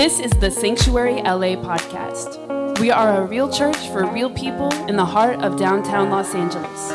This 0.00 0.18
is 0.18 0.30
the 0.30 0.50
Sanctuary 0.50 1.16
LA 1.16 1.60
podcast. 1.60 2.80
We 2.80 2.90
are 2.90 3.20
a 3.20 3.26
real 3.26 3.52
church 3.52 3.76
for 3.88 4.06
real 4.06 4.30
people 4.30 4.72
in 4.88 4.96
the 4.96 5.04
heart 5.04 5.42
of 5.42 5.58
downtown 5.58 6.08
Los 6.08 6.34
Angeles. 6.34 6.90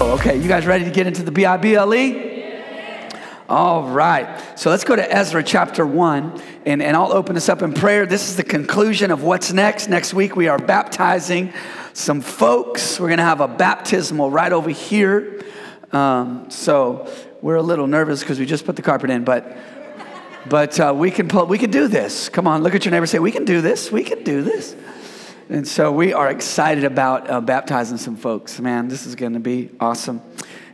Okay, 0.00 0.36
you 0.36 0.48
guys 0.48 0.66
ready 0.66 0.84
to 0.84 0.90
get 0.90 1.06
into 1.06 1.22
the 1.22 1.30
BIBLE? 1.30 2.34
All 3.48 3.88
right. 3.88 4.58
So 4.58 4.68
let's 4.68 4.82
go 4.82 4.96
to 4.96 5.12
Ezra 5.14 5.44
chapter 5.44 5.86
1, 5.86 6.42
and, 6.66 6.82
and 6.82 6.96
I'll 6.96 7.12
open 7.12 7.36
this 7.36 7.48
up 7.48 7.62
in 7.62 7.72
prayer. 7.72 8.04
This 8.04 8.28
is 8.30 8.36
the 8.36 8.42
conclusion 8.42 9.12
of 9.12 9.22
what's 9.22 9.52
next. 9.52 9.86
Next 9.86 10.12
week, 10.12 10.34
we 10.34 10.48
are 10.48 10.58
baptizing 10.58 11.52
some 11.92 12.20
folks. 12.20 12.98
We're 12.98 13.06
going 13.06 13.18
to 13.18 13.22
have 13.22 13.40
a 13.40 13.46
baptismal 13.46 14.28
right 14.28 14.52
over 14.52 14.70
here. 14.70 15.40
Um, 15.92 16.50
so 16.50 17.06
we're 17.42 17.56
a 17.56 17.62
little 17.62 17.86
nervous 17.86 18.20
because 18.20 18.38
we 18.38 18.46
just 18.46 18.64
put 18.64 18.76
the 18.76 18.82
carpet 18.82 19.10
in, 19.10 19.24
but 19.24 19.56
but 20.48 20.78
uh, 20.80 20.92
we 20.96 21.10
can 21.10 21.28
pull, 21.28 21.46
we 21.46 21.58
can 21.58 21.70
do 21.70 21.86
this. 21.88 22.28
Come 22.28 22.46
on, 22.46 22.62
look 22.62 22.74
at 22.74 22.84
your 22.84 22.92
neighbor. 22.92 23.06
Say, 23.06 23.18
we 23.18 23.30
can 23.30 23.44
do 23.44 23.60
this. 23.60 23.92
We 23.92 24.02
can 24.02 24.24
do 24.24 24.42
this. 24.42 24.74
And 25.48 25.68
so 25.68 25.92
we 25.92 26.12
are 26.12 26.30
excited 26.30 26.84
about 26.84 27.28
uh, 27.28 27.40
baptizing 27.40 27.98
some 27.98 28.16
folks. 28.16 28.58
Man, 28.58 28.88
this 28.88 29.06
is 29.06 29.14
going 29.14 29.34
to 29.34 29.40
be 29.40 29.70
awesome. 29.78 30.20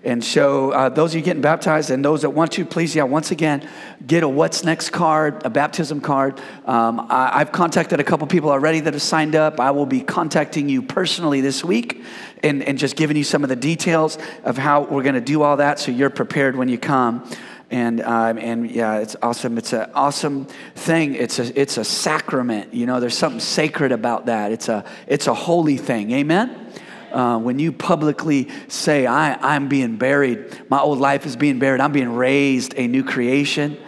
And 0.05 0.23
so, 0.23 0.71
uh, 0.71 0.89
those 0.89 1.13
of 1.13 1.17
you 1.17 1.23
getting 1.23 1.43
baptized 1.43 1.91
and 1.91 2.05
those 2.05 2.23
that 2.23 2.31
want 2.31 2.53
to, 2.53 2.65
please, 2.65 2.95
yeah, 2.95 3.03
once 3.03 3.31
again, 3.31 3.69
get 4.07 4.23
a 4.23 4.29
What's 4.29 4.65
Next 4.65 4.91
card, 4.91 5.45
a 5.45 5.51
baptism 5.51 6.01
card. 6.01 6.41
Um, 6.67 7.07
I, 7.11 7.39
have 7.39 7.53
contacted 7.53 7.99
a 7.99 8.05
couple 8.05 8.27
people 8.27 8.51
already 8.51 8.81
that 8.81 8.95
have 8.95 9.03
signed 9.03 9.35
up. 9.35 9.59
I 9.59 9.73
will 9.73 9.87
be 9.87 10.01
contacting 10.01 10.69
you 10.69 10.83
personally 10.83 11.41
this 11.41 11.65
week 11.65 12.03
and, 12.43 12.63
and 12.63 12.79
just 12.79 12.97
giving 12.97 13.17
you 13.17 13.25
some 13.25 13.43
of 13.43 13.49
the 13.49 13.57
details 13.57 14.19
of 14.45 14.57
how 14.57 14.83
we're 14.83 15.03
going 15.03 15.15
to 15.15 15.21
do 15.21 15.43
all 15.43 15.57
that 15.57 15.79
so 15.79 15.91
you're 15.91 16.11
prepared 16.11 16.55
when 16.55 16.69
you 16.69 16.79
come 16.79 17.29
and 17.71 18.01
um, 18.01 18.39
and 18.39 18.71
yeah, 18.71 18.99
it's 18.99 19.15
awesome. 19.23 19.59
It's 19.59 19.73
an 19.73 19.91
awesome 19.95 20.47
thing. 20.75 21.15
It's 21.15 21.39
a 21.39 21.61
it's 21.61 21.77
a 21.77 21.85
sacrament. 21.85 22.73
You 22.73 22.87
know, 22.87 22.99
there's 22.99 23.17
something 23.17 23.41
sacred 23.41 23.93
about 23.93 24.27
that. 24.27 24.53
It's 24.53 24.69
a 24.69 24.85
it's 25.07 25.27
a 25.27 25.35
holy 25.35 25.77
thing. 25.77 26.11
Amen. 26.13 26.67
Uh, 27.13 27.39
when 27.39 27.59
you 27.59 27.73
publicly 27.73 28.49
say, 28.69 29.07
I, 29.07 29.35
I'm 29.55 29.69
being 29.69 29.97
buried, 29.97 30.71
my 30.71 30.81
old 30.81 30.99
life 30.99 31.27
is 31.27 31.37
being 31.37 31.59
buried, 31.59 31.81
I'm 31.81 31.93
being 31.93 32.15
raised 32.15 32.75
a 32.77 32.87
new 32.87 33.05
creation, 33.05 33.79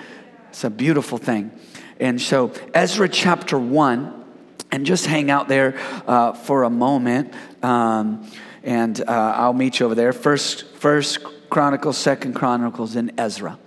it's 0.48 0.64
a 0.64 0.70
beautiful 0.70 1.18
thing. 1.18 1.50
And 1.98 2.20
so, 2.20 2.52
Ezra 2.74 3.08
chapter 3.08 3.58
1, 3.58 4.24
and 4.72 4.86
just 4.86 5.06
hang 5.06 5.30
out 5.30 5.48
there 5.48 5.78
uh, 6.06 6.32
for 6.32 6.62
a 6.62 6.70
moment, 6.70 7.34
um, 7.62 8.30
and 8.62 9.00
uh, 9.00 9.04
I'll 9.36 9.52
meet 9.52 9.80
you 9.80 9.86
over 9.86 9.94
there. 9.94 10.12
First, 10.12 10.66
first 10.76 11.18
Chronicles, 11.50 11.98
Second 11.98 12.34
Chronicles, 12.34 12.96
and 12.96 13.12
Ezra. 13.18 13.58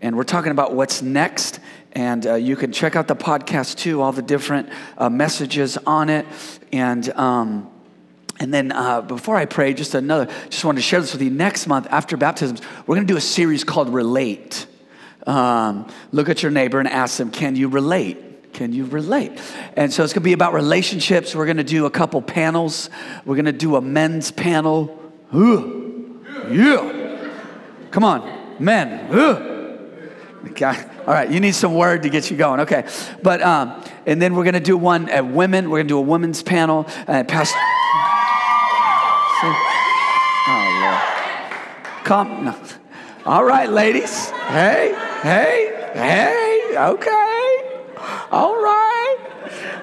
And 0.00 0.16
we're 0.16 0.24
talking 0.24 0.52
about 0.52 0.74
what's 0.74 1.02
next 1.02 1.60
and 1.92 2.26
uh, 2.26 2.34
you 2.34 2.56
can 2.56 2.72
check 2.72 2.96
out 2.96 3.06
the 3.06 3.16
podcast 3.16 3.76
too, 3.76 4.00
all 4.00 4.12
the 4.12 4.22
different 4.22 4.68
uh, 4.96 5.10
messages 5.10 5.76
on 5.86 6.08
it. 6.08 6.26
And 6.72 7.08
um, 7.10 7.70
and 8.42 8.52
then 8.52 8.72
uh, 8.72 9.00
before 9.02 9.36
I 9.36 9.44
pray, 9.44 9.72
just 9.72 9.94
another, 9.94 10.26
just 10.50 10.64
wanted 10.64 10.78
to 10.78 10.82
share 10.82 11.00
this 11.00 11.12
with 11.12 11.22
you. 11.22 11.30
Next 11.30 11.68
month, 11.68 11.86
after 11.90 12.16
baptisms, 12.16 12.60
we're 12.88 12.96
going 12.96 13.06
to 13.06 13.12
do 13.12 13.16
a 13.16 13.20
series 13.20 13.62
called 13.62 13.88
Relate. 13.88 14.66
Um, 15.28 15.86
look 16.10 16.28
at 16.28 16.42
your 16.42 16.50
neighbor 16.50 16.80
and 16.80 16.88
ask 16.88 17.18
them, 17.18 17.30
Can 17.30 17.54
you 17.54 17.68
relate? 17.68 18.52
Can 18.52 18.72
you 18.72 18.86
relate? 18.86 19.40
And 19.76 19.92
so 19.92 20.02
it's 20.02 20.12
going 20.12 20.22
to 20.22 20.24
be 20.24 20.32
about 20.32 20.54
relationships. 20.54 21.36
We're 21.36 21.44
going 21.44 21.58
to 21.58 21.62
do 21.62 21.86
a 21.86 21.90
couple 21.90 22.20
panels. 22.20 22.90
We're 23.24 23.36
going 23.36 23.44
to 23.44 23.52
do 23.52 23.76
a 23.76 23.80
men's 23.80 24.32
panel. 24.32 25.00
Ooh. 25.32 26.26
Yeah. 26.50 27.30
Come 27.92 28.02
on, 28.02 28.56
men. 28.58 29.08
Okay. 30.50 30.84
All 31.06 31.14
right, 31.14 31.30
you 31.30 31.38
need 31.38 31.54
some 31.54 31.74
word 31.74 32.02
to 32.02 32.08
get 32.08 32.28
you 32.28 32.36
going. 32.36 32.58
Okay. 32.60 32.88
But, 33.22 33.40
um, 33.40 33.84
and 34.04 34.20
then 34.20 34.34
we're 34.34 34.44
going 34.44 34.54
to 34.54 34.60
do 34.60 34.76
one 34.76 35.08
at 35.10 35.24
women. 35.24 35.70
We're 35.70 35.78
going 35.78 35.86
to 35.86 35.94
do 35.94 35.98
a 35.98 36.00
women's 36.00 36.42
panel. 36.42 36.86
Uh, 37.06 37.22
Pastor. 37.22 37.60
Oh, 39.44 40.78
Lord. 40.82 42.04
Come. 42.04 42.44
No. 42.44 42.54
All 43.26 43.44
right, 43.44 43.68
ladies. 43.68 44.30
Hey, 44.30 44.94
hey, 45.22 45.90
hey. 45.94 46.76
Okay. 46.76 47.82
All 48.30 48.54
right. 48.62 48.91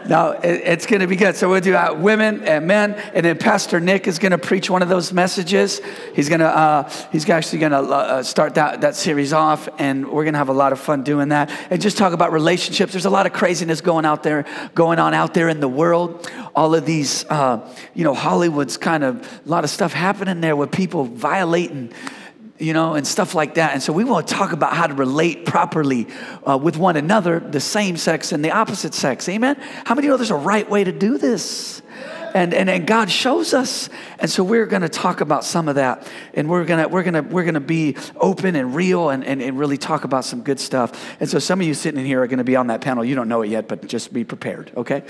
No, 0.07 0.31
it, 0.31 0.61
it's 0.63 0.85
going 0.85 1.01
to 1.01 1.07
be 1.07 1.15
good. 1.15 1.35
So 1.35 1.49
we'll 1.49 1.61
do 1.61 1.75
uh, 1.75 1.93
women 1.93 2.43
and 2.43 2.65
men, 2.67 2.93
and 3.13 3.25
then 3.25 3.37
Pastor 3.37 3.79
Nick 3.79 4.07
is 4.07 4.19
going 4.19 4.31
to 4.31 4.37
preach 4.37 4.69
one 4.69 4.81
of 4.81 4.89
those 4.89 5.11
messages. 5.11 5.81
He's 6.15 6.29
going 6.29 6.39
to 6.39 6.47
uh, 6.47 6.89
he's 7.11 7.29
actually 7.29 7.59
going 7.59 7.71
to 7.71 7.79
uh, 7.79 8.23
start 8.23 8.55
that 8.55 8.81
that 8.81 8.95
series 8.95 9.33
off, 9.33 9.67
and 9.77 10.07
we're 10.07 10.23
going 10.23 10.33
to 10.33 10.39
have 10.39 10.49
a 10.49 10.53
lot 10.53 10.71
of 10.71 10.79
fun 10.79 11.03
doing 11.03 11.29
that, 11.29 11.51
and 11.69 11.81
just 11.81 11.97
talk 11.97 12.13
about 12.13 12.31
relationships. 12.31 12.93
There's 12.93 13.05
a 13.05 13.09
lot 13.09 13.25
of 13.25 13.33
craziness 13.33 13.81
going 13.81 14.05
out 14.05 14.23
there, 14.23 14.45
going 14.75 14.99
on 14.99 15.13
out 15.13 15.33
there 15.33 15.49
in 15.49 15.59
the 15.59 15.67
world. 15.67 16.29
All 16.55 16.73
of 16.75 16.85
these, 16.85 17.25
uh, 17.29 17.59
you 17.93 18.03
know, 18.03 18.13
Hollywood's 18.13 18.77
kind 18.77 19.03
of 19.03 19.21
a 19.45 19.49
lot 19.49 19.63
of 19.63 19.69
stuff 19.69 19.93
happening 19.93 20.41
there 20.41 20.55
with 20.55 20.71
people 20.71 21.03
violating 21.03 21.93
you 22.59 22.73
know, 22.73 22.93
and 22.93 23.07
stuff 23.07 23.33
like 23.33 23.55
that. 23.55 23.73
And 23.73 23.81
so 23.81 23.93
we 23.93 24.03
want 24.03 24.27
to 24.27 24.33
talk 24.33 24.51
about 24.51 24.73
how 24.73 24.85
to 24.85 24.93
relate 24.93 25.45
properly 25.45 26.07
uh, 26.47 26.57
with 26.57 26.77
one 26.77 26.97
another, 26.97 27.39
the 27.39 27.61
same 27.61 27.95
sex 27.95 28.33
and 28.33 28.43
the 28.43 28.51
opposite 28.51 28.93
sex. 28.93 29.27
Amen? 29.29 29.55
How 29.85 29.95
many 29.95 30.07
know 30.07 30.17
there's 30.17 30.29
a 30.29 30.35
right 30.35 30.69
way 30.69 30.83
to 30.83 30.91
do 30.91 31.17
this? 31.17 31.81
And, 32.33 32.53
and, 32.53 32.69
and 32.69 32.85
God 32.85 33.09
shows 33.09 33.53
us. 33.53 33.89
And 34.19 34.29
so 34.29 34.43
we're 34.43 34.65
going 34.67 34.83
to 34.83 34.89
talk 34.89 35.21
about 35.21 35.43
some 35.43 35.67
of 35.67 35.75
that. 35.75 36.07
And 36.33 36.47
we're 36.49 36.65
going 36.65 36.83
to 36.83 36.87
we're 36.87 37.01
gonna, 37.01 37.23
we're 37.23 37.43
gonna 37.43 37.59
be 37.59 37.95
open 38.17 38.55
and 38.55 38.75
real 38.75 39.09
and, 39.09 39.23
and, 39.23 39.41
and 39.41 39.57
really 39.57 39.77
talk 39.77 40.03
about 40.03 40.25
some 40.25 40.41
good 40.41 40.59
stuff. 40.59 41.17
And 41.19 41.27
so 41.27 41.39
some 41.39 41.59
of 41.59 41.65
you 41.65 41.73
sitting 41.73 41.99
in 41.99 42.05
here 42.05 42.21
are 42.21 42.27
going 42.27 42.37
to 42.37 42.43
be 42.43 42.55
on 42.55 42.67
that 42.67 42.81
panel. 42.81 43.03
You 43.03 43.15
don't 43.15 43.29
know 43.29 43.41
it 43.41 43.49
yet, 43.49 43.67
but 43.67 43.87
just 43.87 44.13
be 44.13 44.23
prepared, 44.23 44.71
okay? 44.77 45.03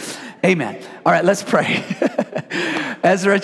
Amen. 0.45 0.81
All 1.05 1.11
right, 1.11 1.25
let's 1.25 1.43
pray. 1.43 1.83
Ezra, 3.03 3.41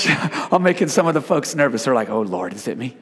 I'm 0.51 0.63
making 0.63 0.87
some 0.87 1.07
of 1.07 1.13
the 1.13 1.21
folks 1.21 1.55
nervous. 1.55 1.83
They're 1.83 1.95
like, 1.95 2.09
oh, 2.09 2.21
Lord, 2.21 2.53
is 2.53 2.67
it 2.67 2.77
me? 2.77 2.95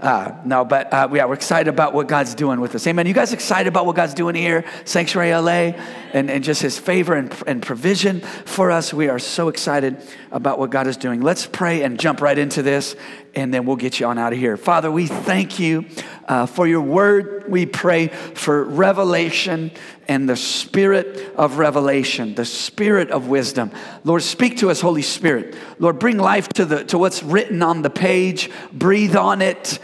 Uh, 0.00 0.32
no, 0.44 0.64
but 0.64 0.92
uh, 0.92 1.08
yeah, 1.12 1.24
we're 1.24 1.34
excited 1.34 1.68
about 1.68 1.92
what 1.92 2.06
God's 2.06 2.34
doing 2.34 2.60
with 2.60 2.74
us. 2.76 2.86
Amen. 2.86 3.06
You 3.06 3.14
guys 3.14 3.32
excited 3.32 3.66
about 3.66 3.84
what 3.84 3.96
God's 3.96 4.14
doing 4.14 4.36
here, 4.36 4.64
Sanctuary 4.84 5.34
LA, 5.34 5.76
and, 6.12 6.30
and 6.30 6.44
just 6.44 6.62
His 6.62 6.78
favor 6.78 7.14
and, 7.14 7.34
and 7.48 7.60
provision 7.60 8.20
for 8.20 8.70
us? 8.70 8.94
We 8.94 9.08
are 9.08 9.18
so 9.18 9.48
excited 9.48 10.00
about 10.30 10.60
what 10.60 10.70
God 10.70 10.86
is 10.86 10.96
doing. 10.96 11.20
Let's 11.20 11.46
pray 11.46 11.82
and 11.82 11.98
jump 11.98 12.20
right 12.20 12.38
into 12.38 12.62
this, 12.62 12.94
and 13.34 13.52
then 13.52 13.66
we'll 13.66 13.76
get 13.76 13.98
you 13.98 14.06
on 14.06 14.18
out 14.18 14.32
of 14.32 14.38
here. 14.38 14.56
Father, 14.56 14.88
we 14.88 15.08
thank 15.08 15.58
you 15.58 15.84
uh, 16.28 16.46
for 16.46 16.68
your 16.68 16.82
word. 16.82 17.46
We 17.48 17.66
pray 17.66 18.06
for 18.08 18.62
revelation 18.62 19.72
and 20.08 20.26
the 20.26 20.36
spirit 20.36 21.34
of 21.36 21.58
revelation, 21.58 22.34
the 22.34 22.44
spirit 22.46 23.10
of 23.10 23.28
wisdom. 23.28 23.70
Lord, 24.04 24.22
speak 24.22 24.56
to 24.58 24.70
us, 24.70 24.80
Holy 24.80 25.02
Spirit. 25.02 25.54
Lord, 25.78 25.98
bring 25.98 26.16
life 26.16 26.48
to, 26.54 26.64
the, 26.64 26.84
to 26.84 26.96
what's 26.96 27.22
written 27.22 27.62
on 27.62 27.82
the 27.82 27.90
page, 27.90 28.50
breathe 28.72 29.14
on 29.14 29.42
it, 29.42 29.78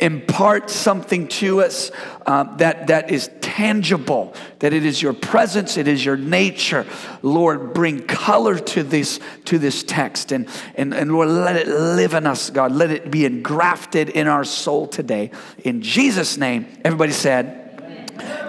impart 0.00 0.68
something 0.68 1.28
to 1.28 1.62
us 1.62 1.92
uh, 2.26 2.56
that, 2.56 2.88
that 2.88 3.12
is 3.12 3.30
tangible, 3.40 4.34
that 4.58 4.72
it 4.72 4.84
is 4.84 5.00
your 5.00 5.12
presence, 5.14 5.76
it 5.76 5.86
is 5.86 6.04
your 6.04 6.16
nature. 6.16 6.84
Lord, 7.22 7.72
bring 7.72 8.04
color 8.04 8.58
to 8.58 8.82
this, 8.82 9.20
to 9.44 9.60
this 9.60 9.84
text. 9.84 10.32
And, 10.32 10.48
and, 10.74 10.92
and 10.92 11.12
Lord, 11.12 11.28
let 11.28 11.54
it 11.54 11.68
live 11.68 12.14
in 12.14 12.26
us, 12.26 12.50
God. 12.50 12.72
Let 12.72 12.90
it 12.90 13.12
be 13.12 13.24
engrafted 13.24 14.08
in 14.08 14.26
our 14.26 14.44
soul 14.44 14.88
today. 14.88 15.30
In 15.62 15.82
Jesus' 15.82 16.36
name, 16.36 16.66
everybody 16.84 17.12
said, 17.12 17.67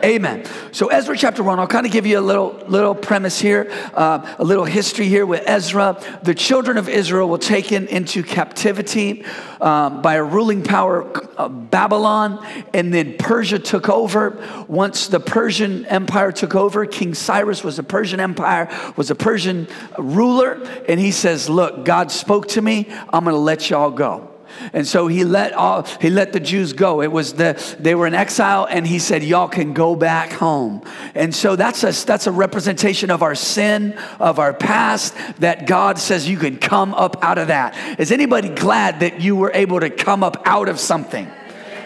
Amen. 0.03 0.45
So 0.71 0.87
Ezra 0.87 1.17
chapter 1.17 1.43
one, 1.43 1.59
I'll 1.59 1.67
kind 1.67 1.85
of 1.85 1.91
give 1.91 2.05
you 2.05 2.19
a 2.19 2.21
little 2.21 2.63
little 2.67 2.95
premise 2.95 3.39
here, 3.39 3.69
uh, 3.93 4.35
a 4.39 4.43
little 4.43 4.65
history 4.65 5.07
here 5.07 5.25
with 5.25 5.43
Ezra. 5.45 6.01
The 6.23 6.33
children 6.33 6.77
of 6.77 6.87
Israel 6.87 7.27
were 7.27 7.37
taken 7.37 7.87
into 7.87 8.23
captivity 8.23 9.25
um, 9.59 10.01
by 10.01 10.15
a 10.15 10.23
ruling 10.23 10.63
power, 10.63 11.05
uh, 11.37 11.49
Babylon, 11.49 12.45
and 12.73 12.93
then 12.93 13.17
Persia 13.17 13.59
took 13.59 13.89
over. 13.89 14.41
Once 14.67 15.07
the 15.07 15.19
Persian 15.19 15.85
Empire 15.87 16.31
took 16.31 16.55
over, 16.55 16.85
King 16.85 17.13
Cyrus 17.13 17.63
was 17.63 17.79
a 17.79 17.83
Persian 17.83 18.19
Empire, 18.19 18.69
was 18.95 19.11
a 19.11 19.15
Persian 19.15 19.67
ruler, 19.97 20.61
and 20.87 20.99
he 20.99 21.11
says, 21.11 21.49
"Look, 21.49 21.83
God 21.83 22.11
spoke 22.11 22.47
to 22.49 22.61
me. 22.61 22.87
I'm 23.11 23.23
going 23.23 23.35
to 23.35 23.39
let 23.39 23.69
y'all 23.69 23.91
go." 23.91 24.28
And 24.73 24.87
so 24.87 25.07
he 25.07 25.23
let 25.23 25.53
all 25.53 25.83
he 26.01 26.09
let 26.09 26.33
the 26.33 26.39
Jews 26.39 26.73
go. 26.73 27.01
It 27.01 27.11
was 27.11 27.33
the 27.33 27.75
they 27.79 27.95
were 27.95 28.07
in 28.07 28.13
exile, 28.13 28.67
and 28.69 28.85
he 28.85 28.99
said, 28.99 29.23
Y'all 29.23 29.47
can 29.47 29.73
go 29.73 29.95
back 29.95 30.31
home. 30.31 30.81
And 31.15 31.33
so 31.33 31.55
that's 31.55 31.83
a 31.83 32.05
that's 32.05 32.27
a 32.27 32.31
representation 32.31 33.11
of 33.11 33.23
our 33.23 33.35
sin, 33.35 33.97
of 34.19 34.39
our 34.39 34.53
past, 34.53 35.15
that 35.39 35.67
God 35.67 35.99
says 35.99 36.27
you 36.27 36.37
can 36.37 36.57
come 36.57 36.93
up 36.93 37.23
out 37.23 37.37
of 37.37 37.47
that. 37.47 37.99
Is 37.99 38.11
anybody 38.11 38.49
glad 38.49 39.01
that 39.01 39.21
you 39.21 39.35
were 39.35 39.51
able 39.53 39.79
to 39.79 39.89
come 39.89 40.23
up 40.23 40.41
out 40.45 40.69
of 40.69 40.79
something? 40.79 41.25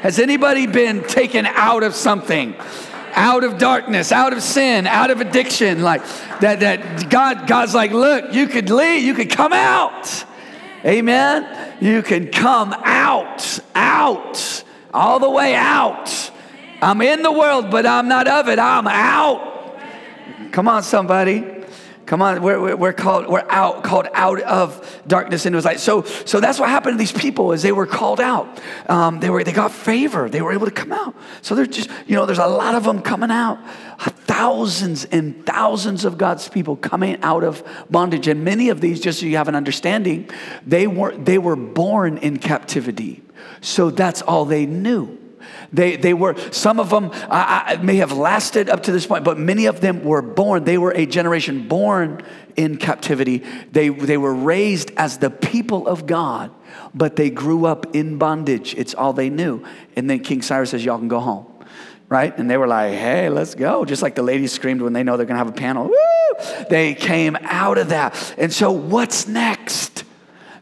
Has 0.02 0.20
anybody 0.20 0.68
been 0.68 1.04
taken 1.04 1.46
out 1.46 1.84
of 1.84 1.96
something? 1.96 2.56
out 3.16 3.44
of 3.44 3.58
darkness, 3.58 4.12
out 4.12 4.34
of 4.34 4.42
sin, 4.42 4.88
out 4.88 5.12
of 5.12 5.22
addiction, 5.22 5.82
like 5.82 6.04
that, 6.40 6.60
that 6.62 7.10
God, 7.10 7.48
God's 7.48 7.76
like, 7.76 7.92
look, 7.92 8.34
you 8.34 8.48
could 8.48 8.70
leave, 8.70 9.04
you 9.04 9.14
could 9.14 9.30
come 9.30 9.54
out. 9.54 10.26
Amen. 10.86 11.76
You 11.80 12.02
can 12.02 12.30
come 12.30 12.74
out, 12.74 13.60
out, 13.74 14.64
all 14.94 15.20
the 15.20 15.30
way 15.30 15.56
out, 15.56 16.32
I'm 16.84 17.02
in 17.02 17.22
the 17.22 17.32
world, 17.32 17.72
but 17.72 17.86
I'm 17.86 18.10
not 18.10 18.28
of 18.28 18.50
it. 18.50 18.60
I'm 18.60 18.88
out. 18.88 19.80
Come 20.52 20.68
on, 20.68 20.84
somebody. 20.84 21.63
Come 22.06 22.22
on, 22.22 22.42
we're, 22.42 22.76
we're, 22.76 22.94
called, 22.94 23.28
we're 23.28 23.46
out, 23.50 23.84
called 23.84 24.08
out 24.14 24.42
of 24.42 25.02
darkness 25.08 25.46
into 25.46 25.56
his 25.58 25.64
light. 25.64 25.80
So, 25.80 26.04
so 26.04 26.42
that's 26.42 26.60
what 26.60 26.68
happened 26.68 26.96
to 26.96 26.98
these 26.98 27.14
people 27.14 27.54
is 27.54 27.62
they 27.62 27.72
were 27.72 27.86
called 27.86 28.20
out. 28.20 28.62
Um, 28.90 29.22
they, 29.22 29.30
were, 29.30 29.44
they 29.44 29.54
got 29.54 29.72
favor. 29.72 30.30
They 30.30 30.42
were 30.42 30.52
able 30.52 30.66
to 30.66 30.72
come 30.72 30.92
out. 30.92 31.16
So 31.42 31.56
they're 31.56 31.66
just, 31.66 31.90
you 32.06 32.16
know, 32.16 32.26
there's 32.26 32.40
a 32.40 32.48
lot 32.48 32.76
of 32.76 32.84
them 32.84 33.02
coming 33.02 33.32
out. 33.32 33.58
Thousands 34.00 35.06
and 35.06 35.46
thousands 35.46 36.04
of 36.04 36.18
God's 36.18 36.50
people 36.50 36.76
coming 36.76 37.22
out 37.22 37.46
of 37.46 37.64
bondage. 37.90 38.28
And 38.28 38.44
many 38.44 38.68
of 38.68 38.82
these, 38.82 39.00
just 39.00 39.22
so 39.22 39.26
you 39.26 39.38
have 39.38 39.48
an 39.48 39.56
understanding, 39.56 40.30
they 40.66 40.88
were, 40.88 41.16
they 41.16 41.38
were 41.38 41.56
born 41.56 42.18
in 42.18 42.38
captivity. 42.38 43.24
So 43.62 43.92
that's 43.92 44.22
all 44.22 44.44
they 44.44 44.66
knew. 44.66 45.23
They, 45.72 45.96
they 45.96 46.14
were, 46.14 46.36
some 46.52 46.80
of 46.80 46.90
them 46.90 47.10
uh, 47.14 47.78
may 47.82 47.98
have 47.98 48.12
lasted 48.12 48.70
up 48.70 48.84
to 48.84 48.92
this 48.92 49.06
point, 49.06 49.24
but 49.24 49.38
many 49.38 49.66
of 49.66 49.82
them 49.82 50.04
were 50.04 50.22
born. 50.22 50.64
They 50.64 50.78
were 50.78 50.92
a 50.92 51.06
generation 51.06 51.68
born 51.68 52.22
in 52.56 52.78
captivity. 52.78 53.44
They, 53.72 53.90
they 53.90 54.18
were 54.18 54.34
raised 54.34 54.92
as 54.98 55.18
the 55.18 55.30
people 55.30 55.88
of 55.88 56.06
God, 56.06 56.52
but 56.94 57.16
they 57.16 57.30
grew 57.30 57.66
up 57.66 57.96
in 57.96 58.18
bondage. 58.18 58.76
It's 58.76 58.94
all 58.94 59.14
they 59.14 59.30
knew. 59.30 59.64
And 59.96 60.10
then 60.10 60.20
King 60.20 60.42
Cyrus 60.42 60.72
says, 60.72 60.84
Y'all 60.86 61.00
can 61.00 61.08
go 61.08 61.20
home. 61.20 61.48
Right? 62.10 62.38
And 62.38 62.48
they 62.48 62.58
were 62.58 62.68
like, 62.68 62.94
hey, 62.94 63.30
let's 63.30 63.56
go. 63.56 63.86
Just 63.86 64.04
like 64.04 64.14
the 64.14 64.22
ladies 64.22 64.52
screamed 64.52 64.84
when 64.84 64.94
they 64.94 65.02
know 65.02 65.18
they're 65.18 65.26
gonna 65.26 65.40
have 65.40 65.48
a 65.48 65.52
panel. 65.52 65.88
Woo! 65.88 66.66
They 66.70 66.94
came 66.94 67.36
out 67.42 67.80
of 67.80 67.90
that. 67.90 68.36
And 68.38 68.54
so, 68.54 68.72
what's 68.72 69.28
next? 69.28 70.04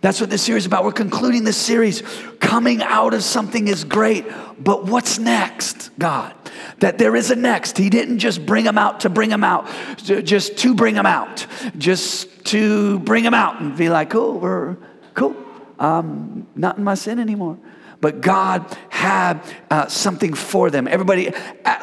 That's 0.01 0.19
what 0.19 0.29
this 0.29 0.41
series 0.41 0.63
is 0.63 0.67
about. 0.67 0.83
We're 0.83 0.91
concluding 0.94 1.44
this 1.44 1.57
series. 1.57 2.03
Coming 2.51 2.83
out 2.83 3.13
of 3.13 3.24
something 3.24 3.69
is 3.69 3.86
great, 3.86 4.25
but 4.59 4.83
what's 4.83 5.18
next, 5.18 5.89
God? 5.98 6.33
That 6.80 6.98
there 6.98 7.15
is 7.15 7.31
a 7.31 7.36
next. 7.38 7.77
He 7.77 7.89
didn't 7.89 8.19
just 8.19 8.45
bring 8.45 8.65
them 8.65 8.77
out 8.77 9.00
to 9.00 9.09
bring 9.09 9.30
them 9.30 9.45
out, 9.45 9.69
just 10.03 10.57
to 10.57 10.75
bring 10.75 10.94
them 10.94 11.06
out, 11.06 11.48
just 11.77 12.44
to 12.48 13.00
bring 13.00 13.24
them 13.24 13.33
out 13.33 13.62
and 13.62 13.77
be 13.77 13.88
like, 13.88 14.09
cool, 14.09 14.38
we're 14.38 14.75
cool. 15.13 15.33
I'm 15.80 16.45
not 16.53 16.77
in 16.77 16.83
my 16.83 16.95
sin 16.95 17.19
anymore. 17.19 17.57
But 18.01 18.19
God 18.19 18.65
had 18.89 19.39
uh, 19.69 19.88
something 19.88 20.33
for 20.33 20.69
them. 20.69 20.89
Everybody, 20.89 21.31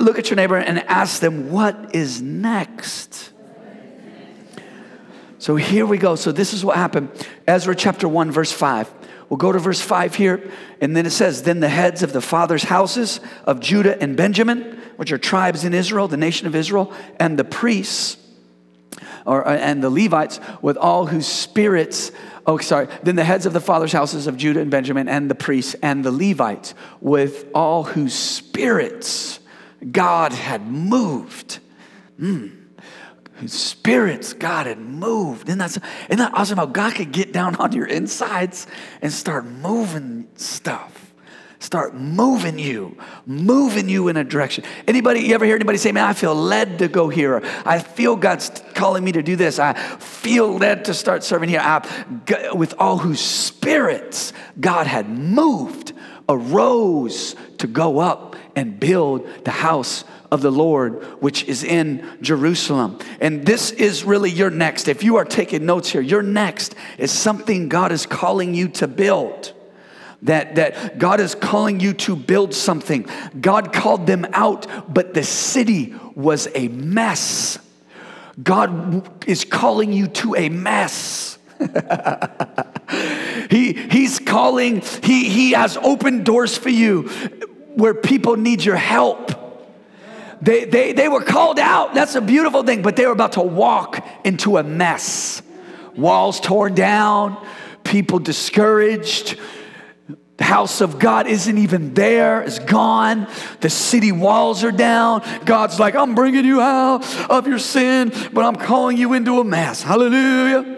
look 0.00 0.18
at 0.18 0.28
your 0.28 0.36
neighbor 0.36 0.58
and 0.58 0.80
ask 0.80 1.20
them, 1.20 1.50
what 1.50 1.94
is 1.94 2.20
next? 2.20 3.32
So 5.38 5.56
here 5.56 5.86
we 5.86 5.96
go. 5.96 6.14
So 6.14 6.30
this 6.30 6.52
is 6.52 6.62
what 6.62 6.76
happened. 6.76 7.08
Ezra 7.46 7.74
chapter 7.74 8.06
1, 8.06 8.30
verse 8.30 8.52
5. 8.52 8.97
We'll 9.28 9.36
go 9.36 9.52
to 9.52 9.58
verse 9.58 9.80
5 9.80 10.14
here. 10.14 10.50
And 10.80 10.96
then 10.96 11.06
it 11.06 11.10
says, 11.10 11.42
Then 11.42 11.60
the 11.60 11.68
heads 11.68 12.02
of 12.02 12.12
the 12.12 12.20
fathers' 12.20 12.64
houses 12.64 13.20
of 13.44 13.60
Judah 13.60 14.00
and 14.00 14.16
Benjamin, 14.16 14.80
which 14.96 15.12
are 15.12 15.18
tribes 15.18 15.64
in 15.64 15.74
Israel, 15.74 16.08
the 16.08 16.16
nation 16.16 16.46
of 16.46 16.54
Israel, 16.54 16.92
and 17.20 17.38
the 17.38 17.44
priests, 17.44 18.16
or, 19.26 19.46
uh, 19.46 19.56
and 19.56 19.82
the 19.82 19.90
Levites, 19.90 20.40
with 20.62 20.76
all 20.76 21.06
whose 21.06 21.26
spirits, 21.26 22.10
oh, 22.46 22.58
sorry, 22.58 22.88
then 23.02 23.16
the 23.16 23.24
heads 23.24 23.44
of 23.44 23.52
the 23.52 23.60
fathers' 23.60 23.92
houses 23.92 24.26
of 24.26 24.36
Judah 24.36 24.60
and 24.60 24.70
Benjamin, 24.70 25.08
and 25.08 25.30
the 25.30 25.34
priests, 25.34 25.74
and 25.82 26.04
the 26.04 26.12
Levites, 26.12 26.74
with 27.00 27.46
all 27.54 27.84
whose 27.84 28.14
spirits 28.14 29.40
God 29.92 30.32
had 30.32 30.66
moved. 30.66 31.60
Mm 32.18 32.57
spirits 33.46 34.32
God 34.32 34.66
had 34.66 34.78
moved. 34.78 35.48
Isn't 35.48 35.58
that, 35.58 35.70
isn't 35.70 36.18
that 36.18 36.34
awesome 36.34 36.58
how 36.58 36.66
God 36.66 36.94
could 36.94 37.12
get 37.12 37.32
down 37.32 37.56
on 37.60 37.72
your 37.72 37.86
insides 37.86 38.66
and 39.02 39.12
start 39.12 39.44
moving 39.46 40.28
stuff? 40.34 41.08
Start 41.60 41.94
moving 41.94 42.56
you, 42.56 42.96
moving 43.26 43.88
you 43.88 44.06
in 44.06 44.16
a 44.16 44.22
direction. 44.22 44.62
Anybody, 44.86 45.20
you 45.20 45.34
ever 45.34 45.44
hear 45.44 45.56
anybody 45.56 45.76
say, 45.76 45.90
man, 45.90 46.04
I 46.04 46.12
feel 46.12 46.32
led 46.32 46.78
to 46.78 46.86
go 46.86 47.08
here. 47.08 47.42
I 47.64 47.80
feel 47.80 48.14
God's 48.14 48.62
calling 48.74 49.02
me 49.02 49.10
to 49.12 49.24
do 49.24 49.34
this. 49.34 49.58
I 49.58 49.72
feel 49.72 50.56
led 50.56 50.84
to 50.84 50.94
start 50.94 51.24
serving 51.24 51.48
here. 51.48 51.60
I, 51.60 52.52
with 52.52 52.74
all 52.78 52.98
whose 52.98 53.20
spirits 53.20 54.32
God 54.60 54.86
had 54.86 55.08
moved, 55.08 55.94
arose 56.28 57.34
to 57.58 57.66
go 57.66 57.98
up 57.98 58.36
and 58.54 58.78
build 58.78 59.26
the 59.44 59.50
house 59.50 60.04
of 60.30 60.42
the 60.42 60.50
Lord, 60.50 61.02
which 61.22 61.44
is 61.44 61.64
in 61.64 62.06
Jerusalem. 62.20 62.98
And 63.20 63.46
this 63.46 63.70
is 63.70 64.04
really 64.04 64.30
your 64.30 64.50
next. 64.50 64.88
If 64.88 65.02
you 65.02 65.16
are 65.16 65.24
taking 65.24 65.64
notes 65.64 65.90
here, 65.90 66.02
your 66.02 66.22
next 66.22 66.74
is 66.98 67.10
something 67.10 67.68
God 67.68 67.92
is 67.92 68.06
calling 68.06 68.54
you 68.54 68.68
to 68.68 68.86
build. 68.86 69.54
That, 70.22 70.56
that 70.56 70.98
God 70.98 71.20
is 71.20 71.36
calling 71.36 71.78
you 71.78 71.92
to 71.94 72.16
build 72.16 72.52
something. 72.52 73.08
God 73.40 73.72
called 73.72 74.06
them 74.06 74.26
out, 74.32 74.66
but 74.92 75.14
the 75.14 75.22
city 75.22 75.94
was 76.16 76.48
a 76.54 76.68
mess. 76.68 77.58
God 78.42 79.28
is 79.28 79.44
calling 79.44 79.92
you 79.92 80.08
to 80.08 80.34
a 80.34 80.48
mess. 80.48 81.38
he, 83.50 83.72
he's 83.72 84.18
calling, 84.18 84.80
he, 85.02 85.28
he 85.28 85.52
has 85.52 85.76
opened 85.76 86.24
doors 86.24 86.58
for 86.58 86.68
you 86.68 87.02
where 87.74 87.94
people 87.94 88.36
need 88.36 88.64
your 88.64 88.76
help 88.76 89.37
they, 90.40 90.64
they, 90.64 90.92
they 90.92 91.08
were 91.08 91.22
called 91.22 91.58
out. 91.58 91.94
That's 91.94 92.14
a 92.14 92.20
beautiful 92.20 92.62
thing, 92.62 92.82
but 92.82 92.96
they 92.96 93.06
were 93.06 93.12
about 93.12 93.32
to 93.32 93.42
walk 93.42 94.04
into 94.24 94.56
a 94.58 94.62
mess. 94.62 95.42
Walls 95.96 96.40
torn 96.40 96.74
down, 96.74 97.44
people 97.82 98.18
discouraged. 98.18 99.38
The 100.36 100.44
house 100.44 100.80
of 100.80 101.00
God 101.00 101.26
isn't 101.26 101.58
even 101.58 101.94
there, 101.94 102.42
it's 102.42 102.60
gone. 102.60 103.26
The 103.60 103.70
city 103.70 104.12
walls 104.12 104.62
are 104.62 104.70
down. 104.70 105.24
God's 105.44 105.80
like, 105.80 105.96
I'm 105.96 106.14
bringing 106.14 106.44
you 106.44 106.60
out 106.60 107.04
of 107.28 107.48
your 107.48 107.58
sin, 107.58 108.12
but 108.32 108.44
I'm 108.44 108.54
calling 108.54 108.96
you 108.96 109.14
into 109.14 109.40
a 109.40 109.44
mess. 109.44 109.82
Hallelujah. 109.82 110.76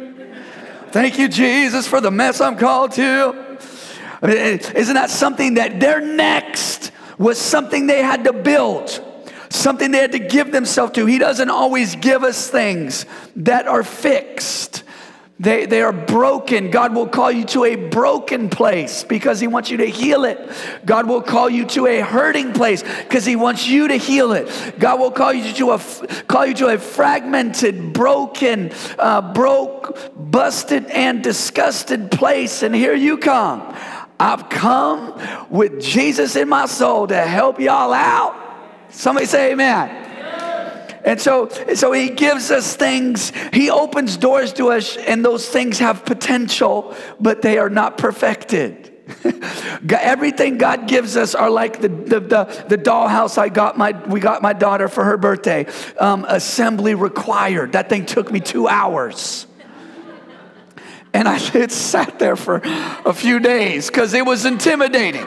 Thank 0.93 1.19
you, 1.19 1.29
Jesus, 1.29 1.87
for 1.87 2.01
the 2.01 2.11
mess 2.11 2.41
I'm 2.41 2.57
called 2.57 2.93
to. 2.93 3.59
I 4.23 4.27
mean, 4.27 4.37
isn't 4.75 4.95
that 4.95 5.11
something 5.11 5.55
that 5.55 5.79
their 5.79 6.01
next 6.01 6.91
was 7.19 7.39
something 7.39 7.87
they 7.87 8.03
had 8.03 8.25
to 8.25 8.33
build? 8.33 9.05
Something 9.51 9.91
they 9.91 9.99
had 9.99 10.13
to 10.13 10.19
give 10.19 10.53
themselves 10.53 10.93
to. 10.93 11.07
He 11.07 11.19
doesn't 11.19 11.51
always 11.51 11.97
give 11.97 12.25
us 12.25 12.49
things 12.49 13.05
that 13.37 13.67
are 13.67 13.83
fixed. 13.83 14.85
They, 15.41 15.65
they 15.65 15.81
are 15.81 15.93
broken. 15.93 16.71
God 16.71 16.95
will 16.95 17.09
call 17.09 17.33
you 17.33 17.47
to 17.47 17.65
a 17.65 17.75
broken 17.75 18.51
place 18.51 19.05
because 19.05 19.41
He 19.41 19.47
wants 19.47 19.71
you 19.71 19.79
to 19.79 19.87
heal 19.87 20.27
it. 20.27 20.39
God 20.85 21.09
will 21.09 21.23
call 21.23 21.49
you 21.49 21.65
to 21.69 21.87
a 21.87 22.01
hurting 22.01 22.53
place 22.53 22.83
because 22.83 23.25
He 23.25 23.37
wants 23.37 23.67
you 23.67 23.89
to 23.89 23.97
heal 23.97 24.33
it. 24.33 24.79
God 24.79 25.01
will 25.01 25.11
call 25.11 25.33
you 25.33 25.51
to 25.55 25.73
a 25.73 25.79
call 26.25 26.45
you 26.45 26.53
to 26.57 26.67
a 26.67 26.79
fragmented, 26.79 27.95
broken, 27.95 28.71
uh, 28.99 29.33
broke, 29.33 30.13
busted, 30.15 30.85
and 30.91 31.25
disgusted 31.25 32.11
place. 32.11 32.63
And 32.63 32.75
here 32.75 32.95
you 32.95 33.17
come. 33.17 33.75
I've 34.21 34.51
come 34.51 35.19
with 35.49 35.81
Jesus 35.81 36.37
in 36.37 36.51
my 36.51 36.67
soul 36.67 37.07
to 37.07 37.17
help 37.17 37.59
y'all 37.59 37.95
out. 37.95 38.50
Somebody 38.91 39.27
say 39.27 39.53
amen. 39.53 40.09
And 41.05 41.21
so, 41.21 41.49
so 41.75 41.93
he 41.93 42.11
gives 42.11 42.51
us 42.51 42.77
things, 42.77 43.33
he 43.53 43.71
opens 43.71 44.17
doors 44.17 44.53
to 44.55 44.71
us, 44.71 44.97
and 44.97 45.25
those 45.25 45.49
things 45.49 45.79
have 45.79 46.05
potential, 46.05 46.95
but 47.19 47.41
they 47.41 47.59
are 47.59 47.71
not 47.71 47.97
perfected. 47.97 48.93
Everything 49.91 50.59
God 50.59 50.87
gives 50.87 51.17
us 51.17 51.35
are 51.35 51.51
like 51.51 51.81
the, 51.81 51.89
the, 51.89 52.21
the, 52.21 52.65
the, 52.69 52.79
dollhouse 52.79 53.39
I 53.39 53.49
got 53.49 53.77
my, 53.77 53.93
we 54.07 54.21
got 54.21 54.43
my 54.43 54.53
daughter 54.53 54.89
for 54.89 55.03
her 55.05 55.17
birthday. 55.17 55.67
Um, 55.99 56.25
assembly 56.29 56.95
required. 56.95 57.73
That 57.73 57.89
thing 57.89 58.07
took 58.07 58.31
me 58.31 58.41
two 58.41 58.69
hours. 58.69 59.47
And 61.13 61.27
I 61.27 61.41
it 61.55 61.73
sat 61.73 62.19
there 62.19 62.37
for 62.37 62.61
a 62.63 63.13
few 63.13 63.41
days 63.41 63.89
because 63.89 64.15
it 64.15 64.25
was 64.25 64.45
intimidating. 64.45 65.27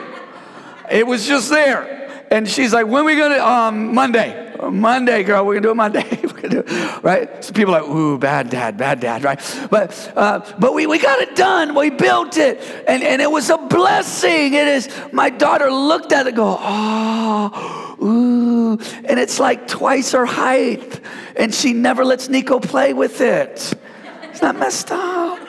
It 0.90 1.06
was 1.06 1.26
just 1.26 1.50
there. 1.50 2.03
And 2.30 2.48
she's 2.48 2.72
like, 2.72 2.86
when 2.86 3.04
we 3.04 3.16
gonna, 3.16 3.38
um, 3.38 3.94
Monday. 3.94 4.44
Monday, 4.70 5.22
girl, 5.24 5.44
we're 5.44 5.54
gonna 5.54 5.62
do 5.62 5.70
it 5.70 5.74
Monday. 5.74 6.08
we're 6.22 6.28
gonna 6.28 6.48
do 6.48 6.64
it, 6.66 7.02
right? 7.02 7.44
So 7.44 7.52
people 7.52 7.74
are 7.74 7.82
like, 7.82 7.90
ooh, 7.90 8.18
bad 8.18 8.50
dad, 8.50 8.76
bad 8.76 9.00
dad, 9.00 9.24
right? 9.24 9.40
But 9.70 10.12
uh, 10.16 10.40
but 10.58 10.74
we, 10.74 10.86
we 10.86 10.98
got 10.98 11.20
it 11.20 11.36
done. 11.36 11.74
We 11.74 11.90
built 11.90 12.36
it, 12.36 12.60
and, 12.86 13.02
and 13.02 13.20
it 13.20 13.30
was 13.30 13.50
a 13.50 13.58
blessing. 13.58 14.54
It 14.54 14.68
is. 14.68 14.88
My 15.12 15.30
daughter 15.30 15.70
looked 15.70 16.12
at 16.12 16.26
it, 16.26 16.28
and 16.28 16.36
go, 16.36 16.56
oh, 16.58 17.96
ooh, 18.02 18.72
and 19.04 19.18
it's 19.18 19.38
like 19.38 19.66
twice 19.66 20.12
her 20.12 20.26
height, 20.26 21.00
and 21.36 21.54
she 21.54 21.72
never 21.72 22.04
lets 22.04 22.28
Nico 22.28 22.60
play 22.60 22.92
with 22.92 23.20
it. 23.20 23.74
It's 24.22 24.42
not 24.42 24.56
messed 24.56 24.90
up. 24.90 25.40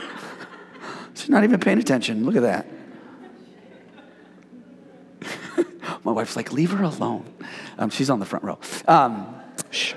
She's 1.13 1.29
not 1.29 1.43
even 1.43 1.59
paying 1.59 1.79
attention. 1.79 2.25
Look 2.25 2.35
at 2.35 2.41
that. 2.41 2.67
My 6.03 6.11
wife's 6.11 6.35
like, 6.35 6.51
leave 6.51 6.71
her 6.71 6.83
alone. 6.83 7.25
Um, 7.77 7.89
she's 7.89 8.09
on 8.09 8.19
the 8.19 8.25
front 8.25 8.45
row. 8.45 8.59
Um, 8.87 9.35
shh. 9.69 9.93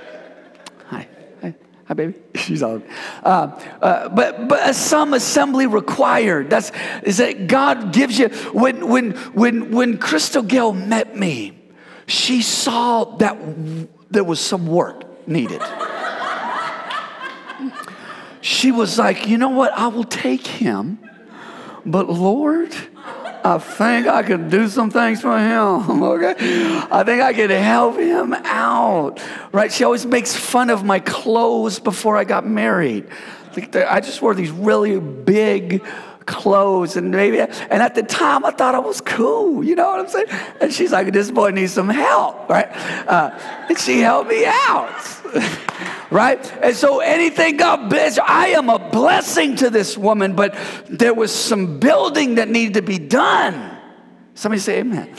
Hi. 0.87 1.09
Hi. 1.43 1.55
Hi, 1.87 1.95
baby. 1.95 2.15
She's 2.37 2.63
all. 2.63 2.83
Uh, 3.23 3.61
uh, 3.81 4.09
but 4.09 4.49
but 4.49 4.75
some 4.75 5.15
assembly 5.15 5.67
required. 5.67 6.51
That's 6.51 6.71
is 7.03 7.19
that 7.19 7.47
God 7.47 7.93
gives 7.93 8.19
you. 8.19 8.29
When 8.53 8.89
when 8.89 9.13
when 9.33 9.71
when 9.71 9.99
Crystal 9.99 10.43
Gayle 10.43 10.73
met 10.73 11.17
me, 11.17 11.59
she 12.07 12.43
saw 12.43 13.05
that 13.17 13.37
there 14.11 14.25
was 14.25 14.41
some 14.41 14.67
work 14.67 15.29
needed. 15.29 15.63
she 18.41 18.73
was 18.73 18.99
like, 18.99 19.27
you 19.27 19.39
know 19.39 19.51
what? 19.51 19.73
I 19.73 19.89
will 19.89 20.05
take 20.05 20.47
him, 20.47 20.99
but 21.85 22.09
Lord, 22.09 22.75
I 23.45 23.59
think 23.59 24.07
I 24.07 24.23
could 24.23 24.51
do 24.51 24.69
some 24.69 24.91
things 24.91 25.21
for 25.21 25.39
him, 25.39 26.03
okay? 26.15 26.35
I 26.91 27.03
think 27.05 27.23
I 27.23 27.33
could 27.33 27.51
help 27.51 27.99
him 27.99 28.35
out, 28.35 29.21
right? 29.53 29.73
She 29.73 29.85
always 29.85 30.07
makes 30.07 30.35
fun 30.35 30.71
of 30.71 30.85
my 30.85 31.01
clothes 31.01 31.79
before 31.79 32.17
I 32.17 32.25
got 32.25 32.47
married. 32.47 33.09
I 33.57 34.01
just 34.01 34.23
wore 34.23 34.35
these 34.35 34.51
really 34.51 35.01
big 35.01 35.85
clothes 36.27 36.97
and 36.97 37.11
maybe 37.11 37.41
and 37.41 37.83
at 37.83 37.95
the 37.95 38.03
time 38.03 38.45
I 38.45 38.51
thought 38.51 38.75
I 38.75 38.79
was 38.79 39.01
cool, 39.01 39.65
you 39.65 39.75
know 39.75 39.89
what 39.89 40.01
I'm 40.01 40.09
saying? 40.09 40.27
And 40.61 40.73
she's 40.73 40.93
like, 40.93 41.13
this 41.13 41.31
boy 41.31 41.51
needs 41.51 41.73
some 41.73 41.89
help, 41.89 42.49
right? 42.49 42.69
Uh, 43.09 43.31
and 43.69 43.79
she 43.79 44.01
helped 44.01 44.29
me 44.29 44.45
out. 44.47 44.93
right? 46.11 46.53
And 46.63 46.75
so 46.75 47.01
anything 47.01 47.57
God 47.57 47.89
bless, 47.91 48.19
I 48.19 48.49
am 48.49 48.69
a 48.69 48.79
blessing 48.79 49.57
to 49.57 49.71
this 49.71 49.97
woman, 49.97 50.35
but 50.35 50.57
there 50.89 51.15
was 51.15 51.35
some 51.35 51.81
building 51.81 52.37
that 52.37 52.49
needed 52.49 52.75
to 52.75 52.83
be 52.83 52.99
done. 52.99 53.77
Somebody 54.35 54.61
say 54.61 54.81
amen. 54.81 55.15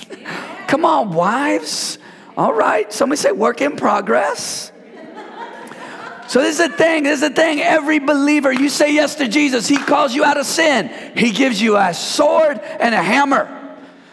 Come 0.67 0.85
on, 0.85 1.11
wives. 1.11 1.97
All 2.37 2.53
right. 2.53 2.91
Somebody 2.93 3.17
say 3.17 3.31
work 3.31 3.61
in 3.61 3.75
progress. 3.75 4.71
So 6.27 6.41
this 6.41 6.59
is 6.59 6.69
the 6.69 6.77
thing, 6.77 7.03
this 7.05 7.15
is 7.15 7.27
the 7.27 7.35
thing. 7.35 7.59
Every 7.59 7.97
believer, 7.97 8.51
you 8.53 8.69
say 8.69 8.93
yes 8.93 9.15
to 9.15 9.27
Jesus, 9.27 9.67
He 9.67 9.77
calls 9.77 10.13
you 10.13 10.23
out 10.23 10.37
of 10.37 10.45
sin. 10.45 10.91
He 11.17 11.31
gives 11.31 11.59
you 11.59 11.75
a 11.75 11.91
sword 11.91 12.59
and 12.59 12.93
a 12.93 13.01
hammer. 13.01 13.55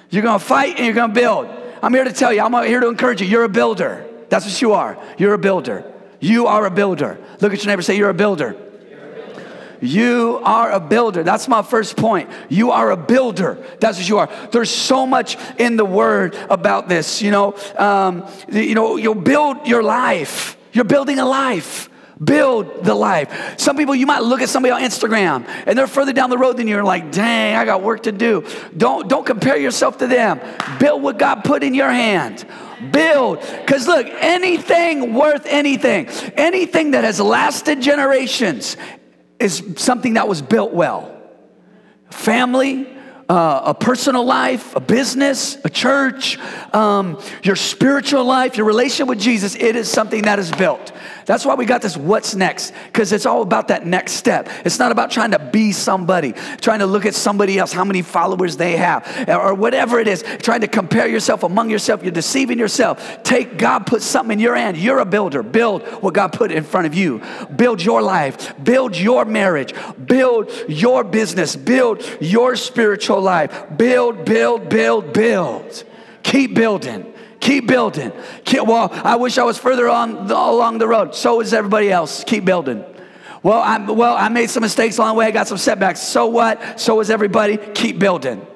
You're 0.09 0.23
gonna 0.23 0.38
fight 0.38 0.76
and 0.76 0.87
you're 0.87 0.95
gonna 0.95 1.12
build. 1.12 1.47
I'm 1.83 1.92
here 1.92 2.04
to 2.04 2.12
tell 2.12 2.33
you, 2.33 2.40
I'm 2.40 2.54
here 2.66 2.80
to 2.80 2.88
encourage 2.88 3.21
you. 3.21 3.26
You're 3.26 3.45
a 3.45 3.50
builder. 3.50 4.09
That's 4.30 4.47
what 4.47 4.62
you 4.62 4.73
are. 4.73 4.99
You're 5.18 5.35
a 5.35 5.38
builder. 5.38 5.85
You 6.20 6.46
are 6.46 6.66
a 6.66 6.70
builder. 6.70 7.18
Look 7.40 7.52
at 7.52 7.58
your 7.58 7.66
neighbor, 7.66 7.82
say, 7.82 7.96
You're 7.96 8.11
a 8.11 8.14
builder. 8.14 8.56
You 9.80 10.40
are 10.42 10.73
a 10.73 10.80
builder. 10.80 11.23
That's 11.23 11.49
my 11.49 11.62
first 11.62 11.96
point. 11.96 12.30
You 12.49 12.70
are 12.70 12.90
a 12.90 12.96
builder. 12.96 13.62
That's 13.80 13.99
what 13.99 14.08
you 14.08 14.18
are. 14.18 14.30
There's 14.50 14.70
so 14.70 15.06
much 15.06 15.37
in 15.58 15.76
the 15.76 15.85
word 15.85 16.35
about 16.49 16.88
this. 16.88 17.20
You 17.20 17.30
know, 17.30 17.56
um, 17.76 18.26
you 18.49 18.75
know, 18.75 18.96
you'll 18.96 19.14
build 19.14 19.66
your 19.66 19.82
life. 19.82 20.56
You're 20.73 20.85
building 20.85 21.18
a 21.18 21.26
life. 21.26 21.90
Build 22.23 22.82
the 22.85 22.94
life. 22.94 23.58
Some 23.58 23.76
people, 23.76 23.94
you 23.94 24.06
might 24.06 24.23
look 24.23 24.40
at 24.40 24.49
somebody 24.49 24.73
on 24.73 24.80
Instagram 24.80 25.46
and 25.66 25.78
they're 25.78 25.87
further 25.87 26.14
down 26.14 26.30
the 26.30 26.38
road 26.38 26.56
than 26.56 26.66
you. 26.66 26.75
You're 26.75 26.85
like, 26.85 27.12
dang, 27.12 27.56
I 27.56 27.66
got 27.66 27.82
work 27.82 28.04
to 28.04 28.12
do. 28.12 28.46
Don't, 28.75 29.06
don't 29.06 29.26
compare 29.26 29.58
yourself 29.58 29.99
to 29.99 30.06
them. 30.06 30.40
Build 30.80 31.02
what 31.02 31.18
God 31.18 31.44
put 31.44 31.62
in 31.62 31.75
your 31.75 31.90
hand. 31.90 32.46
Build. 32.90 33.40
Because 33.40 33.87
look, 33.87 34.06
anything 34.06 35.14
worth 35.14 35.47
anything, 35.47 36.09
anything 36.37 36.92
that 36.92 37.04
has 37.04 37.21
lasted 37.21 37.80
generations 37.80 38.76
is 39.38 39.62
something 39.76 40.14
that 40.14 40.28
was 40.28 40.42
built 40.42 40.73
well. 40.73 41.12
Family, 42.11 42.87
uh, 43.28 43.62
a 43.66 43.75
personal 43.75 44.25
life, 44.25 44.76
a 44.76 44.80
business, 44.80 45.59
a 45.64 45.71
church, 45.71 46.38
um, 46.73 47.21
your 47.42 47.56
spiritual 47.56 48.25
life, 48.25 48.56
your 48.56 48.66
relationship 48.66 49.09
with 49.09 49.21
Jesus, 49.21 49.54
it 49.56 49.75
is 49.76 49.90
something 49.90 50.23
that 50.23 50.38
is 50.38 50.50
built. 50.52 50.92
That's 51.26 51.45
why 51.45 51.54
we 51.54 51.66
got 51.66 51.83
this 51.83 51.97
what's 51.97 52.37
next, 52.37 52.73
because 52.87 53.12
it's 53.12 53.26
all 53.26 53.42
about 53.42 53.68
that 53.68 53.85
next 53.85 54.12
step. 54.12 54.49
It's 54.64 54.78
not 54.78 54.92
about 54.92 55.11
trying 55.11 55.33
to 55.33 55.40
be 55.40 55.73
somebody, 55.73 56.35
trying 56.61 56.78
to 56.78 56.87
look 56.87 57.04
at 57.04 57.16
somebody 57.16 57.59
else, 57.59 57.73
how 57.73 57.85
many 57.85 58.02
followers 58.02 58.56
they 58.56 58.76
have, 58.76 59.28
or 59.28 59.52
whatever 59.54 59.99
it 59.99 60.06
is, 60.06 60.23
trying 60.38 60.61
to 60.61 60.68
compare 60.68 61.09
yourself 61.09 61.42
among 61.42 61.68
yourself. 61.68 62.04
You're 62.04 62.12
deceiving 62.12 62.61
yourself. 62.61 63.25
Take 63.25 63.59
God 63.59 63.87
put 63.87 64.02
something 64.02 64.38
in 64.38 64.38
your 64.38 64.54
hand. 64.54 64.76
You're 64.76 65.00
a 65.00 65.04
builder. 65.04 65.42
Build 65.42 65.83
what 66.00 66.14
God 66.14 66.33
put 66.33 66.52
in 66.52 66.62
front 66.62 66.87
of 66.87 66.95
you. 66.95 67.21
Build 67.56 67.83
your 67.83 68.02
life. 68.02 68.54
Build 68.62 68.97
your 68.97 69.25
marriage. 69.25 69.75
Build 70.06 70.52
your 70.68 71.02
business. 71.02 71.56
Build 71.56 72.04
your 72.21 72.54
spiritual 72.54 73.21
life. 73.21 73.76
Build, 73.76 74.25
build, 74.25 74.68
build, 74.68 75.12
build. 75.12 75.83
Keep 76.23 76.54
building. 76.54 77.12
Keep 77.40 77.66
building. 77.66 78.12
Keep, 78.44 78.66
well, 78.66 78.88
I 78.92 79.16
wish 79.16 79.38
I 79.38 79.44
was 79.44 79.58
further 79.58 79.88
on 79.88 80.26
the, 80.26 80.36
along 80.36 80.78
the 80.78 80.88
road. 80.88 81.14
So 81.14 81.40
is 81.40 81.52
everybody 81.52 81.90
else. 81.90 82.24
Keep 82.24 82.44
building. 82.44 82.84
Well, 83.42 83.60
I, 83.60 83.78
well, 83.78 84.16
I 84.16 84.28
made 84.28 84.50
some 84.50 84.62
mistakes 84.62 84.98
along 84.98 85.14
the 85.14 85.18
way. 85.18 85.26
I 85.26 85.30
got 85.30 85.46
some 85.46 85.58
setbacks. 85.58 86.00
So 86.00 86.26
what? 86.26 86.80
So 86.80 87.00
is 87.00 87.10
everybody. 87.10 87.58
Keep 87.58 87.98
building. 87.98 88.46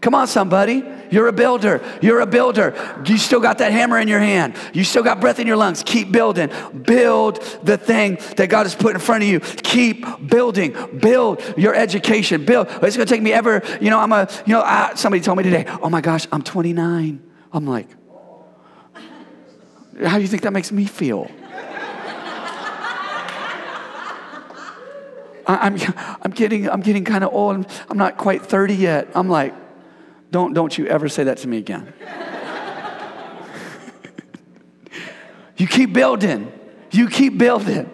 Come 0.00 0.16
on, 0.16 0.26
somebody. 0.26 0.82
You're 1.12 1.28
a 1.28 1.32
builder. 1.32 1.80
You're 2.00 2.20
a 2.20 2.26
builder. 2.26 2.74
You 3.06 3.18
still 3.18 3.38
got 3.38 3.58
that 3.58 3.70
hammer 3.70 3.98
in 3.98 4.08
your 4.08 4.18
hand. 4.18 4.56
You 4.72 4.82
still 4.82 5.04
got 5.04 5.20
breath 5.20 5.38
in 5.38 5.46
your 5.46 5.56
lungs. 5.56 5.82
Keep 5.84 6.10
building. 6.10 6.50
Build 6.82 7.40
the 7.62 7.76
thing 7.76 8.18
that 8.36 8.48
God 8.48 8.64
has 8.64 8.74
put 8.74 8.94
in 8.94 9.00
front 9.00 9.22
of 9.22 9.28
you. 9.28 9.38
Keep 9.38 10.28
building. 10.28 10.74
Build 10.98 11.40
your 11.56 11.74
education. 11.74 12.44
Build. 12.44 12.66
It's 12.82 12.96
going 12.96 13.06
to 13.06 13.14
take 13.14 13.22
me 13.22 13.32
ever. 13.32 13.62
You 13.80 13.90
know, 13.90 14.00
I'm 14.00 14.12
a, 14.12 14.28
you 14.44 14.54
know, 14.54 14.62
I, 14.62 14.94
somebody 14.96 15.22
told 15.22 15.38
me 15.38 15.44
today, 15.44 15.66
oh 15.82 15.90
my 15.90 16.00
gosh, 16.00 16.26
I'm 16.32 16.42
29. 16.42 17.22
I'm 17.52 17.66
like, 17.66 17.86
how 20.04 20.16
do 20.16 20.22
you 20.22 20.28
think 20.28 20.42
that 20.42 20.52
makes 20.52 20.72
me 20.72 20.84
feel? 20.84 21.30
I, 25.46 25.66
am 25.66 25.76
I'm 26.22 26.30
getting, 26.30 26.68
I'm 26.68 26.80
getting 26.80 27.04
kind 27.04 27.24
of 27.24 27.32
old. 27.32 27.66
I'm 27.88 27.98
not 27.98 28.16
quite 28.16 28.44
30 28.44 28.74
yet. 28.74 29.08
I'm 29.14 29.28
like, 29.28 29.54
don't, 30.30 30.54
don't 30.54 30.76
you 30.76 30.86
ever 30.86 31.08
say 31.08 31.24
that 31.24 31.38
to 31.38 31.48
me 31.48 31.58
again. 31.58 31.92
you 35.56 35.66
keep 35.66 35.92
building. 35.92 36.52
You 36.90 37.08
keep 37.08 37.38
building. 37.38 37.90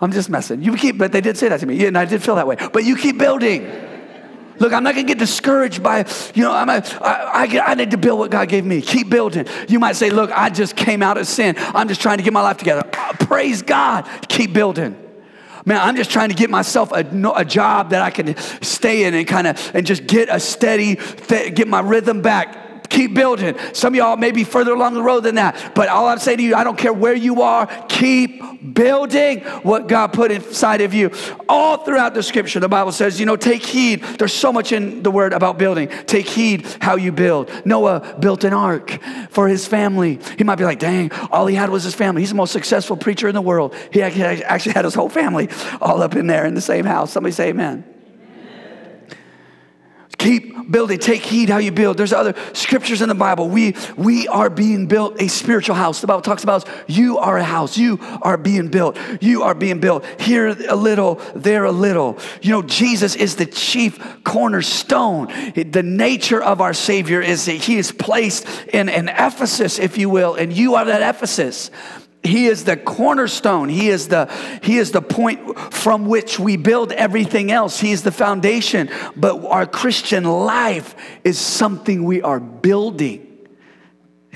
I'm 0.00 0.12
just 0.12 0.30
messing. 0.30 0.62
You 0.62 0.76
keep, 0.76 0.96
but 0.96 1.12
they 1.12 1.20
did 1.20 1.36
say 1.36 1.48
that 1.48 1.60
to 1.60 1.66
me. 1.66 1.74
Yeah, 1.74 1.88
and 1.88 1.98
I 1.98 2.06
did 2.06 2.22
feel 2.22 2.36
that 2.36 2.46
way. 2.46 2.56
But 2.72 2.84
you 2.84 2.96
keep 2.96 3.18
building. 3.18 3.89
Look, 4.60 4.74
I'm 4.74 4.82
not 4.84 4.94
gonna 4.94 5.06
get 5.06 5.18
discouraged 5.18 5.82
by, 5.82 6.04
you 6.34 6.42
know, 6.42 6.52
I'm 6.52 6.68
a, 6.68 6.82
I, 7.00 7.46
I, 7.46 7.70
I 7.70 7.74
need 7.74 7.90
to 7.92 7.96
build 7.96 8.18
what 8.18 8.30
God 8.30 8.48
gave 8.48 8.64
me. 8.64 8.82
Keep 8.82 9.08
building. 9.08 9.46
You 9.68 9.80
might 9.80 9.96
say, 9.96 10.10
look, 10.10 10.30
I 10.32 10.50
just 10.50 10.76
came 10.76 11.02
out 11.02 11.16
of 11.16 11.26
sin. 11.26 11.54
I'm 11.58 11.88
just 11.88 12.02
trying 12.02 12.18
to 12.18 12.22
get 12.22 12.34
my 12.34 12.42
life 12.42 12.58
together. 12.58 12.88
Oh, 12.94 13.12
praise 13.20 13.62
God. 13.62 14.06
Keep 14.28 14.52
building. 14.52 14.96
Man, 15.64 15.80
I'm 15.80 15.96
just 15.96 16.10
trying 16.10 16.28
to 16.28 16.34
get 16.34 16.50
myself 16.50 16.92
a, 16.92 17.04
a 17.34 17.44
job 17.44 17.90
that 17.90 18.02
I 18.02 18.10
can 18.10 18.36
stay 18.62 19.04
in 19.04 19.14
and 19.14 19.26
kind 19.26 19.46
of 19.46 19.74
and 19.74 19.86
just 19.86 20.06
get 20.06 20.28
a 20.30 20.38
steady, 20.38 20.96
get 21.28 21.66
my 21.66 21.80
rhythm 21.80 22.22
back 22.22 22.69
Keep 22.90 23.14
building. 23.14 23.56
Some 23.72 23.94
of 23.94 23.98
y'all 23.98 24.16
may 24.16 24.32
be 24.32 24.44
further 24.44 24.72
along 24.72 24.94
the 24.94 25.02
road 25.02 25.20
than 25.20 25.36
that. 25.36 25.72
But 25.74 25.88
all 25.88 26.08
I'm 26.08 26.18
saying 26.18 26.38
to 26.38 26.44
you, 26.44 26.54
I 26.54 26.64
don't 26.64 26.76
care 26.76 26.92
where 26.92 27.14
you 27.14 27.40
are, 27.42 27.66
keep 27.88 28.42
building 28.74 29.40
what 29.62 29.88
God 29.88 30.08
put 30.08 30.30
inside 30.30 30.80
of 30.82 30.92
you. 30.92 31.10
All 31.48 31.78
throughout 31.78 32.14
the 32.14 32.22
scripture, 32.22 32.60
the 32.60 32.68
Bible 32.68 32.92
says, 32.92 33.18
you 33.18 33.26
know, 33.26 33.36
take 33.36 33.62
heed. 33.62 34.02
There's 34.02 34.34
so 34.34 34.52
much 34.52 34.72
in 34.72 35.02
the 35.02 35.10
word 35.10 35.32
about 35.32 35.56
building. 35.56 35.88
Take 36.06 36.28
heed 36.28 36.66
how 36.80 36.96
you 36.96 37.12
build. 37.12 37.50
Noah 37.64 38.16
built 38.18 38.44
an 38.44 38.52
ark 38.52 38.98
for 39.30 39.48
his 39.48 39.66
family. 39.66 40.18
He 40.36 40.44
might 40.44 40.56
be 40.56 40.64
like, 40.64 40.78
dang, 40.80 41.12
all 41.30 41.46
he 41.46 41.54
had 41.54 41.70
was 41.70 41.84
his 41.84 41.94
family. 41.94 42.22
He's 42.22 42.30
the 42.30 42.34
most 42.34 42.52
successful 42.52 42.96
preacher 42.96 43.28
in 43.28 43.34
the 43.34 43.40
world. 43.40 43.74
He 43.92 44.02
actually 44.02 44.72
had 44.72 44.84
his 44.84 44.94
whole 44.94 45.08
family 45.08 45.48
all 45.80 46.02
up 46.02 46.16
in 46.16 46.26
there 46.26 46.44
in 46.44 46.54
the 46.54 46.60
same 46.60 46.84
house. 46.84 47.12
Somebody 47.12 47.32
say 47.32 47.50
amen. 47.50 47.84
Keep 50.20 50.70
building. 50.70 50.98
Take 50.98 51.22
heed 51.22 51.48
how 51.48 51.56
you 51.56 51.72
build. 51.72 51.96
There's 51.96 52.12
other 52.12 52.34
scriptures 52.52 53.00
in 53.00 53.08
the 53.08 53.14
Bible. 53.14 53.48
We, 53.48 53.74
we 53.96 54.28
are 54.28 54.50
being 54.50 54.86
built 54.86 55.18
a 55.18 55.28
spiritual 55.28 55.74
house. 55.74 56.02
The 56.02 56.06
Bible 56.06 56.20
talks 56.20 56.44
about 56.44 56.68
you 56.86 57.16
are 57.16 57.38
a 57.38 57.42
house. 57.42 57.78
You 57.78 57.98
are 58.20 58.36
being 58.36 58.68
built. 58.68 58.98
You 59.22 59.44
are 59.44 59.54
being 59.54 59.80
built. 59.80 60.04
Here 60.20 60.48
a 60.48 60.76
little, 60.76 61.14
there 61.34 61.64
a 61.64 61.72
little. 61.72 62.18
You 62.42 62.50
know, 62.50 62.60
Jesus 62.60 63.16
is 63.16 63.36
the 63.36 63.46
chief 63.46 63.98
cornerstone. 64.22 65.28
The 65.54 65.82
nature 65.82 66.42
of 66.42 66.60
our 66.60 66.74
Savior 66.74 67.22
is 67.22 67.46
that 67.46 67.52
He 67.52 67.78
is 67.78 67.90
placed 67.90 68.46
in 68.74 68.90
an 68.90 69.08
edifice, 69.08 69.78
if 69.78 69.96
you 69.96 70.10
will, 70.10 70.34
and 70.34 70.52
you 70.52 70.74
are 70.74 70.84
that 70.84 71.00
edifice. 71.00 71.70
He 72.22 72.46
is 72.46 72.64
the 72.64 72.76
cornerstone. 72.76 73.70
He 73.70 73.88
is 73.88 74.08
the, 74.08 74.30
he 74.62 74.76
is 74.76 74.92
the 74.92 75.00
point 75.00 75.58
from 75.72 76.06
which 76.06 76.38
we 76.38 76.56
build 76.56 76.92
everything 76.92 77.50
else. 77.50 77.80
He 77.80 77.92
is 77.92 78.02
the 78.02 78.12
foundation. 78.12 78.90
But 79.16 79.42
our 79.46 79.66
Christian 79.66 80.24
life 80.24 80.94
is 81.24 81.38
something 81.38 82.04
we 82.04 82.20
are 82.20 82.38
building. 82.38 83.26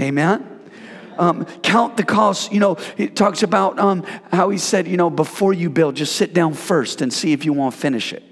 Amen? 0.00 0.50
Um, 1.19 1.45
count 1.62 1.99
the 1.99 2.05
cost. 2.05 2.53
You 2.53 2.61
know, 2.61 2.79
it 2.97 3.17
talks 3.17 3.43
about 3.43 3.79
um, 3.79 4.05
how 4.33 4.49
he 4.49 4.59
said, 4.59 4.88
you 4.88 4.97
know, 4.97 5.11
before 5.11 5.53
you 5.53 5.69
build, 5.69 5.95
just 5.97 6.17
sit 6.17 6.33
down 6.33 6.55
first 6.55 7.03
and 7.03 7.12
see 7.12 7.33
if 7.33 7.45
you 7.45 7.53
want 7.53 7.75
to 7.75 7.81
finish 7.81 8.14
it. 8.14 8.23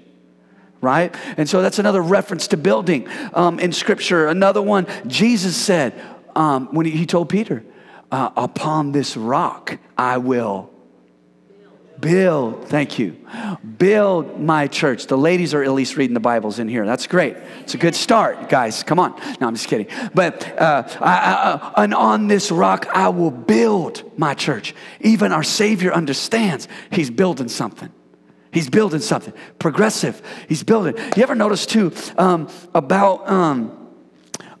Right? 0.81 1.15
And 1.37 1.47
so 1.47 1.61
that's 1.61 1.79
another 1.79 2.01
reference 2.01 2.47
to 2.47 2.57
building 2.57 3.07
um, 3.33 3.59
in 3.59 3.71
Scripture. 3.71 4.27
Another 4.27 4.61
one, 4.61 4.87
Jesus 5.07 5.55
said 5.55 5.93
um, 6.35 6.73
when 6.73 6.87
he, 6.87 6.91
he 6.91 7.05
told 7.05 7.29
Peter, 7.29 7.63
uh, 8.13 8.29
upon 8.37 8.91
this 8.91 9.17
rock 9.17 9.79
I 9.97 10.19
will 10.19 10.69
build, 11.99 12.67
thank 12.67 12.99
you, 12.99 13.17
build 13.77 14.39
my 14.39 14.67
church. 14.67 15.07
The 15.07 15.17
ladies 15.17 15.55
are 15.55 15.63
at 15.63 15.71
least 15.71 15.97
reading 15.97 16.13
the 16.13 16.19
Bibles 16.19 16.59
in 16.59 16.67
here. 16.67 16.85
That's 16.85 17.07
great. 17.07 17.35
It's 17.61 17.73
a 17.73 17.77
good 17.77 17.95
start, 17.95 18.49
guys. 18.49 18.83
Come 18.83 18.99
on. 18.99 19.19
No, 19.41 19.47
I'm 19.47 19.55
just 19.55 19.67
kidding. 19.67 19.87
But, 20.13 20.45
uh, 20.59 20.87
I, 20.99 21.71
I, 21.75 21.83
and 21.83 21.93
on 21.95 22.27
this 22.27 22.51
rock, 22.51 22.85
I 22.93 23.09
will 23.09 23.31
build 23.31 24.11
my 24.15 24.35
church. 24.35 24.75
Even 25.01 25.31
our 25.31 25.43
Savior 25.43 25.91
understands 25.91 26.67
he's 26.91 27.09
building 27.09 27.47
something. 27.47 27.91
He's 28.51 28.69
building 28.69 28.99
something 28.99 29.33
progressive. 29.57 30.21
He's 30.47 30.61
building. 30.61 30.97
You 31.15 31.23
ever 31.23 31.33
notice 31.33 31.65
too 31.65 31.91
um, 32.19 32.47
about 32.75 33.27
um, 33.27 33.82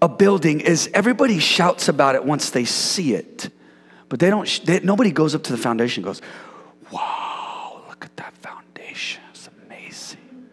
a 0.03 0.09
building 0.09 0.59
is 0.59 0.89
everybody 0.93 1.39
shouts 1.39 1.87
about 1.87 2.15
it 2.15 2.25
once 2.25 2.49
they 2.49 2.65
see 2.65 3.13
it, 3.13 3.49
but 4.09 4.19
they 4.19 4.29
don't. 4.29 4.65
They, 4.65 4.81
nobody 4.81 5.11
goes 5.11 5.33
up 5.33 5.43
to 5.43 5.53
the 5.53 5.57
foundation 5.57 6.03
goes, 6.03 6.21
"Wow, 6.91 7.83
look 7.87 8.03
at 8.03 8.15
that 8.17 8.35
foundation! 8.35 9.23
It's 9.31 9.49
amazing. 9.65 10.49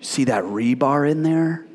See 0.00 0.22
that 0.24 0.44
rebar 0.44 1.10
in 1.10 1.24
there? 1.24 1.66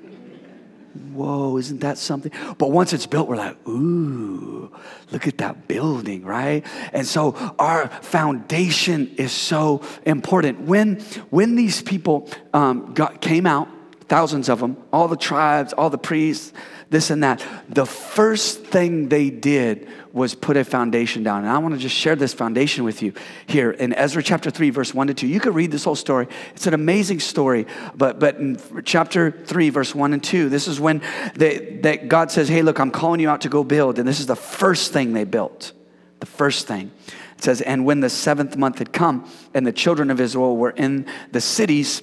Whoa, 1.11 1.57
isn't 1.57 1.81
that 1.81 1.97
something? 1.97 2.31
But 2.57 2.71
once 2.71 2.93
it's 2.93 3.05
built, 3.05 3.27
we're 3.27 3.35
like, 3.35 3.67
ooh, 3.67 4.71
look 5.11 5.27
at 5.27 5.37
that 5.39 5.67
building, 5.67 6.23
right? 6.23 6.65
And 6.93 7.05
so 7.05 7.31
our 7.59 7.87
foundation 8.01 9.13
is 9.15 9.31
so 9.31 9.81
important. 10.05 10.61
When, 10.61 10.99
when 11.29 11.55
these 11.55 11.81
people 11.81 12.29
um, 12.53 12.93
got, 12.93 13.21
came 13.21 13.45
out, 13.45 13.67
thousands 14.07 14.49
of 14.49 14.59
them, 14.59 14.77
all 14.91 15.07
the 15.07 15.17
tribes, 15.17 15.73
all 15.73 15.89
the 15.89 15.97
priests, 15.97 16.53
this 16.89 17.09
and 17.09 17.23
that. 17.23 17.43
The 17.69 17.85
first 17.85 18.63
thing 18.63 19.09
they 19.09 19.29
did 19.29 19.87
was 20.13 20.33
put 20.33 20.57
a 20.57 20.63
foundation 20.63 21.21
down. 21.21 21.43
And 21.43 21.49
I 21.49 21.57
want 21.57 21.75
to 21.75 21.79
just 21.79 21.95
share 21.95 22.15
this 22.15 22.33
foundation 22.33 22.83
with 22.83 23.01
you 23.01 23.13
here 23.45 23.71
in 23.71 23.93
Ezra 23.93 24.23
chapter 24.23 24.49
3, 24.49 24.69
verse 24.69 24.93
1 24.93 25.07
to 25.07 25.13
2. 25.13 25.27
You 25.27 25.39
could 25.39 25.53
read 25.53 25.71
this 25.71 25.83
whole 25.83 25.95
story. 25.95 26.27
It's 26.55 26.65
an 26.65 26.73
amazing 26.73 27.19
story. 27.19 27.67
But, 27.95 28.19
but 28.19 28.37
in 28.37 28.57
chapter 28.83 29.31
3, 29.31 29.69
verse 29.69 29.93
1 29.93 30.13
and 30.13 30.23
2, 30.23 30.49
this 30.49 30.67
is 30.67 30.79
when 30.79 31.01
they, 31.35 31.79
that 31.83 32.07
God 32.07 32.31
says, 32.31 32.47
Hey, 32.47 32.61
look, 32.61 32.79
I'm 32.79 32.91
calling 32.91 33.19
you 33.19 33.29
out 33.29 33.41
to 33.41 33.49
go 33.49 33.63
build. 33.63 33.99
And 33.99 34.07
this 34.07 34.19
is 34.19 34.27
the 34.27 34.35
first 34.35 34.93
thing 34.93 35.13
they 35.13 35.25
built. 35.25 35.73
The 36.19 36.25
first 36.25 36.67
thing. 36.67 36.91
It 37.37 37.43
says, 37.43 37.61
And 37.61 37.85
when 37.85 37.99
the 37.99 38.09
seventh 38.09 38.57
month 38.57 38.79
had 38.79 38.91
come, 38.91 39.29
and 39.53 39.67
the 39.67 39.73
children 39.73 40.09
of 40.09 40.19
Israel 40.19 40.57
were 40.57 40.71
in 40.71 41.05
the 41.31 41.41
cities, 41.41 42.01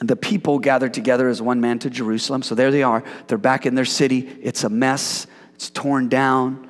the 0.00 0.16
people 0.16 0.58
gathered 0.58 0.94
together 0.94 1.28
as 1.28 1.40
one 1.40 1.60
man 1.60 1.78
to 1.80 1.90
Jerusalem. 1.90 2.42
So 2.42 2.54
there 2.54 2.70
they 2.70 2.82
are. 2.82 3.02
They're 3.26 3.38
back 3.38 3.66
in 3.66 3.74
their 3.74 3.84
city. 3.84 4.38
It's 4.42 4.64
a 4.64 4.68
mess. 4.68 5.26
It's 5.54 5.70
torn 5.70 6.08
down. 6.08 6.68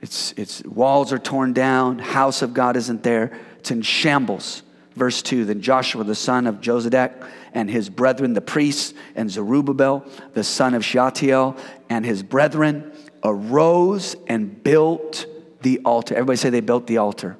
It's, 0.00 0.32
it's 0.36 0.64
walls 0.64 1.12
are 1.12 1.18
torn 1.18 1.52
down. 1.52 1.98
House 1.98 2.42
of 2.42 2.54
God 2.54 2.76
isn't 2.76 3.02
there. 3.02 3.38
It's 3.58 3.70
in 3.70 3.82
shambles. 3.82 4.62
Verse 4.94 5.22
2 5.22 5.44
Then 5.44 5.60
Joshua, 5.60 6.04
the 6.04 6.14
son 6.14 6.46
of 6.46 6.56
Josedek, 6.56 7.28
and 7.54 7.70
his 7.70 7.88
brethren, 7.88 8.34
the 8.34 8.40
priests, 8.40 8.94
and 9.14 9.30
Zerubbabel, 9.30 10.04
the 10.34 10.44
son 10.44 10.74
of 10.74 10.84
Shealtiel, 10.84 11.56
and 11.88 12.04
his 12.04 12.22
brethren, 12.22 12.92
arose 13.22 14.16
and 14.26 14.62
built 14.62 15.26
the 15.62 15.80
altar. 15.84 16.14
Everybody 16.14 16.36
say 16.36 16.50
they 16.50 16.60
built 16.60 16.86
the 16.86 16.98
altar. 16.98 17.36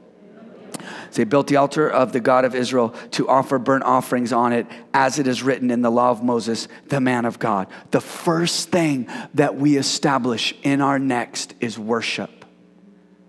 So 1.13 1.17
they 1.19 1.25
built 1.25 1.47
the 1.47 1.57
altar 1.57 1.91
of 1.91 2.13
the 2.13 2.21
God 2.21 2.47
of 2.47 2.55
Israel 2.55 2.95
to 3.13 3.29
offer 3.29 3.59
burnt 3.59 3.85
offerings 3.85 4.33
on 4.33 4.55
it, 4.55 4.67
as 4.95 5.19
it 5.19 5.27
is 5.27 5.43
written 5.43 5.71
in 5.71 5.83
the 5.83 5.91
law 5.91 6.11
of 6.11 6.23
Moses, 6.23 6.69
the 6.89 7.03
man 7.03 7.27
of 7.27 7.39
God. 7.39 7.69
The 7.91 8.01
first 8.01 8.71
thing 8.71 9.09
that 9.35 9.55
we 9.57 9.77
establish 9.77 10.55
in 10.63 10.81
our 10.81 10.99
next 10.99 11.55
is 11.61 11.79
worship. 11.79 12.47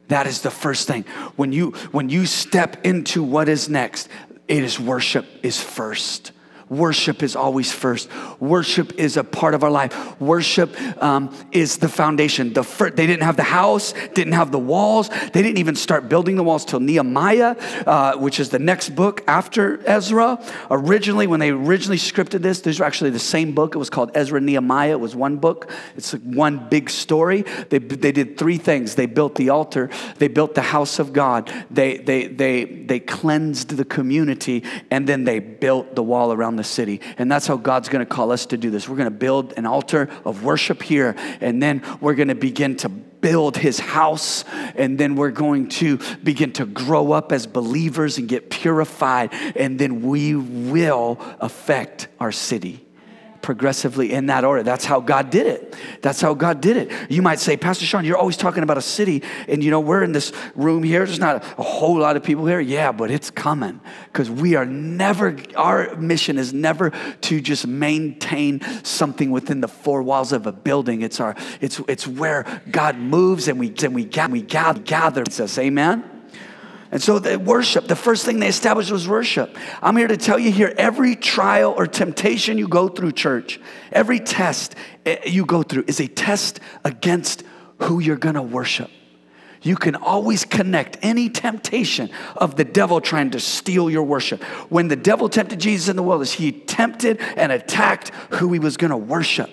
That 0.07 0.27
is 0.27 0.43
the 0.43 0.49
first 0.51 0.87
thing. 0.87 1.03
When 1.35 1.51
you 1.51 1.71
when 1.91 2.09
you 2.09 2.25
step 2.25 2.85
into 2.85 3.21
what 3.21 3.49
is 3.49 3.67
next, 3.67 4.07
it 4.47 4.63
is 4.63 4.79
worship 4.79 5.25
is 5.43 5.61
first. 5.61 6.31
Worship 6.73 7.21
is 7.21 7.35
always 7.35 7.71
first. 7.71 8.09
Worship 8.39 8.93
is 8.97 9.15
a 9.15 9.23
part 9.23 9.53
of 9.53 9.63
our 9.63 9.69
life. 9.69 10.19
Worship 10.19 10.75
um, 11.01 11.35
is 11.51 11.77
the 11.77 11.87
foundation. 11.87 12.53
The 12.53 12.63
first, 12.63 12.95
they 12.95 13.05
didn't 13.05 13.23
have 13.23 13.37
the 13.37 13.43
house, 13.43 13.93
didn't 14.15 14.33
have 14.33 14.51
the 14.51 14.59
walls. 14.59 15.09
They 15.09 15.43
didn't 15.43 15.59
even 15.59 15.75
start 15.75 16.09
building 16.09 16.35
the 16.35 16.43
walls 16.43 16.65
till 16.65 16.79
Nehemiah, 16.79 17.55
uh, 17.85 18.17
which 18.17 18.39
is 18.39 18.49
the 18.49 18.59
next 18.59 18.89
book 18.95 19.23
after 19.27 19.85
Ezra. 19.87 20.43
Originally, 20.71 21.27
when 21.27 21.39
they 21.39 21.51
originally 21.51 21.97
scripted 21.97 22.41
this, 22.41 22.61
these 22.61 22.79
were 22.79 22.85
actually 22.85 23.11
the 23.11 23.19
same 23.19 23.53
book. 23.53 23.75
It 23.75 23.77
was 23.77 23.91
called 23.91 24.11
Ezra 24.15 24.41
Nehemiah. 24.41 24.93
It 24.93 24.99
was 24.99 25.15
one 25.15 25.37
book. 25.37 25.69
It's 25.95 26.13
one 26.13 26.69
big 26.69 26.89
story. 26.89 27.43
They, 27.69 27.77
they 27.77 28.11
did 28.11 28.37
three 28.37 28.57
things. 28.57 28.95
They 28.95 29.05
built 29.05 29.35
the 29.35 29.49
altar. 29.49 29.91
They 30.17 30.27
built 30.27 30.55
the 30.55 30.61
house 30.63 30.97
of 30.97 31.13
God. 31.13 31.51
They, 31.69 31.97
they, 31.97 32.27
they, 32.27 32.65
they 32.65 32.99
cleansed 32.99 33.69
the 33.77 33.85
community. 33.85 34.63
And 34.89 35.07
then 35.07 35.23
they 35.23 35.39
built 35.39 35.95
the 35.95 36.03
wall 36.03 36.33
around 36.33 36.55
the 36.55 36.62
the 36.63 36.69
city. 36.69 37.01
And 37.17 37.31
that's 37.31 37.45
how 37.45 37.57
God's 37.57 37.89
going 37.89 38.05
to 38.05 38.09
call 38.09 38.31
us 38.31 38.45
to 38.47 38.57
do 38.57 38.69
this. 38.69 38.87
We're 38.87 38.95
going 38.95 39.05
to 39.05 39.11
build 39.11 39.53
an 39.57 39.65
altar 39.65 40.09
of 40.25 40.43
worship 40.43 40.81
here, 40.81 41.15
and 41.41 41.61
then 41.61 41.83
we're 41.99 42.15
going 42.15 42.29
to 42.29 42.35
begin 42.35 42.77
to 42.77 42.89
build 42.89 43.57
his 43.57 43.79
house, 43.79 44.43
and 44.75 44.97
then 44.97 45.15
we're 45.15 45.31
going 45.31 45.69
to 45.69 45.97
begin 46.23 46.51
to 46.53 46.65
grow 46.65 47.11
up 47.11 47.31
as 47.31 47.47
believers 47.47 48.17
and 48.17 48.27
get 48.27 48.49
purified, 48.49 49.33
and 49.55 49.79
then 49.79 50.01
we 50.01 50.35
will 50.35 51.19
affect 51.39 52.07
our 52.19 52.31
city 52.31 52.82
progressively 53.43 54.11
in 54.11 54.25
that 54.27 54.43
order. 54.43 54.63
That's 54.63 54.85
how 54.85 54.99
God 54.99 55.29
did 55.29 55.45
it. 55.45 55.75
That's 56.01 56.19
how 56.21 56.33
God 56.33 56.61
did 56.61 56.77
it. 56.77 57.11
You 57.11 57.21
might 57.21 57.39
say, 57.39 57.57
Pastor 57.57 57.85
Sean, 57.85 58.05
you're 58.05 58.17
always 58.17 58.37
talking 58.37 58.63
about 58.63 58.79
a 58.79 58.81
city, 58.81 59.21
and 59.47 59.63
you 59.63 59.69
know, 59.69 59.79
we're 59.79 60.01
in 60.01 60.13
this 60.13 60.31
room 60.55 60.81
here. 60.81 61.05
There's 61.05 61.19
not 61.19 61.43
a 61.59 61.63
whole 61.63 61.99
lot 61.99 62.15
of 62.15 62.23
people 62.23 62.47
here. 62.47 62.59
Yeah, 62.59 62.91
but 62.91 63.11
it's 63.11 63.29
coming 63.29 63.81
because 64.05 64.31
we 64.31 64.55
are 64.55 64.65
never, 64.65 65.37
our 65.55 65.95
mission 65.97 66.39
is 66.39 66.53
never 66.53 66.91
to 67.21 67.41
just 67.41 67.67
maintain 67.67 68.61
something 68.83 69.29
within 69.29 69.61
the 69.61 69.67
four 69.67 70.01
walls 70.01 70.31
of 70.31 70.47
a 70.47 70.51
building. 70.51 71.01
It's 71.01 71.19
our, 71.19 71.35
it's, 71.61 71.79
it's 71.87 72.07
where 72.07 72.61
God 72.71 72.97
moves 72.97 73.47
and 73.47 73.59
we, 73.59 73.73
and 73.83 73.93
we, 73.93 74.05
we 74.05 74.41
gather, 74.41 74.79
gather. 74.79 75.21
It's. 75.21 75.57
Amen. 75.59 76.12
And 76.93 77.01
so 77.01 77.17
the 77.17 77.39
worship, 77.39 77.87
the 77.87 77.95
first 77.95 78.23
thing 78.23 78.39
they 78.39 78.47
established 78.47 78.91
was 78.91 79.07
worship. 79.07 79.57
I'm 79.81 79.97
here 79.97 80.07
to 80.07 80.15
tell 80.15 80.37
you 80.37 80.51
here 80.51 80.75
every 80.77 81.15
trial 81.15 81.73
or 81.75 81.87
temptation 81.87 82.59
you 82.59 82.67
go 82.67 82.87
through, 82.87 83.13
church, 83.13 83.59
every 83.91 84.19
test 84.19 84.75
eh, 85.03 85.17
you 85.25 85.43
go 85.43 85.63
through 85.63 85.85
is 85.87 85.99
a 85.99 86.07
test 86.07 86.59
against 86.85 87.41
who 87.79 87.99
you're 87.99 88.15
going 88.15 88.35
to 88.35 88.43
worship. 88.43 88.91
You 89.63 89.75
can 89.75 89.95
always 89.95 90.45
connect 90.45 90.99
any 91.01 91.29
temptation 91.29 92.11
of 92.37 92.57
the 92.57 92.63
devil 92.63 93.01
trying 93.01 93.31
to 93.31 93.39
steal 93.39 93.89
your 93.89 94.03
worship. 94.03 94.43
When 94.69 94.87
the 94.87 94.95
devil 94.95 95.29
tempted 95.29 95.59
Jesus 95.59 95.89
in 95.89 95.95
the 95.95 96.03
wilderness, 96.03 96.33
he 96.33 96.51
tempted 96.51 97.19
and 97.35 97.51
attacked 97.51 98.09
who 98.33 98.53
he 98.53 98.59
was 98.59 98.77
going 98.77 98.91
to 98.91 98.97
worship. 98.97 99.49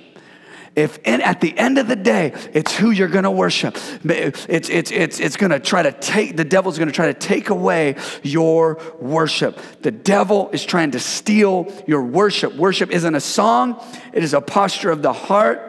If 0.77 0.99
in, 0.99 1.21
at 1.21 1.41
the 1.41 1.57
end 1.59 1.79
of 1.79 1.89
the 1.89 1.97
day, 1.97 2.33
it's 2.53 2.75
who 2.77 2.91
you're 2.93 3.09
going 3.09 3.25
to 3.25 3.31
worship, 3.31 3.77
it's, 4.05 4.47
it's, 4.69 4.91
it's, 4.91 5.19
it's 5.19 5.37
going 5.37 5.51
to 5.51 5.59
try 5.59 5.83
to 5.83 5.93
take, 5.93 6.37
the 6.37 6.45
devil's 6.45 6.79
going 6.79 6.89
to 6.89 6.95
try 6.95 7.07
to 7.07 7.15
take 7.15 7.51
away 7.51 7.97
your 8.23 8.81
worship. 9.01 9.59
The 9.83 9.91
devil 9.91 10.49
is 10.53 10.65
trying 10.65 10.93
to 10.93 11.01
steal 11.01 11.73
your 11.87 12.03
worship. 12.03 12.55
Worship 12.55 12.91
isn't 12.91 13.15
a 13.15 13.21
song, 13.21 13.85
it 14.13 14.23
is 14.23 14.33
a 14.33 14.41
posture 14.41 14.91
of 14.91 15.03
the 15.03 15.13
heart, 15.13 15.61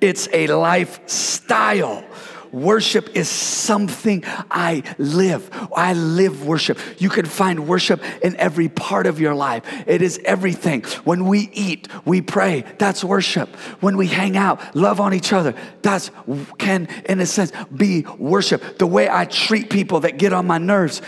it's 0.00 0.28
a 0.32 0.48
lifestyle. 0.48 2.04
Worship 2.52 3.16
is 3.16 3.28
something 3.28 4.24
I 4.50 4.82
live. 4.98 5.50
I 5.74 5.92
live 5.94 6.46
worship. 6.46 6.78
You 6.98 7.08
can 7.08 7.26
find 7.26 7.68
worship 7.68 8.02
in 8.22 8.36
every 8.36 8.68
part 8.68 9.06
of 9.06 9.20
your 9.20 9.34
life. 9.34 9.64
It 9.86 10.02
is 10.02 10.20
everything. 10.24 10.82
When 11.04 11.26
we 11.26 11.50
eat, 11.52 11.88
we 12.04 12.20
pray. 12.20 12.64
That's 12.78 13.04
worship. 13.04 13.54
When 13.80 13.96
we 13.96 14.06
hang 14.06 14.36
out, 14.36 14.74
love 14.74 15.00
on 15.00 15.14
each 15.14 15.32
other. 15.32 15.54
That's 15.82 16.10
can, 16.58 16.88
in 17.06 17.20
a 17.20 17.26
sense, 17.26 17.52
be 17.74 18.02
worship. 18.18 18.78
The 18.78 18.86
way 18.86 19.08
I 19.08 19.24
treat 19.24 19.70
people 19.70 20.00
that 20.00 20.18
get 20.18 20.32
on 20.32 20.46
my 20.46 20.58
nerves 20.58 21.02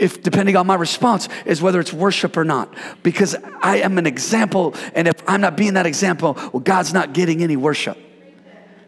if 0.00 0.22
depending 0.22 0.56
on 0.56 0.66
my 0.66 0.74
response 0.74 1.28
is 1.44 1.60
whether 1.60 1.78
it's 1.78 1.92
worship 1.92 2.36
or 2.36 2.44
not 2.44 2.74
because 3.02 3.36
i 3.60 3.76
am 3.76 3.98
an 3.98 4.06
example 4.06 4.74
and 4.94 5.06
if 5.06 5.14
i'm 5.28 5.40
not 5.40 5.56
being 5.56 5.74
that 5.74 5.86
example 5.86 6.34
well 6.52 6.60
god's 6.60 6.94
not 6.94 7.12
getting 7.12 7.42
any 7.42 7.56
worship 7.56 7.98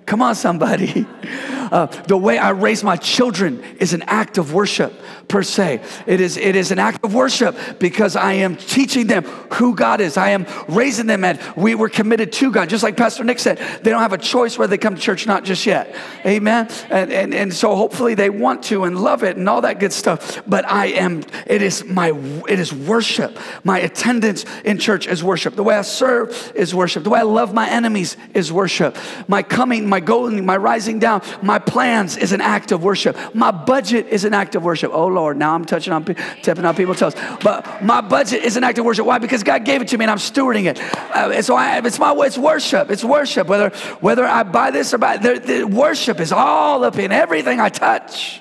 come 0.07 0.23
on 0.23 0.35
somebody 0.35 1.07
uh, 1.73 1.87
the 1.87 2.19
way 2.19 2.37
I 2.37 2.51
raise 2.51 2.85
my 2.85 2.97
children 2.97 3.63
is 3.81 3.95
an 3.95 4.03
act 4.03 4.37
of 4.37 4.53
worship, 4.53 4.93
per 5.27 5.43
se. 5.43 5.83
It 6.07 6.21
is, 6.21 6.37
it 6.37 6.55
is 6.55 6.71
an 6.71 6.79
act 6.79 7.03
of 7.03 7.15
worship 7.15 7.57
because 7.79 8.15
I 8.15 8.35
am 8.35 8.57
teaching 8.57 9.07
them 9.07 9.25
who 9.55 9.75
God 9.75 10.03
is. 10.03 10.19
I 10.19 10.31
am 10.31 10.47
raising 10.69 11.07
them 11.07 11.25
and 11.25 11.41
we 11.57 11.75
were 11.75 11.89
committed 11.89 12.31
to 12.35 12.53
God. 12.53 12.69
Just 12.69 12.83
like 12.83 12.99
Pastor 12.99 13.25
Nick 13.25 13.39
said, 13.39 13.57
they 13.83 13.91
don't 13.91 14.03
have 14.03 14.13
a 14.13 14.19
choice 14.19 14.59
whether 14.59 14.69
they 14.69 14.77
come 14.77 14.95
to 14.95 15.01
church 15.01 15.27
not 15.27 15.45
just 15.45 15.65
yet. 15.65 15.97
Amen. 16.27 16.69
And, 16.91 17.11
and, 17.11 17.35
and 17.35 17.55
so 17.55 17.75
hopefully 17.75 18.15
they 18.15 18.29
want 18.29 18.65
to 18.65 18.85
and 18.85 19.01
love 19.01 19.23
it 19.23 19.39
and 19.39 19.49
all 19.49 19.63
that 19.63 19.81
good 19.81 19.95
stuff. 19.95 20.43
But 20.47 20.67
I 20.67 20.89
am, 20.89 21.23
it 21.47 21.63
is 21.63 21.87
my, 21.87 22.13
it 22.51 22.61
is 22.61 22.75
worship. 22.75 23.39
My 23.65 23.79
attendance 23.79 24.45
in 24.67 24.79
church 24.79 25.07
is 25.07 25.25
worship. 25.25 25.57
The 25.57 25.63
way 25.63 25.77
I 25.77 25.83
serve 25.83 26.53
is 26.55 26.75
worship. 26.75 27.05
The 27.05 27.11
way 27.11 27.21
I 27.21 27.23
love 27.23 27.55
my 27.55 27.71
enemies 27.71 28.19
is 28.35 28.53
worship. 28.53 28.99
My 29.27 29.43
coming, 29.43 29.89
my 29.89 30.01
going, 30.01 30.45
my 30.45 30.59
rising 30.59 30.99
down, 30.99 31.23
my 31.41 31.62
plans 31.67 32.17
is 32.17 32.33
an 32.33 32.41
act 32.41 32.73
of 32.73 32.83
worship. 32.83 33.17
My 33.35 33.51
budget 33.51 34.07
is 34.09 34.25
an 34.25 34.35
act 34.35 34.55
of 34.55 34.63
worship. 34.63 34.91
Oh 34.93 35.07
Lord, 35.07 35.37
now 35.37 35.55
I'm 35.55 35.65
touching 35.65 35.93
on, 35.93 36.05
tipping 36.43 36.65
on 36.65 36.75
people's 36.75 36.99
toes. 36.99 37.15
But 37.43 37.83
my 37.83 38.01
budget 38.01 38.43
is 38.45 38.57
an 38.57 38.65
act 38.65 38.79
of 38.79 38.85
worship. 38.85 39.07
Why? 39.07 39.19
Because 39.19 39.43
God 39.43 39.65
gave 39.65 39.83
it 39.83 39.89
to 39.89 39.99
me 39.99 40.05
and 40.05 40.11
I'm 40.11 40.19
stewarding 40.19 40.65
it. 40.65 40.81
Uh, 40.81 41.43
so 41.43 41.55
I, 41.55 41.79
it's 41.79 41.99
my, 41.99 42.13
way 42.13 42.27
it's 42.27 42.39
worship. 42.39 42.91
It's 42.91 43.05
worship. 43.05 43.49
Whether, 43.49 43.71
whether 44.01 44.25
I 44.25 44.43
buy 44.43 44.71
this 44.71 44.93
or 44.95 44.99
buy, 44.99 45.17
the, 45.17 45.39
the 45.39 45.65
worship 45.65 46.21
is 46.21 46.33
all 46.33 46.85
up 46.85 46.99
in 46.99 47.13
everything 47.13 47.61
I 47.61 47.69
touch. 47.69 48.41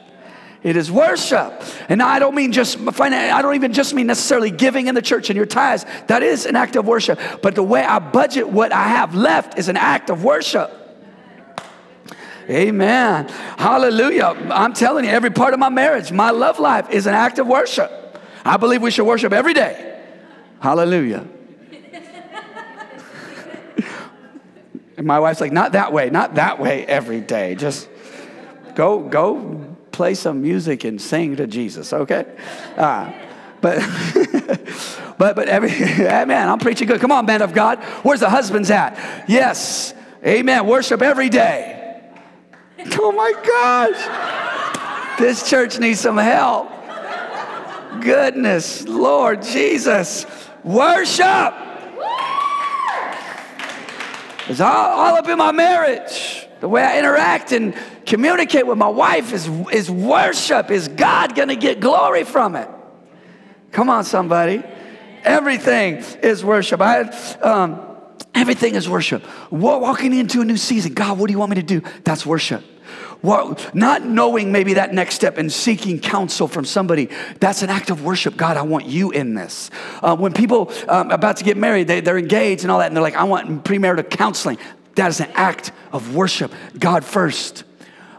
It 0.63 0.75
is 0.75 0.91
worship. 0.91 1.63
And 1.89 2.03
I 2.03 2.19
don't 2.19 2.35
mean 2.35 2.51
just, 2.51 2.77
I 2.79 3.41
don't 3.41 3.55
even 3.55 3.73
just 3.73 3.93
mean 3.95 4.07
necessarily 4.07 4.51
giving 4.51 4.87
in 4.87 4.93
the 4.93 5.01
church 5.01 5.29
and 5.29 5.37
your 5.37 5.47
tithes. 5.47 5.85
That 6.07 6.21
is 6.21 6.45
an 6.45 6.55
act 6.55 6.75
of 6.75 6.85
worship. 6.85 7.19
But 7.41 7.55
the 7.55 7.63
way 7.63 7.83
I 7.83 7.97
budget 7.97 8.47
what 8.47 8.71
I 8.71 8.83
have 8.83 9.15
left 9.15 9.57
is 9.57 9.69
an 9.69 9.77
act 9.77 10.11
of 10.11 10.23
worship. 10.23 10.80
Amen. 12.49 13.27
Hallelujah. 13.57 14.35
I'm 14.51 14.73
telling 14.73 15.05
you, 15.05 15.11
every 15.11 15.29
part 15.29 15.53
of 15.53 15.59
my 15.59 15.69
marriage, 15.69 16.11
my 16.11 16.31
love 16.31 16.59
life 16.59 16.89
is 16.89 17.07
an 17.07 17.13
act 17.13 17.39
of 17.39 17.47
worship. 17.47 17.91
I 18.43 18.57
believe 18.57 18.81
we 18.81 18.91
should 18.91 19.05
worship 19.05 19.33
every 19.33 19.53
day. 19.53 19.99
Hallelujah. 20.59 21.27
and 24.97 25.07
my 25.07 25.19
wife's 25.19 25.41
like, 25.41 25.51
not 25.51 25.73
that 25.73 25.93
way, 25.93 26.09
not 26.09 26.35
that 26.35 26.59
way 26.59 26.85
every 26.85 27.21
day. 27.21 27.55
Just 27.55 27.89
go, 28.75 28.99
go 28.99 29.75
play 29.91 30.13
some 30.13 30.41
music 30.41 30.83
and 30.83 31.01
sing 31.01 31.35
to 31.35 31.47
Jesus, 31.47 31.93
okay? 31.93 32.25
Uh, 32.77 33.11
but, 33.61 33.79
but, 35.17 35.35
but 35.35 35.47
every, 35.47 35.69
man, 35.97 36.49
I'm 36.49 36.59
preaching 36.59 36.87
good. 36.87 36.99
Come 36.99 37.11
on, 37.11 37.25
man 37.25 37.41
of 37.41 37.53
God. 37.53 37.79
Where's 38.03 38.19
the 38.19 38.29
husbands 38.29 38.71
at? 38.71 39.25
Yes. 39.27 39.93
Amen. 40.25 40.67
Worship 40.67 41.01
every 41.01 41.29
day. 41.29 41.80
Oh 43.03 43.11
my 43.11 43.33
gosh. 43.45 45.19
This 45.19 45.49
church 45.49 45.79
needs 45.79 45.99
some 45.99 46.17
help. 46.17 46.69
Goodness, 48.01 48.87
Lord 48.87 49.43
Jesus. 49.43 50.25
Worship. 50.63 51.53
It's 54.47 54.59
all, 54.59 54.99
all 54.99 55.15
up 55.15 55.27
in 55.27 55.37
my 55.37 55.51
marriage. 55.51 56.47
The 56.59 56.67
way 56.67 56.83
I 56.83 56.99
interact 56.99 57.51
and 57.51 57.75
communicate 58.05 58.67
with 58.67 58.77
my 58.77 58.87
wife 58.87 59.33
is, 59.33 59.47
is 59.71 59.89
worship. 59.89 60.71
Is 60.71 60.87
God 60.87 61.35
going 61.35 61.47
to 61.49 61.55
get 61.55 61.79
glory 61.79 62.23
from 62.23 62.55
it? 62.55 62.69
Come 63.71 63.89
on, 63.89 64.03
somebody. 64.03 64.63
Everything 65.23 65.97
is 66.21 66.43
worship. 66.43 66.81
I 66.81 67.03
had, 67.03 67.43
um, 67.43 67.90
everything 68.33 68.75
is 68.75 68.89
worship. 68.89 69.23
Walking 69.51 70.13
into 70.13 70.41
a 70.41 70.45
new 70.45 70.57
season, 70.57 70.93
God, 70.93 71.17
what 71.17 71.27
do 71.27 71.33
you 71.33 71.39
want 71.39 71.51
me 71.51 71.55
to 71.55 71.63
do? 71.63 71.81
That's 72.03 72.25
worship. 72.25 72.63
Not 73.23 74.03
knowing 74.03 74.51
maybe 74.51 74.73
that 74.75 74.93
next 74.93 75.15
step 75.15 75.37
and 75.37 75.51
seeking 75.51 75.99
counsel 75.99 76.47
from 76.47 76.65
somebody, 76.65 77.09
that's 77.39 77.61
an 77.61 77.69
act 77.69 77.91
of 77.91 78.03
worship. 78.03 78.35
God, 78.35 78.57
I 78.57 78.63
want 78.63 78.87
you 78.87 79.11
in 79.11 79.35
this. 79.35 79.69
Uh, 80.01 80.15
when 80.15 80.33
people 80.33 80.71
um, 80.87 81.11
about 81.11 81.37
to 81.37 81.43
get 81.43 81.55
married, 81.55 81.87
they, 81.87 82.01
they're 82.01 82.17
engaged 82.17 82.63
and 82.63 82.71
all 82.71 82.79
that, 82.79 82.87
and 82.87 82.95
they're 82.95 83.03
like, 83.03 83.15
I 83.15 83.25
want 83.25 83.63
premarital 83.63 84.09
counseling. 84.09 84.57
That 84.95 85.09
is 85.09 85.19
an 85.19 85.29
act 85.33 85.71
of 85.91 86.15
worship. 86.15 86.51
God 86.77 87.05
first. 87.05 87.63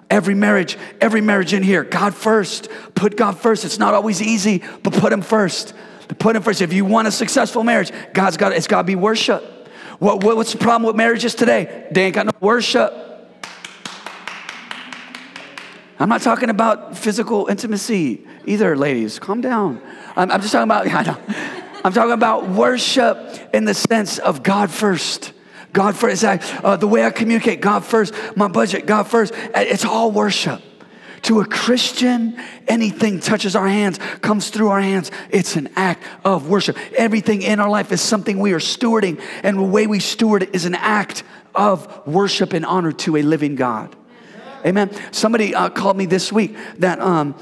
Every 0.09 0.35
marriage, 0.35 0.79
every 1.01 1.21
marriage 1.21 1.53
in 1.53 1.63
here, 1.63 1.85
God 1.85 2.15
first. 2.15 2.69
Put 2.95 3.17
God 3.17 3.39
first. 3.39 3.65
It's 3.65 3.79
not 3.79 3.95
always 3.95 4.23
easy, 4.23 4.63
but 4.83 4.93
put 4.93 5.13
Him 5.13 5.23
first. 5.23 5.75
Put 6.19 6.37
Him 6.37 6.43
first. 6.43 6.61
If 6.61 6.73
you 6.73 6.85
want 6.85 7.09
a 7.09 7.11
successful 7.11 7.65
marriage, 7.65 7.91
God's 8.13 8.37
got 8.37 8.53
it's 8.53 8.67
got 8.67 8.83
to 8.83 8.85
be 8.85 8.95
worship. 8.95 9.43
What, 10.03 10.25
what, 10.25 10.37
what's 10.37 10.51
the 10.51 10.59
problem 10.59 10.83
with 10.83 10.97
marriages 10.97 11.33
today? 11.33 11.87
They 11.93 12.07
ain't 12.07 12.17
got 12.17 12.27
no 12.27 12.33
worship. 12.41 12.93
I'm 15.97 16.09
not 16.09 16.23
talking 16.23 16.51
about 16.51 16.99
physical 16.99 17.47
intimacy 17.47 18.27
either, 18.45 18.77
ladies. 18.77 19.21
Calm 19.21 19.41
down. 19.41 19.81
I'm, 20.17 20.29
I'm 20.33 20.41
just 20.41 20.53
talking 20.53 20.65
about, 20.65 20.89
I 20.93 21.03
know. 21.05 21.17
I'm 21.85 21.93
talking 21.93 22.11
about 22.11 22.49
worship 22.49 23.17
in 23.55 23.65
the 23.65 23.75
sense 23.75 24.19
of 24.19 24.43
God 24.43 24.73
first. 24.73 25.35
God 25.73 25.95
first. 25.95 26.25
Uh, 26.25 26.77
the 26.77 26.89
way 26.89 27.05
I 27.05 27.11
communicate, 27.11 27.61
God 27.61 27.85
first. 27.85 28.13
My 28.35 28.49
budget, 28.49 28.87
God 28.87 29.05
first. 29.05 29.33
It's 29.55 29.85
all 29.85 30.11
worship. 30.11 30.61
To 31.23 31.41
a 31.41 31.47
Christian, 31.47 32.37
anything 32.67 33.21
touches 33.21 33.55
our 33.55 33.69
hands, 33.69 33.99
comes 34.23 34.51
through 34.51 34.69
our 34.69 34.81
hands. 34.81 35.11
It's 35.31 35.55
an 35.55 35.69
act 35.77 36.03
of 36.25 36.49
worship. 36.49 36.77
Everything 36.97 37.43
in 37.43 37.61
our 37.61 37.71
life 37.71 37.93
is 37.93 38.01
something 38.01 38.41
we 38.41 38.53
are 38.53 38.59
stewarding, 38.59 39.23
and 39.45 39.57
the 39.57 39.63
way 39.63 39.87
we 39.87 40.01
steward 40.01 40.43
it 40.43 40.55
is 40.55 40.65
an 40.65 40.75
act 40.75 41.23
of 41.55 42.07
worship 42.07 42.53
and 42.53 42.67
honor 42.67 42.93
to 42.93 43.17
a 43.17 43.23
living 43.23 43.55
God. 43.55 43.95
Amen. 44.67 44.91
Somebody 45.13 45.55
uh, 45.55 45.71
called 45.71 45.97
me 45.97 46.07
this 46.07 46.33
week 46.33 46.57
that 46.79 47.01
um, 47.01 47.37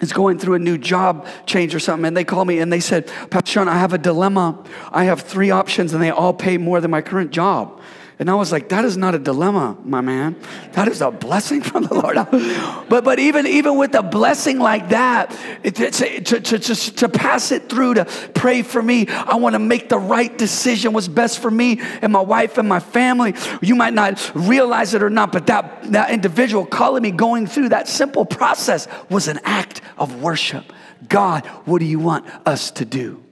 is 0.00 0.12
going 0.12 0.38
through 0.38 0.54
a 0.54 0.58
new 0.58 0.78
job 0.78 1.26
change 1.46 1.74
or 1.74 1.80
something, 1.80 2.06
and 2.06 2.16
they 2.16 2.24
called 2.24 2.48
me 2.48 2.58
and 2.58 2.72
they 2.72 2.80
said, 2.80 3.06
Pastor 3.30 3.52
Sean, 3.52 3.68
I 3.68 3.78
have 3.78 3.92
a 3.92 3.98
dilemma. 3.98 4.64
I 4.90 5.04
have 5.04 5.20
three 5.20 5.50
options, 5.50 5.92
and 5.92 6.02
they 6.02 6.10
all 6.10 6.32
pay 6.32 6.58
more 6.58 6.80
than 6.80 6.90
my 6.90 7.02
current 7.02 7.30
job. 7.30 7.80
And 8.18 8.30
I 8.30 8.34
was 8.34 8.52
like, 8.52 8.68
that 8.68 8.84
is 8.84 8.96
not 8.96 9.16
a 9.16 9.18
dilemma, 9.18 9.76
my 9.84 10.00
man. 10.00 10.36
That 10.72 10.86
is 10.86 11.00
a 11.00 11.10
blessing 11.10 11.62
from 11.62 11.82
the 11.82 11.94
Lord. 11.94 12.14
but, 12.88 13.02
but 13.02 13.18
even, 13.18 13.44
even 13.46 13.76
with 13.76 13.92
a 13.96 14.04
blessing 14.04 14.60
like 14.60 14.90
that, 14.90 15.36
it, 15.64 15.74
to, 15.76 15.90
to, 15.90 16.40
to, 16.40 16.74
to 16.92 17.08
pass 17.08 17.50
it 17.50 17.68
through, 17.68 17.94
to 17.94 18.04
pray 18.34 18.62
for 18.62 18.80
me, 18.80 19.08
I 19.08 19.34
want 19.34 19.54
to 19.54 19.58
make 19.58 19.88
the 19.88 19.98
right 19.98 20.36
decision, 20.36 20.92
what's 20.92 21.08
best 21.08 21.40
for 21.40 21.50
me 21.50 21.80
and 22.02 22.12
my 22.12 22.20
wife 22.20 22.56
and 22.56 22.68
my 22.68 22.78
family. 22.78 23.34
You 23.60 23.74
might 23.74 23.94
not 23.94 24.30
realize 24.36 24.94
it 24.94 25.02
or 25.02 25.10
not, 25.10 25.32
but 25.32 25.46
that, 25.48 25.90
that 25.90 26.10
individual 26.10 26.64
calling 26.64 27.02
me 27.02 27.10
going 27.10 27.48
through 27.48 27.70
that 27.70 27.88
simple 27.88 28.24
process 28.24 28.86
was 29.10 29.26
an 29.26 29.40
act 29.42 29.80
of 29.98 30.22
worship. 30.22 30.72
God, 31.08 31.44
what 31.64 31.80
do 31.80 31.84
you 31.84 31.98
want 31.98 32.26
us 32.46 32.70
to 32.72 32.84
do? 32.84 33.23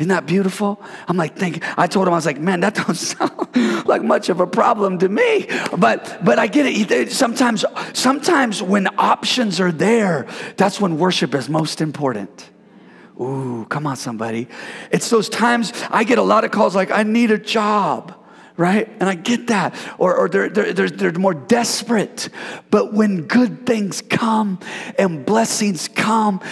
Isn't 0.00 0.08
that 0.08 0.24
beautiful? 0.24 0.80
I'm 1.08 1.18
like 1.18 1.36
thinking, 1.36 1.62
I 1.76 1.86
told 1.86 2.08
him, 2.08 2.14
I 2.14 2.16
was 2.16 2.24
like, 2.24 2.40
man, 2.40 2.60
that 2.60 2.74
don't 2.86 2.94
sound 2.94 3.86
like 3.86 4.02
much 4.02 4.30
of 4.30 4.40
a 4.40 4.46
problem 4.46 4.98
to 5.00 5.10
me. 5.10 5.46
But 5.76 6.24
but 6.24 6.38
I 6.38 6.46
get 6.46 6.64
it. 6.64 7.12
Sometimes, 7.12 7.66
sometimes 7.92 8.62
when 8.62 8.88
options 8.98 9.60
are 9.60 9.70
there, 9.70 10.26
that's 10.56 10.80
when 10.80 10.96
worship 10.96 11.34
is 11.34 11.50
most 11.50 11.82
important. 11.82 12.48
Ooh, 13.20 13.66
come 13.68 13.86
on, 13.86 13.96
somebody. 13.96 14.48
It's 14.90 15.10
those 15.10 15.28
times 15.28 15.74
I 15.90 16.04
get 16.04 16.16
a 16.16 16.22
lot 16.22 16.44
of 16.44 16.50
calls 16.50 16.74
like, 16.74 16.90
I 16.90 17.02
need 17.02 17.30
a 17.30 17.38
job 17.38 18.16
right? 18.56 18.90
And 19.00 19.08
I 19.08 19.14
get 19.14 19.46
that. 19.46 19.74
Or, 19.96 20.14
or 20.14 20.28
they're, 20.28 20.50
they're, 20.50 20.90
they're, 20.90 21.12
more 21.12 21.32
desperate. 21.32 22.28
But 22.70 22.92
when 22.92 23.22
good 23.22 23.64
things 23.64 24.02
come 24.02 24.58
and 24.98 25.24
blessings 25.24 25.88
come, 25.88 26.42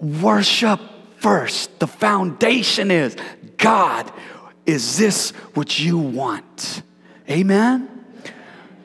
worship 0.00 0.80
first. 1.24 1.80
The 1.80 1.86
foundation 1.86 2.90
is 2.90 3.16
God, 3.56 4.12
is 4.66 4.98
this 4.98 5.30
what 5.54 5.78
you 5.78 5.96
want? 5.96 6.82
Amen? 7.30 7.88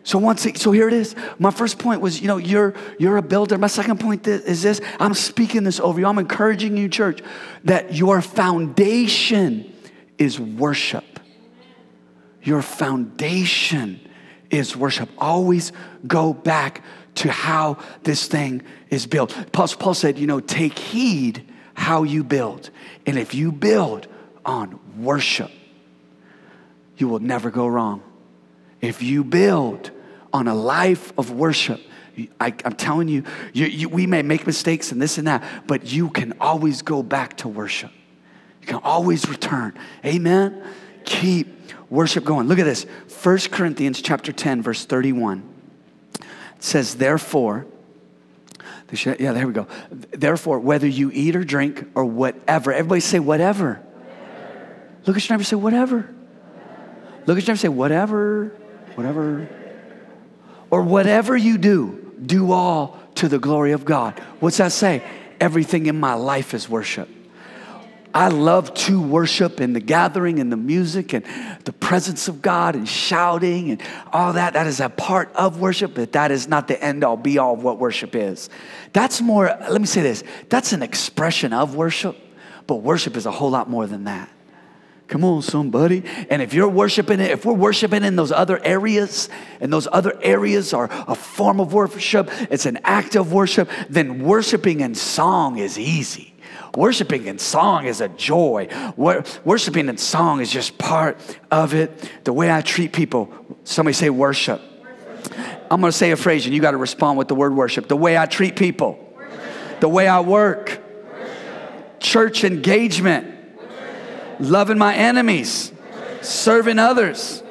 So 0.04 0.18
once, 0.18 0.48
so 0.56 0.72
here 0.72 0.88
it 0.88 0.94
is. 0.94 1.16
My 1.38 1.52
first 1.52 1.78
point 1.80 2.00
was, 2.00 2.22
you 2.22 2.28
know, 2.28 2.38
you're 2.38 2.74
you're 2.98 3.18
a 3.18 3.22
builder. 3.22 3.58
My 3.58 3.68
second 3.68 4.00
point 4.00 4.26
is 4.26 4.64
this: 4.64 4.80
I'm 5.02 5.14
speaking 5.14 5.66
this 5.66 5.82
over 5.82 6.00
you. 6.00 6.08
I'm 6.08 6.18
encouraging 6.18 6.78
you, 6.78 6.88
church, 6.88 7.22
that 7.66 7.94
your 7.94 8.22
foundation 8.22 9.76
is 10.18 10.40
worship. 10.40 11.20
Your 12.42 12.62
foundation 12.62 14.00
is 14.50 14.78
worship. 14.78 15.10
Always 15.18 15.74
go 16.08 16.34
back 16.34 16.84
to 17.16 17.30
how 17.30 17.80
this 18.04 18.28
thing 18.28 18.64
is 18.90 19.06
built. 19.06 19.36
Paul, 19.52 19.68
Paul 19.68 19.94
said, 19.94 20.18
you 20.18 20.26
know, 20.26 20.40
take 20.40 20.80
heed 20.80 21.49
how 21.80 22.04
you 22.04 22.26
build. 22.26 22.70
And 23.06 23.18
if 23.18 23.34
you 23.34 23.54
build 23.54 24.06
on 24.46 24.80
worship, 24.98 25.50
you 26.98 27.08
will 27.08 27.20
never 27.20 27.50
go 27.50 27.66
wrong. 27.68 28.04
If 28.82 29.02
you 29.02 29.24
build 29.24 29.90
on 30.34 30.50
a 30.50 30.54
life 30.54 31.14
of 31.18 31.32
worship, 31.32 31.80
I, 32.40 32.54
am 32.66 32.74
telling 32.74 33.08
you, 33.08 33.24
you, 33.54 33.66
you, 33.66 33.90
we 33.90 34.06
may 34.08 34.22
make 34.22 34.46
mistakes 34.46 34.92
and 34.92 35.02
this 35.02 35.18
and 35.18 35.28
that, 35.28 35.42
but 35.68 35.90
you 35.90 36.10
can 36.10 36.34
always 36.42 36.82
go 36.82 37.02
back 37.02 37.38
to 37.38 37.48
worship. 37.48 37.92
You 38.62 38.68
can 38.68 38.82
always 38.84 39.30
return. 39.30 39.74
Amen? 40.06 40.62
Keep 41.06 41.48
worship 41.90 42.26
going. 42.26 42.48
Look 42.50 42.60
at 42.60 42.66
this. 42.66 42.84
1 43.24 43.38
Corinthians 43.52 44.02
chapter 44.02 44.34
10, 44.34 44.62
verse 44.62 44.84
31. 44.84 45.48
It 46.20 46.26
says, 46.60 46.96
Therefore, 46.96 47.66
yeah, 48.92 49.34
there 49.34 49.48
we 49.48 49.54
go. 49.54 49.68
Therefore, 50.12 50.60
whether 50.60 50.88
you 50.88 51.12
eat 51.14 51.36
or 51.36 51.44
drink 51.44 51.90
or 51.96 52.06
whatever, 52.06 52.74
everybody 52.74 53.02
say 53.02 53.20
whatever. 53.20 53.76
whatever. 53.76 54.70
Look 55.06 55.18
at 55.18 55.30
your 55.30 55.38
neighbor 55.38 55.44
say 55.44 55.56
whatever. 55.56 56.16
Look 57.26 57.38
at 57.38 57.48
your 57.48 57.54
neighbor 57.54 57.58
say 57.58 57.68
whatever, 57.68 58.46
whatever. 58.96 59.50
Or 60.72 60.82
whatever 60.82 61.36
you 61.36 61.58
do, 61.58 62.14
do 62.24 62.52
all 62.52 63.00
to 63.16 63.28
the 63.28 63.40
glory 63.40 63.72
of 63.72 63.86
God. 63.86 64.20
What's 64.40 64.58
that 64.58 64.72
say? 64.72 65.04
Everything 65.40 65.86
in 65.86 66.00
my 66.00 66.14
life 66.14 66.54
is 66.54 66.70
worship. 66.70 67.10
I 68.14 68.30
love 68.30 68.74
to 68.74 69.02
worship 69.02 69.60
and 69.60 69.76
the 69.76 69.80
gathering 69.80 70.40
and 70.40 70.52
the 70.52 70.58
music 70.58 71.14
and 71.14 71.24
the 71.66 71.74
presence 71.74 72.28
of 72.28 72.42
God 72.42 72.76
and 72.76 72.88
shouting 72.88 73.72
and 73.72 73.82
all 74.12 74.34
that. 74.34 74.54
That 74.54 74.68
is 74.68 74.80
a 74.80 74.90
part 74.90 75.32
of 75.36 75.60
worship, 75.60 75.94
but 75.96 76.14
that 76.14 76.32
is 76.32 76.48
not 76.48 76.68
the 76.68 76.82
end 76.84 77.04
all 77.04 77.18
be 77.18 77.38
all 77.38 77.54
of 77.54 77.64
what 77.64 77.78
worship 77.78 78.16
is. 78.16 78.50
That's 78.94 79.22
more, 79.22 79.46
let 79.46 79.80
me 79.80 79.88
say 79.88 80.02
this 80.02 80.24
that's 80.50 80.74
an 80.74 80.82
expression 80.82 81.54
of 81.54 81.76
worship, 81.76 82.18
but 82.68 82.78
worship 82.78 83.16
is 83.16 83.26
a 83.26 83.32
whole 83.32 83.52
lot 83.52 83.70
more 83.70 83.86
than 83.86 84.06
that. 84.06 84.30
Come 85.10 85.24
on, 85.24 85.42
somebody. 85.42 86.04
And 86.30 86.40
if 86.40 86.54
you're 86.54 86.70
worshiping 86.70 87.20
it, 87.20 87.32
if 87.32 87.44
we're 87.44 87.54
worshiping 87.54 88.04
in 88.04 88.16
those 88.16 88.32
other 88.32 88.64
areas, 88.64 89.28
and 89.60 89.74
those 89.74 89.88
other 89.92 90.14
areas 90.22 90.72
are 90.72 90.88
a 90.92 91.16
form 91.16 91.60
of 91.60 91.74
worship, 91.74 92.30
it's 92.52 92.68
an 92.68 92.80
act 92.84 93.16
of 93.16 93.34
worship, 93.34 93.70
then 93.90 94.24
worshiping 94.24 94.82
in 94.82 94.94
song 94.94 95.58
is 95.58 95.80
easy. 95.80 96.29
Worshiping 96.76 97.28
in 97.28 97.40
song 97.40 97.86
is 97.86 98.02
a 98.02 98.10
joy. 98.10 98.68
Worshiping 98.96 99.90
in 99.90 99.98
song 99.98 100.42
is 100.42 100.52
just 100.52 100.78
part 100.78 101.18
of 101.52 101.74
it. 101.74 102.12
The 102.24 102.34
way 102.34 102.52
I 102.52 102.62
treat 102.62 102.94
people, 102.94 103.34
somebody 103.64 103.94
say 103.94 104.10
worship. 104.10 104.62
I'm 105.72 105.82
gonna 105.82 105.92
say 105.92 106.12
a 106.12 106.18
phrase 106.18 106.46
and 106.46 106.54
you 106.54 106.62
gotta 106.62 106.78
respond 106.78 107.18
with 107.18 107.28
the 107.28 107.36
word 107.36 107.56
worship. 107.56 107.88
The 107.88 107.98
way 107.98 108.18
I 108.18 108.26
treat 108.26 108.56
people, 108.56 109.00
the 109.80 109.90
way 109.90 110.08
I 110.08 110.20
work, 110.22 110.82
church 112.00 112.44
engagement 112.44 113.36
loving 114.40 114.78
my 114.78 114.96
enemies, 114.96 115.72
serving 116.22 116.80
others, 116.80 117.44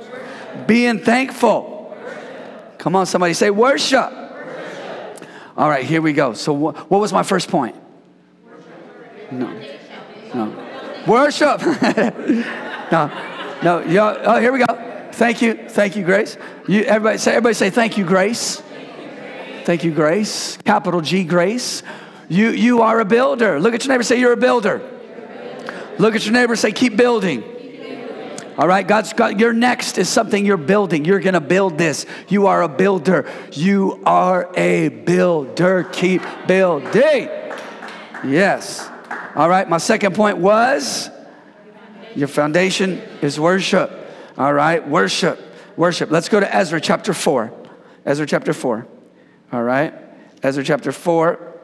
being 0.66 0.98
thankful. 0.98 1.94
Come 2.78 2.96
on, 2.96 3.06
somebody 3.06 3.34
say 3.34 3.50
worship. 3.50 4.12
All 5.56 5.68
right, 5.68 5.84
here 5.84 6.00
we 6.00 6.12
go. 6.12 6.34
So, 6.34 6.52
what 6.52 6.88
was 6.88 7.12
my 7.12 7.22
first 7.22 7.48
point? 7.48 7.74
No, 9.30 9.60
no, 10.34 11.04
worship. 11.06 11.60
no, 12.92 13.10
no. 13.62 13.80
Y'all, 13.80 14.16
oh, 14.24 14.40
here 14.40 14.52
we 14.52 14.64
go. 14.64 15.10
Thank 15.12 15.42
you, 15.42 15.68
thank 15.68 15.96
you, 15.96 16.04
Grace. 16.04 16.36
You, 16.66 16.82
everybody 16.82 17.18
say, 17.18 17.32
everybody 17.32 17.54
say, 17.54 17.70
thank 17.70 17.98
you, 17.98 18.04
Grace. 18.04 18.62
Thank 19.64 19.84
you, 19.84 19.92
Grace. 19.92 20.56
Capital 20.64 21.00
G, 21.00 21.24
Grace. 21.24 21.82
You, 22.28 22.50
you 22.50 22.82
are 22.82 23.00
a 23.00 23.04
builder. 23.04 23.60
Look 23.60 23.74
at 23.74 23.84
your 23.84 23.92
neighbor. 23.92 24.02
Say, 24.02 24.20
you're 24.20 24.32
a 24.32 24.36
builder. 24.36 24.80
Look 25.98 26.14
at 26.14 26.24
your 26.24 26.32
neighbor 26.32 26.54
say, 26.54 26.72
keep 26.72 26.96
building. 26.96 27.42
All 28.56 28.66
right, 28.66 28.86
God's 28.86 29.12
got 29.12 29.38
your 29.38 29.52
next 29.52 29.98
is 29.98 30.08
something 30.08 30.44
you're 30.44 30.56
building. 30.56 31.04
You're 31.04 31.20
gonna 31.20 31.40
build 31.40 31.78
this. 31.78 32.06
You 32.28 32.46
are 32.46 32.62
a 32.62 32.68
builder. 32.68 33.28
You 33.52 34.02
are 34.04 34.50
a 34.56 34.88
builder. 34.88 35.84
Keep 35.84 36.22
building. 36.46 37.28
Yes. 38.24 38.88
All 39.38 39.48
right, 39.48 39.68
my 39.68 39.78
second 39.78 40.16
point 40.16 40.38
was 40.38 41.10
your 42.16 42.26
foundation 42.26 42.98
is 43.22 43.38
worship. 43.38 43.88
All 44.36 44.52
right, 44.52 44.86
worship. 44.88 45.38
Worship. 45.76 46.10
Let's 46.10 46.28
go 46.28 46.40
to 46.40 46.56
Ezra 46.56 46.80
chapter 46.80 47.14
4. 47.14 47.52
Ezra 48.04 48.26
chapter 48.26 48.52
4. 48.52 48.84
All 49.52 49.62
right, 49.62 49.94
Ezra 50.42 50.64
chapter 50.64 50.90
4. 50.90 51.54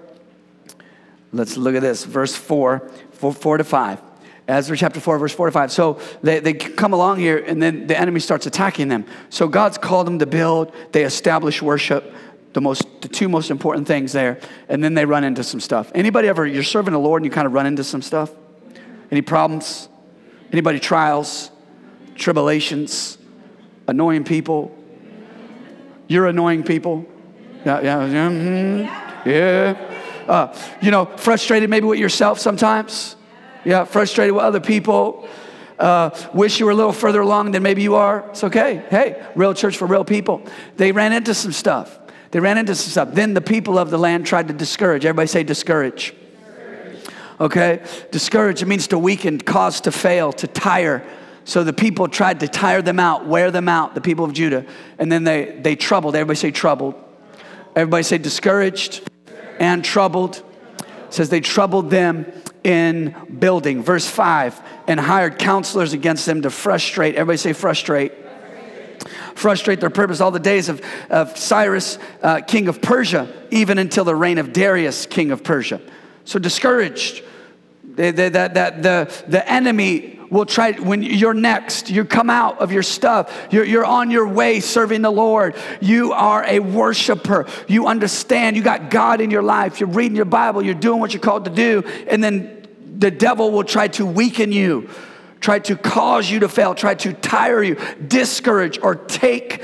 Let's 1.32 1.56
look 1.56 1.74
at 1.74 1.82
this, 1.82 2.04
verse 2.04 2.36
4, 2.36 2.88
4, 3.10 3.32
4 3.32 3.58
to 3.58 3.64
5. 3.64 4.02
Ezra 4.46 4.76
chapter 4.76 5.00
4, 5.00 5.18
verse 5.18 5.34
4 5.34 5.46
to 5.46 5.52
5. 5.52 5.72
So 5.72 5.98
they, 6.22 6.38
they 6.38 6.54
come 6.54 6.92
along 6.92 7.18
here, 7.18 7.38
and 7.38 7.60
then 7.60 7.88
the 7.88 7.98
enemy 7.98 8.20
starts 8.20 8.46
attacking 8.46 8.86
them. 8.86 9.04
So 9.30 9.48
God's 9.48 9.78
called 9.78 10.06
them 10.06 10.20
to 10.20 10.26
build, 10.26 10.72
they 10.92 11.02
establish 11.02 11.60
worship, 11.60 12.14
the, 12.54 12.60
most, 12.60 13.02
the 13.02 13.08
two 13.08 13.28
most 13.28 13.50
important 13.50 13.86
things 13.86 14.12
there, 14.12 14.40
and 14.68 14.82
then 14.82 14.94
they 14.94 15.04
run 15.04 15.24
into 15.24 15.44
some 15.44 15.60
stuff. 15.60 15.90
Anybody 15.94 16.28
ever, 16.28 16.46
you're 16.46 16.62
serving 16.62 16.92
the 16.92 17.00
Lord 17.00 17.20
and 17.20 17.26
you 17.26 17.34
kind 17.34 17.46
of 17.46 17.52
run 17.52 17.66
into 17.66 17.84
some 17.84 18.00
stuff? 18.00 18.30
Any 19.10 19.22
problems? 19.22 19.88
Anybody 20.52 20.78
trials, 20.78 21.50
tribulations, 22.14 23.18
annoying 23.88 24.24
people? 24.24 24.76
You're 26.06 26.28
annoying 26.28 26.62
people? 26.62 27.04
Yeah, 27.64 27.80
yeah, 27.80 28.06
yeah. 28.06 28.30
Mm-hmm. 28.30 29.28
yeah. 29.28 30.00
Uh, 30.28 30.58
you 30.80 30.90
know, 30.90 31.06
frustrated 31.16 31.68
maybe 31.68 31.86
with 31.86 31.98
yourself 31.98 32.38
sometimes? 32.38 33.16
Yeah, 33.64 33.84
frustrated 33.84 34.34
with 34.34 34.44
other 34.44 34.60
people. 34.60 35.28
Uh, 35.76 36.10
wish 36.32 36.60
you 36.60 36.66
were 36.66 36.72
a 36.72 36.74
little 36.74 36.92
further 36.92 37.20
along 37.20 37.50
than 37.50 37.64
maybe 37.64 37.82
you 37.82 37.96
are. 37.96 38.28
It's 38.30 38.44
okay. 38.44 38.84
Hey, 38.90 39.20
real 39.34 39.54
church 39.54 39.76
for 39.76 39.86
real 39.86 40.04
people. 40.04 40.46
They 40.76 40.92
ran 40.92 41.12
into 41.12 41.34
some 41.34 41.50
stuff. 41.50 41.98
They 42.34 42.40
ran 42.40 42.58
into 42.58 42.74
some 42.74 42.90
stuff. 42.90 43.14
Then 43.14 43.32
the 43.32 43.40
people 43.40 43.78
of 43.78 43.90
the 43.90 43.96
land 43.96 44.26
tried 44.26 44.48
to 44.48 44.54
discourage. 44.54 45.06
Everybody 45.06 45.28
say 45.28 45.44
discourage. 45.44 46.12
Okay? 47.38 47.80
Discourage, 48.10 48.60
it 48.60 48.66
means 48.66 48.88
to 48.88 48.98
weaken, 48.98 49.38
cause 49.38 49.82
to 49.82 49.92
fail, 49.92 50.32
to 50.32 50.48
tire. 50.48 51.06
So 51.44 51.62
the 51.62 51.72
people 51.72 52.08
tried 52.08 52.40
to 52.40 52.48
tire 52.48 52.82
them 52.82 52.98
out, 52.98 53.24
wear 53.24 53.52
them 53.52 53.68
out, 53.68 53.94
the 53.94 54.00
people 54.00 54.24
of 54.24 54.32
Judah. 54.32 54.66
And 54.98 55.12
then 55.12 55.22
they, 55.22 55.60
they 55.62 55.76
troubled. 55.76 56.16
Everybody 56.16 56.36
say 56.36 56.50
troubled. 56.50 56.96
Everybody 57.76 58.02
say 58.02 58.18
discouraged 58.18 59.08
and 59.60 59.84
troubled. 59.84 60.42
It 60.80 61.14
says 61.14 61.28
they 61.28 61.38
troubled 61.38 61.88
them 61.88 62.26
in 62.64 63.14
building. 63.38 63.80
Verse 63.80 64.08
5 64.08 64.60
and 64.88 64.98
hired 64.98 65.38
counselors 65.38 65.92
against 65.92 66.26
them 66.26 66.42
to 66.42 66.50
frustrate, 66.50 67.14
everybody 67.14 67.38
say 67.38 67.52
frustrate. 67.52 68.23
Frustrate 69.34 69.80
their 69.80 69.90
purpose 69.90 70.20
all 70.20 70.30
the 70.30 70.38
days 70.38 70.68
of, 70.68 70.80
of 71.10 71.36
Cyrus, 71.36 71.98
uh, 72.22 72.40
king 72.40 72.68
of 72.68 72.80
Persia, 72.80 73.32
even 73.50 73.78
until 73.78 74.04
the 74.04 74.14
reign 74.14 74.38
of 74.38 74.52
Darius, 74.52 75.06
king 75.06 75.30
of 75.30 75.42
Persia. 75.42 75.80
So 76.24 76.38
discouraged. 76.38 77.22
That, 77.96 78.16
that, 78.16 78.82
the, 78.82 79.24
the 79.28 79.48
enemy 79.48 80.18
will 80.30 80.46
try, 80.46 80.72
when 80.72 81.02
you're 81.02 81.34
next, 81.34 81.90
you 81.90 82.04
come 82.04 82.28
out 82.28 82.58
of 82.58 82.72
your 82.72 82.82
stuff, 82.82 83.32
you're, 83.52 83.64
you're 83.64 83.84
on 83.84 84.10
your 84.10 84.26
way 84.26 84.58
serving 84.58 85.02
the 85.02 85.12
Lord. 85.12 85.54
You 85.80 86.12
are 86.12 86.44
a 86.44 86.58
worshiper. 86.58 87.46
You 87.68 87.86
understand, 87.86 88.56
you 88.56 88.62
got 88.62 88.90
God 88.90 89.20
in 89.20 89.30
your 89.30 89.42
life, 89.44 89.78
you're 89.78 89.88
reading 89.88 90.16
your 90.16 90.24
Bible, 90.24 90.64
you're 90.64 90.74
doing 90.74 90.98
what 90.98 91.12
you're 91.12 91.20
called 91.20 91.44
to 91.44 91.52
do, 91.52 91.84
and 92.08 92.22
then 92.22 92.66
the 92.98 93.10
devil 93.10 93.50
will 93.52 93.64
try 93.64 93.88
to 93.88 94.04
weaken 94.04 94.50
you, 94.50 94.88
try 95.44 95.58
to 95.58 95.76
cause 95.76 96.30
you 96.30 96.40
to 96.40 96.48
fail, 96.48 96.74
try 96.74 96.94
to 96.94 97.12
tire 97.12 97.62
you, 97.62 97.76
discourage, 98.08 98.78
or 98.80 98.94
take 98.94 99.62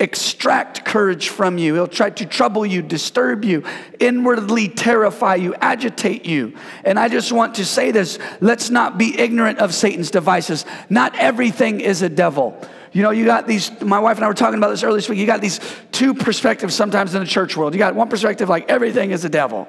extract 0.00 0.86
courage 0.86 1.28
from 1.28 1.58
you. 1.58 1.74
He'll 1.74 1.86
try 1.86 2.08
to 2.08 2.24
trouble 2.24 2.64
you, 2.64 2.80
disturb 2.80 3.44
you, 3.44 3.62
inwardly 4.00 4.70
terrify 4.70 5.34
you, 5.34 5.54
agitate 5.56 6.24
you. 6.24 6.54
And 6.82 6.98
I 6.98 7.08
just 7.08 7.30
want 7.30 7.56
to 7.56 7.66
say 7.66 7.90
this 7.90 8.18
let's 8.40 8.70
not 8.70 8.96
be 8.96 9.20
ignorant 9.20 9.58
of 9.58 9.74
Satan's 9.74 10.10
devices. 10.10 10.64
Not 10.88 11.14
everything 11.16 11.82
is 11.82 12.00
a 12.00 12.08
devil. 12.08 12.58
You 12.92 13.02
know, 13.02 13.10
you 13.10 13.26
got 13.26 13.46
these, 13.46 13.70
my 13.82 13.98
wife 13.98 14.16
and 14.16 14.24
I 14.24 14.28
were 14.28 14.34
talking 14.34 14.56
about 14.56 14.70
this 14.70 14.82
earlier 14.82 14.96
this 14.96 15.10
week. 15.10 15.18
You 15.18 15.26
got 15.26 15.42
these 15.42 15.60
two 15.92 16.14
perspectives 16.14 16.74
sometimes 16.74 17.14
in 17.14 17.20
the 17.20 17.26
church 17.28 17.54
world. 17.54 17.74
You 17.74 17.78
got 17.78 17.94
one 17.94 18.08
perspective 18.08 18.48
like 18.48 18.70
everything 18.70 19.10
is 19.10 19.26
a 19.26 19.28
devil. 19.28 19.68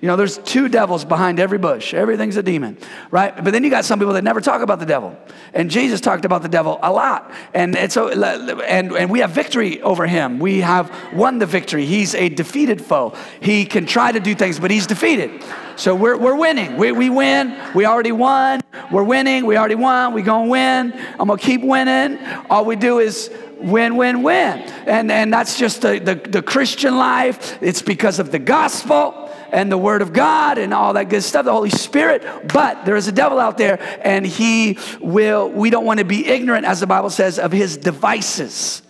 You 0.00 0.06
know, 0.08 0.16
there's 0.16 0.38
two 0.38 0.70
devils 0.70 1.04
behind 1.04 1.38
every 1.38 1.58
bush. 1.58 1.92
Everything's 1.92 2.38
a 2.38 2.42
demon, 2.42 2.78
right? 3.10 3.36
But 3.36 3.50
then 3.50 3.62
you 3.62 3.68
got 3.68 3.84
some 3.84 3.98
people 3.98 4.14
that 4.14 4.24
never 4.24 4.40
talk 4.40 4.62
about 4.62 4.78
the 4.78 4.86
devil. 4.86 5.14
And 5.52 5.70
Jesus 5.70 6.00
talked 6.00 6.24
about 6.24 6.40
the 6.40 6.48
devil 6.48 6.78
a 6.82 6.90
lot. 6.90 7.30
And, 7.52 7.76
and 7.76 7.92
so, 7.92 8.08
and, 8.08 8.92
and 8.92 9.10
we 9.10 9.18
have 9.18 9.32
victory 9.32 9.82
over 9.82 10.06
him. 10.06 10.38
We 10.38 10.60
have 10.60 10.90
won 11.12 11.38
the 11.38 11.44
victory. 11.44 11.84
He's 11.84 12.14
a 12.14 12.30
defeated 12.30 12.80
foe. 12.80 13.14
He 13.40 13.66
can 13.66 13.84
try 13.84 14.10
to 14.10 14.20
do 14.20 14.34
things, 14.34 14.58
but 14.58 14.70
he's 14.70 14.86
defeated. 14.86 15.44
So 15.76 15.94
we're, 15.94 16.16
we're 16.16 16.36
winning. 16.36 16.78
We, 16.78 16.92
we 16.92 17.10
win. 17.10 17.54
We 17.74 17.84
already 17.84 18.12
won. 18.12 18.62
We're 18.90 19.04
winning. 19.04 19.44
We 19.44 19.58
already 19.58 19.74
won. 19.74 20.14
We're 20.14 20.24
going 20.24 20.46
to 20.46 20.50
win. 20.50 20.92
I'm 21.18 21.26
going 21.26 21.38
to 21.38 21.44
keep 21.44 21.62
winning. 21.62 22.18
All 22.48 22.64
we 22.64 22.76
do 22.76 23.00
is 23.00 23.30
win, 23.58 23.96
win, 23.96 24.22
win. 24.22 24.60
And, 24.86 25.12
and 25.12 25.30
that's 25.30 25.58
just 25.58 25.82
the, 25.82 25.98
the, 25.98 26.14
the 26.14 26.42
Christian 26.42 26.96
life. 26.96 27.62
It's 27.62 27.82
because 27.82 28.18
of 28.18 28.32
the 28.32 28.38
gospel 28.38 29.29
and 29.52 29.70
the 29.70 29.78
Word 29.78 30.02
of 30.02 30.12
God 30.12 30.58
and 30.58 30.72
all 30.72 30.94
that 30.94 31.08
good 31.08 31.22
stuff, 31.22 31.44
the 31.44 31.52
Holy 31.52 31.70
Spirit. 31.70 32.24
But 32.52 32.84
there 32.84 32.96
is 32.96 33.08
a 33.08 33.12
devil 33.12 33.38
out 33.38 33.58
there, 33.58 33.78
and 34.02 34.26
he 34.26 34.78
will, 35.00 35.48
we 35.50 35.70
don't 35.70 35.84
want 35.84 35.98
to 35.98 36.04
be 36.04 36.26
ignorant, 36.26 36.64
as 36.64 36.80
the 36.80 36.86
Bible 36.86 37.10
says, 37.10 37.38
of 37.38 37.52
his 37.52 37.76
devices. 37.76 38.82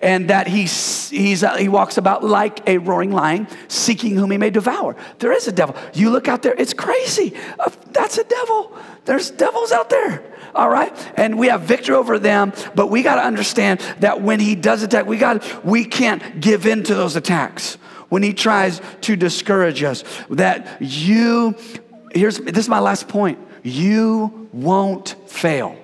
And 0.00 0.30
that 0.30 0.46
he's, 0.46 1.08
he's, 1.10 1.42
uh, 1.42 1.56
he 1.56 1.68
walks 1.68 1.98
about 1.98 2.22
like 2.22 2.68
a 2.68 2.78
roaring 2.78 3.10
lion, 3.10 3.48
seeking 3.66 4.14
whom 4.14 4.30
he 4.30 4.38
may 4.38 4.50
devour. 4.50 4.94
There 5.18 5.32
is 5.32 5.48
a 5.48 5.52
devil. 5.52 5.74
You 5.92 6.10
look 6.10 6.28
out 6.28 6.42
there, 6.42 6.54
it's 6.56 6.72
crazy. 6.72 7.34
Uh, 7.58 7.70
that's 7.90 8.16
a 8.16 8.24
devil. 8.24 8.76
There's 9.04 9.30
devils 9.30 9.72
out 9.72 9.90
there 9.90 10.22
all 10.54 10.68
right? 10.68 10.92
And 11.16 11.38
we 11.38 11.48
have 11.48 11.62
victory 11.62 11.94
over 11.94 12.18
them, 12.18 12.52
but 12.74 12.88
we 12.88 13.02
got 13.02 13.16
to 13.16 13.22
understand 13.22 13.80
that 14.00 14.22
when 14.22 14.40
he 14.40 14.56
does 14.56 14.82
attack, 14.82 15.06
we 15.06 15.16
got 15.16 15.64
we 15.64 15.84
can't 15.84 16.40
give 16.40 16.66
in 16.66 16.82
to 16.84 16.94
those 16.94 17.14
attacks 17.14 17.78
when 18.08 18.22
he 18.22 18.32
tries 18.32 18.80
to 19.02 19.16
discourage 19.16 19.82
us. 19.82 20.04
That 20.30 20.80
you, 20.80 21.56
here's 22.12 22.38
this 22.38 22.58
is 22.58 22.68
my 22.68 22.80
last 22.80 23.08
point 23.08 23.38
you 23.62 24.48
won't 24.52 25.16
fail. 25.26 25.76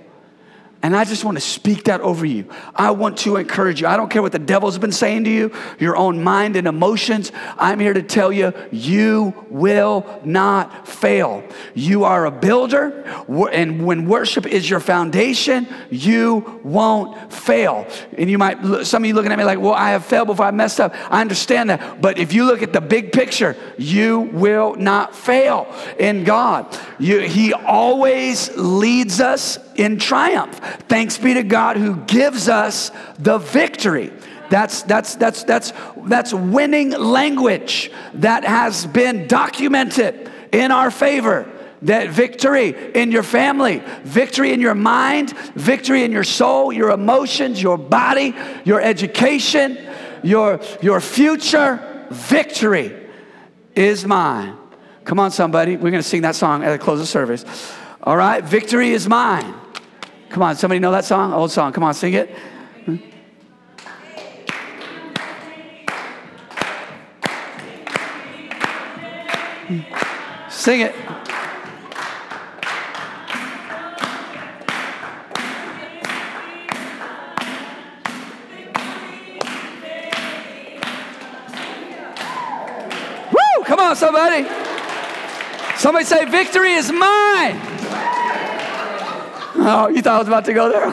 And 0.85 0.95
I 0.95 1.05
just 1.05 1.25
want 1.25 1.39
to 1.39 1.41
speak 1.41 1.85
that 1.85 2.03
over 2.03 2.27
you. 2.27 2.47
I 2.75 2.91
want 2.91 3.17
to 3.21 3.37
encourage 3.37 3.81
you. 3.81 3.87
I 3.87 3.97
don't 3.97 4.11
care 4.11 4.21
what 4.21 4.33
the 4.33 4.39
devil's 4.39 4.77
been 4.77 4.93
saying 4.93 5.25
to 5.25 5.31
you, 5.31 5.51
your 5.79 5.97
own 5.97 6.23
mind 6.23 6.57
and 6.57 6.69
emotions. 6.69 7.33
I'm 7.57 7.81
here 7.81 7.95
to 7.95 8.03
tell 8.03 8.31
you, 8.31 8.53
you 8.71 9.47
will 9.49 10.21
not 10.27 10.87
fail. 10.87 11.43
You 11.73 12.05
are 12.05 12.27
a 12.27 12.31
builder, 12.31 13.03
and 13.51 13.87
when 13.87 14.07
worship 14.07 14.45
is 14.45 14.69
your 14.69 14.79
foundation, 14.79 15.67
you 15.89 16.61
won't 16.63 17.33
fail. 17.33 17.87
And 18.19 18.29
you 18.29 18.37
might, 18.37 18.85
some 18.85 19.05
of 19.05 19.09
you 19.09 19.15
looking 19.15 19.33
at 19.33 19.39
me 19.39 19.45
like, 19.45 19.61
well, 19.61 19.73
I 19.73 19.93
have 19.93 20.05
failed 20.05 20.27
before 20.27 20.45
I 20.45 20.51
messed 20.51 20.81
up. 20.81 20.95
I 21.11 21.23
understand 21.23 21.71
that. 21.71 22.03
But 22.03 22.19
if 22.19 22.35
you 22.35 22.45
look 22.45 22.63
at 22.63 22.75
the 22.75 22.83
big 22.83 23.11
picture, 23.11 23.57
you 23.79 24.21
will 24.21 24.75
not 24.75 25.17
fail 25.17 25.67
in 25.99 26.25
God. 26.25 26.79
You, 26.99 27.21
he 27.21 27.55
always 27.55 28.55
leads 28.55 29.23
us 29.23 29.59
in 29.77 29.99
triumph. 29.99 30.59
Thanks 30.89 31.19
be 31.19 31.35
to 31.35 31.43
God 31.43 31.77
who 31.77 31.97
gives 32.05 32.49
us 32.49 32.91
the 33.19 33.39
victory. 33.39 34.13
That's, 34.51 34.83
that's, 34.83 35.17
that's, 35.17 35.45
that's, 35.45 35.73
that's 36.05 36.33
winning 36.33 36.91
language 36.91 37.91
that 38.15 38.45
has 38.45 38.87
been 38.87 39.27
documented 39.27 40.31
in 40.53 40.71
our 40.71 40.91
favor. 40.91 41.51
That 41.83 42.11
victory 42.11 42.93
in 42.95 43.13
your 43.13 43.23
family, 43.23 43.83
victory 44.05 44.53
in 44.53 44.61
your 44.61 44.75
mind, 44.75 45.37
victory 45.55 46.03
in 46.03 46.13
your 46.13 46.25
soul, 46.25 46.73
your 46.73 46.91
emotions, 46.91 47.61
your 47.61 47.77
body, 47.77 48.35
your 48.65 48.81
education, 48.81 49.79
your, 50.23 50.61
your 50.81 51.01
future, 51.01 52.07
victory 52.11 52.97
is 53.75 54.07
mine. 54.07 54.57
Come 55.05 55.21
on, 55.21 55.31
somebody. 55.31 55.77
We're 55.77 55.91
going 55.91 56.03
to 56.03 56.09
sing 56.09 56.23
that 56.23 56.37
song 56.37 56.65
at 56.65 56.71
the 56.71 56.79
close 56.79 57.01
of 57.01 57.09
service. 57.09 57.45
All 58.03 58.17
right, 58.17 58.43
victory 58.43 58.91
is 58.91 59.09
mine. 59.09 59.55
Come 60.35 60.43
on, 60.43 60.57
somebody 60.57 60.81
know 60.81 60.91
that 60.91 61.05
song? 61.05 61.33
Old 61.33 61.53
song. 61.53 61.73
Come 61.73 61.85
on, 61.85 61.95
sing 61.95 62.15
it. 62.15 62.29
Sing 70.51 70.81
it. 70.81 70.93
Woo! 83.31 83.65
Come 83.67 83.79
on, 83.79 83.95
somebody. 83.95 84.49
Somebody 85.77 86.05
say, 86.05 86.25
Victory 86.25 86.73
is 86.73 86.91
mine. 86.91 87.74
Oh, 89.67 89.89
you 89.89 90.03
thought 90.03 90.17
I 90.17 90.19
was 90.19 90.27
about 90.27 90.45
to 90.47 90.53
go 90.53 90.69
there? 90.69 90.91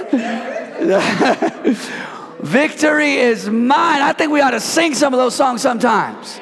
Victory 2.41 3.15
is 3.15 3.49
mine. 3.49 4.03
I 4.03 4.13
think 4.13 4.31
we 4.31 4.39
ought 4.41 4.51
to 4.51 4.59
sing 4.59 4.93
some 4.93 5.15
of 5.15 5.19
those 5.19 5.33
songs 5.33 5.63
sometimes. 5.63 6.39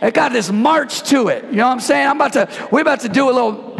It 0.00 0.14
got 0.14 0.32
this 0.32 0.52
march 0.52 1.02
to 1.10 1.26
it. 1.26 1.44
You 1.46 1.56
know 1.56 1.66
what 1.66 1.72
I'm 1.72 1.80
saying? 1.80 2.06
I'm 2.06 2.16
about 2.16 2.34
to, 2.34 2.48
we're 2.70 2.82
about 2.82 3.00
to 3.00 3.08
do 3.08 3.28
a 3.28 3.32
little. 3.32 3.76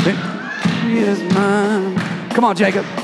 Victory 0.00 0.98
is 0.98 1.22
mine. 1.34 1.96
Come 2.30 2.44
on, 2.44 2.56
Jacob. 2.56 2.84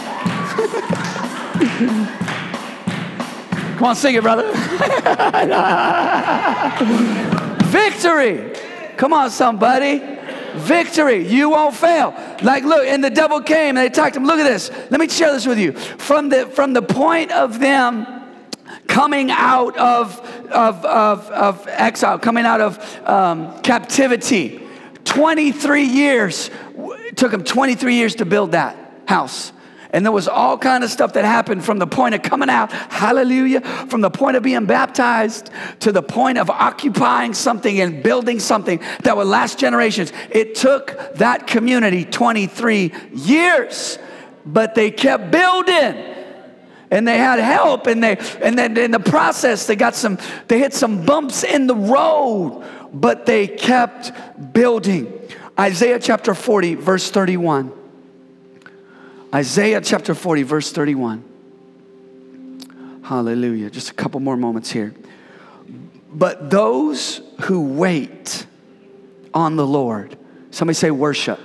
Come 3.79 3.87
on, 3.87 3.95
sing 3.95 4.17
it, 4.17 4.23
brother. 4.23 4.51
Victory. 7.67 8.53
Come 8.97 9.13
on, 9.13 9.31
somebody 9.31 10.18
victory. 10.55 11.27
You 11.27 11.51
won't 11.51 11.75
fail. 11.75 12.15
Like, 12.43 12.65
look, 12.65 12.87
and 12.87 13.03
the 13.03 13.11
devil 13.11 13.41
came 13.41 13.71
and 13.71 13.79
they 13.79 13.87
attacked 13.87 14.17
him. 14.17 14.25
Look 14.25 14.39
at 14.39 14.45
this. 14.45 14.71
Let 14.91 15.01
me 15.01 15.09
share 15.09 15.33
this 15.33 15.47
with 15.47 15.59
you. 15.59 15.73
From 15.73 16.29
the 16.29 16.47
from 16.47 16.73
the 16.73 16.83
point 16.83 17.31
of 17.33 17.59
them 17.59 18.07
coming 18.87 19.31
out 19.31 19.77
of 19.77 20.19
of 20.51 20.85
of, 20.85 21.31
of 21.31 21.69
exile, 21.69 22.19
coming 22.19 22.45
out 22.45 22.61
of 22.61 23.09
um, 23.09 23.61
captivity, 23.61 24.63
23 25.05 25.85
years. 25.85 26.51
It 26.77 27.17
took 27.17 27.31
them 27.31 27.45
23 27.45 27.95
years 27.95 28.17
to 28.17 28.25
build 28.25 28.53
that 28.53 28.77
house. 29.07 29.53
And 29.91 30.05
there 30.05 30.13
was 30.13 30.29
all 30.29 30.59
kind 30.59 30.85
of 30.85 30.91
stuff 30.91 31.15
that 31.15 31.25
happened 31.25 31.65
from 31.65 31.79
the 31.79 31.87
point 31.87 32.15
of 32.15 32.23
coming 32.23 32.51
out, 32.51 32.71
hallelujah, 32.73 33.63
from 33.89 34.03
the 34.03 34.11
point 34.11 34.37
of 34.37 34.43
being 34.43 34.67
baptized 34.67 35.51
to 35.81 35.93
the 35.93 36.03
point 36.03 36.37
of 36.37 36.51
occupying 36.51 37.33
something 37.33 37.81
and 37.81 38.03
building 38.03 38.39
something 38.39 38.81
that 39.03 39.17
would 39.17 39.27
last 39.27 39.59
generations. 39.59 40.13
It 40.31 40.55
took 40.55 41.15
that 41.15 41.47
community 41.47 42.05
23 42.05 42.93
years, 43.15 43.99
but 44.45 44.75
they 44.75 44.91
kept 44.91 45.31
building. 45.31 46.17
And 46.91 47.07
they 47.07 47.19
had 47.19 47.39
help, 47.39 47.87
and 47.87 48.03
they 48.03 48.17
and 48.41 48.59
then 48.59 48.75
in 48.79 48.93
the 48.93 48.99
process 48.99 49.67
they 49.67 49.77
got 49.77 49.95
some 49.95 50.17
they 50.47 50.59
hit 50.59 50.73
some 50.73 51.05
bumps 51.05 51.45
in 51.45 51.67
the 51.67 51.75
road, 51.77 52.65
but 52.95 53.27
they 53.27 53.47
kept 53.47 54.11
building. 54.55 55.13
Isaiah 55.61 55.99
chapter 55.99 56.35
40, 56.35 56.77
verse 56.77 57.11
31. 57.11 57.78
Isaiah 59.35 59.83
chapter 59.83 60.15
40, 60.15 60.43
verse 60.43 60.73
31. 60.73 63.03
Hallelujah. 63.03 63.69
Just 63.69 63.91
a 63.91 63.95
couple 63.95 64.21
more 64.21 64.37
moments 64.37 64.71
here. 64.71 64.95
But 66.11 66.51
those 66.51 67.21
who 67.43 67.61
wait 67.61 68.47
on 69.35 69.57
the 69.57 69.67
Lord, 69.67 70.17
somebody 70.51 70.75
say 70.75 70.91
worship. 70.91 71.39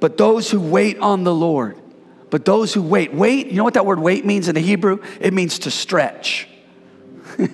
But 0.00 0.18
those 0.18 0.50
who 0.50 0.60
wait 0.60 0.98
on 0.98 1.24
the 1.24 1.34
Lord, 1.34 1.78
but 2.28 2.44
those 2.44 2.74
who 2.74 2.82
wait, 2.82 3.14
wait, 3.14 3.46
you 3.46 3.54
know 3.54 3.64
what 3.64 3.74
that 3.74 3.86
word 3.86 3.98
wait 3.98 4.26
means 4.26 4.48
in 4.48 4.54
the 4.54 4.60
Hebrew? 4.60 5.02
It 5.20 5.32
means 5.32 5.60
to 5.60 5.70
stretch. 5.70 6.48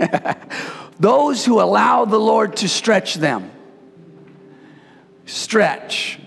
those 0.99 1.45
who 1.45 1.61
allow 1.61 2.07
the 2.07 2.19
Lord 2.19 2.57
to 2.57 2.69
stretch 2.69 3.15
them, 3.15 3.53
stretch 5.27 6.19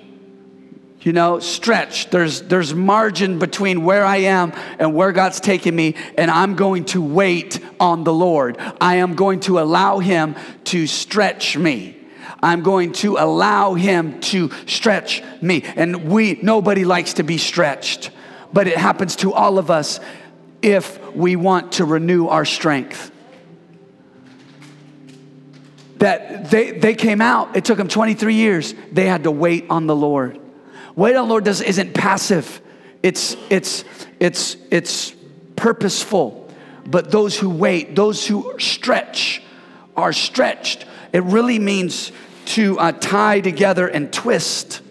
you 1.02 1.14
know, 1.14 1.40
stretch. 1.40 2.10
There's, 2.10 2.42
there's 2.44 2.74
margin 2.74 3.40
between 3.40 3.84
where 3.84 4.06
I 4.06 4.18
am 4.18 4.54
and 4.78 4.94
where 4.94 5.12
God's 5.12 5.40
taking 5.40 5.76
me, 5.76 5.96
and 6.18 6.30
I'm 6.30 6.56
going 6.56 6.86
to 6.86 7.02
wait 7.02 7.60
on 7.80 8.04
the 8.04 8.14
Lord. 8.14 8.58
I 8.80 8.98
am 8.98 9.16
going 9.16 9.40
to 9.42 9.60
allow 9.60 10.00
Him 10.00 10.36
to 10.66 10.86
stretch 10.86 11.58
me. 11.58 11.98
I'm 12.44 12.62
going 12.62 12.92
to 12.94 13.18
allow 13.18 13.74
Him 13.74 14.20
to 14.22 14.52
stretch 14.68 15.24
me. 15.42 15.64
And 15.64 16.10
we, 16.10 16.40
nobody 16.42 16.86
likes 16.86 17.14
to 17.14 17.24
be 17.24 17.38
stretched, 17.38 18.12
but 18.54 18.68
it 18.68 18.78
happens 18.78 19.16
to 19.18 19.34
all 19.34 19.58
of 19.58 19.72
us 19.72 20.00
if 20.62 21.16
we 21.16 21.36
want 21.36 21.74
to 21.74 21.86
renew 21.86 22.28
our 22.28 22.46
strength. 22.46 23.12
That 25.98 26.50
they, 26.50 26.72
they 26.72 26.96
came 26.96 27.22
out, 27.22 27.56
it 27.56 27.66
took 27.66 27.78
them 27.78 27.88
23 27.88 28.36
years. 28.36 28.74
They 28.92 29.06
had 29.06 29.24
to 29.24 29.32
wait 29.32 29.66
on 29.70 29.88
the 29.88 29.96
Lord. 29.96 30.40
Wait 30.96 31.16
on 31.16 31.28
the 31.28 31.30
Lord 31.30 31.44
does, 31.44 31.62
isn't 31.62 31.94
passive, 31.94 32.62
it's, 33.04 33.36
it's, 33.50 33.84
it's, 34.20 34.58
it's 34.70 35.14
purposeful. 35.56 36.50
But 36.86 37.12
those 37.12 37.38
who 37.38 37.50
wait, 37.50 37.96
those 37.96 38.26
who 38.26 38.56
stretch, 38.60 39.42
are 39.96 40.14
stretched. 40.14 40.86
It 41.14 41.24
really 41.24 41.60
means 41.60 42.12
to 42.46 42.80
uh, 42.80 42.92
tie 42.94 43.42
together 43.42 43.88
and 43.88 44.12
twist. 44.12 44.82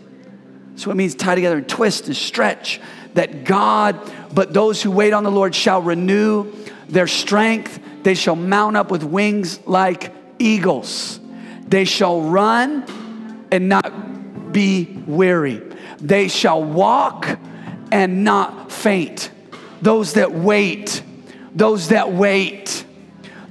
So 0.77 0.91
it 0.91 0.95
means 0.95 1.15
tie 1.15 1.35
together 1.35 1.59
and 1.59 1.69
twist 1.69 2.07
and 2.07 2.17
stretch. 2.17 2.81
That 3.15 3.45
God, 3.45 3.99
but 4.33 4.53
those 4.53 4.83
who 4.83 4.91
wait 4.91 5.13
on 5.13 5.25
the 5.25 5.31
Lord 5.31 5.55
shall 5.55 5.83
renew 5.83 6.53
their 6.89 7.09
strength. 7.09 7.81
They 8.03 8.15
shall 8.15 8.37
mount 8.37 8.77
up 8.77 8.91
with 8.91 9.03
wings 9.03 9.67
like 9.67 10.13
eagles. 10.39 11.19
They 11.67 11.85
shall 11.85 12.21
run 12.23 13.47
and 13.51 13.69
not 13.69 14.53
be 14.53 15.03
weary. 15.07 15.70
They 16.01 16.29
shall 16.29 16.63
walk 16.63 17.39
and 17.93 18.25
not 18.25 18.73
faint. 18.73 19.31
Those 19.83 20.15
that 20.15 20.33
wait, 20.33 21.03
those 21.55 21.89
that 21.89 22.13
wait, 22.13 22.85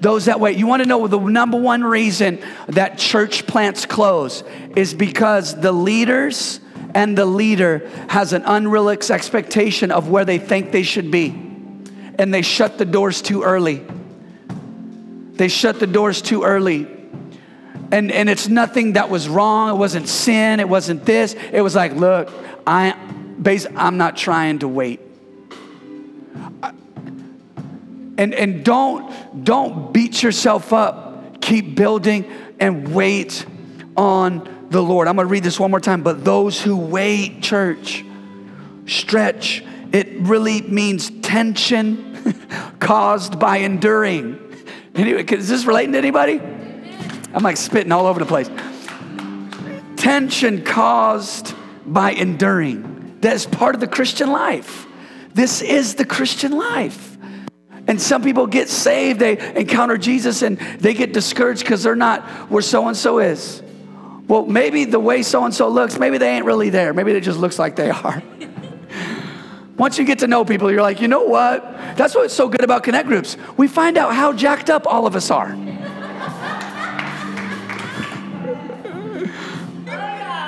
those 0.02 0.26
that 0.26 0.40
wait. 0.40 0.58
You 0.58 0.68
want 0.68 0.82
to 0.84 0.88
know 0.88 1.08
the 1.08 1.20
number 1.20 1.58
one 1.60 1.84
reason 1.84 2.40
that 2.68 2.98
church 2.98 3.46
plants 3.46 3.86
close 3.86 4.44
is 4.76 4.94
because 4.94 5.60
the 5.60 5.72
leaders 5.72 6.60
and 6.96 7.18
the 7.18 7.26
leader 7.26 7.88
has 8.10 8.34
an 8.34 8.44
unrealistic 8.46 9.14
expectation 9.14 9.92
of 9.92 10.10
where 10.10 10.26
they 10.26 10.38
think 10.38 10.72
they 10.72 10.84
should 10.84 11.12
be. 11.12 11.28
And 12.18 12.34
they 12.34 12.42
shut 12.42 12.78
the 12.78 12.86
doors 12.86 13.22
too 13.22 13.44
early. 13.44 13.86
They 15.34 15.48
shut 15.48 15.80
the 15.80 15.88
doors 15.88 16.22
too 16.22 16.44
early 16.44 16.99
and, 17.92 18.12
and 18.12 18.30
it's 18.30 18.48
nothing 18.48 18.94
that 18.94 19.10
was 19.10 19.28
wrong. 19.28 19.70
It 19.76 19.78
wasn't 19.78 20.08
sin. 20.08 20.60
It 20.60 20.70
wasn't 20.70 21.06
this. 21.06 21.34
It 21.52 21.62
was 21.62 21.76
like, 21.76 21.94
look, 21.94 22.32
I, 22.66 22.96
I'm 23.76 23.98
not 23.98 24.16
trying 24.16 24.60
to 24.60 24.68
wait. 24.68 25.02
And, 28.18 28.34
and 28.34 28.64
don't, 28.64 29.44
don't 29.44 29.94
beat 29.94 30.22
yourself 30.22 30.72
up. 30.74 31.42
Keep 31.42 31.76
building 31.76 32.30
and 32.60 32.94
wait 32.94 33.46
on 33.96 34.68
the 34.70 34.84
Lord. 34.84 35.08
I'm 35.08 35.16
going 35.16 35.28
to 35.28 35.32
read 35.32 35.44
this 35.44 35.60
one 35.60 35.72
more 35.72 35.80
time. 35.80 36.04
But 36.04 36.24
those 36.24 36.62
who 36.62 36.78
wait, 36.78 37.42
church, 37.42 38.04
stretch, 38.86 39.64
it 39.92 40.20
really 40.20 40.62
means 40.62 41.10
tension 41.22 42.20
caused 42.80 43.40
by 43.40 43.58
enduring. 43.58 44.38
Anyway, 44.94 45.24
is 45.24 45.48
this 45.48 45.66
relating 45.66 45.94
to 45.94 45.98
anybody? 45.98 46.42
I'm 47.34 47.44
like 47.44 47.58
spitting 47.58 47.92
all 47.92 48.08
over 48.08 48.20
the 48.20 48.26
place. 48.26 48.50
Tension 49.98 50.64
caused 50.64 51.54
by 51.86 52.12
enduring. 52.12 53.18
That's 53.22 53.46
part 53.46 53.76
of 53.76 53.82
the 53.82 53.88
Christian 53.88 54.32
life. 54.32 54.88
This 55.34 55.62
is 55.62 55.96
the 55.96 56.06
Christian 56.06 56.52
life. 56.52 57.18
And 57.88 58.00
some 58.00 58.22
people 58.22 58.46
get 58.46 58.70
saved, 58.70 59.20
they 59.20 59.40
encounter 59.56 59.98
Jesus, 59.98 60.42
and 60.42 60.58
they 60.80 60.94
get 60.94 61.12
discouraged 61.12 61.62
because 61.62 61.84
they're 61.84 61.96
not 61.96 62.24
where 62.50 62.62
so 62.62 62.88
and 62.88 62.96
so 62.96 63.20
is. 63.20 63.64
Well, 64.28 64.46
maybe 64.46 64.86
the 64.86 65.00
way 65.00 65.24
so 65.24 65.44
and 65.44 65.54
so 65.54 65.70
looks, 65.70 65.98
maybe 65.98 66.20
they 66.20 66.30
ain't 66.30 66.46
really 66.46 66.70
there. 66.70 66.94
Maybe 66.94 67.12
it 67.14 67.22
just 67.22 67.40
looks 67.40 67.58
like 67.58 67.76
they 67.76 67.90
are. 67.90 68.22
Once 69.78 69.98
you 69.98 70.06
get 70.06 70.20
to 70.20 70.28
know 70.28 70.46
people, 70.46 70.72
you're 70.72 70.84
like, 70.84 71.02
you 71.02 71.08
know 71.08 71.24
what? 71.24 71.64
That's 71.96 72.14
what's 72.14 72.34
so 72.34 72.48
good 72.48 72.64
about 72.64 72.84
connect 72.84 73.08
groups. 73.08 73.38
We 73.58 73.68
find 73.68 73.98
out 73.98 74.14
how 74.14 74.34
jacked 74.34 74.70
up 74.70 74.86
all 74.86 75.08
of 75.08 75.16
us 75.16 75.32
are. 75.32 75.58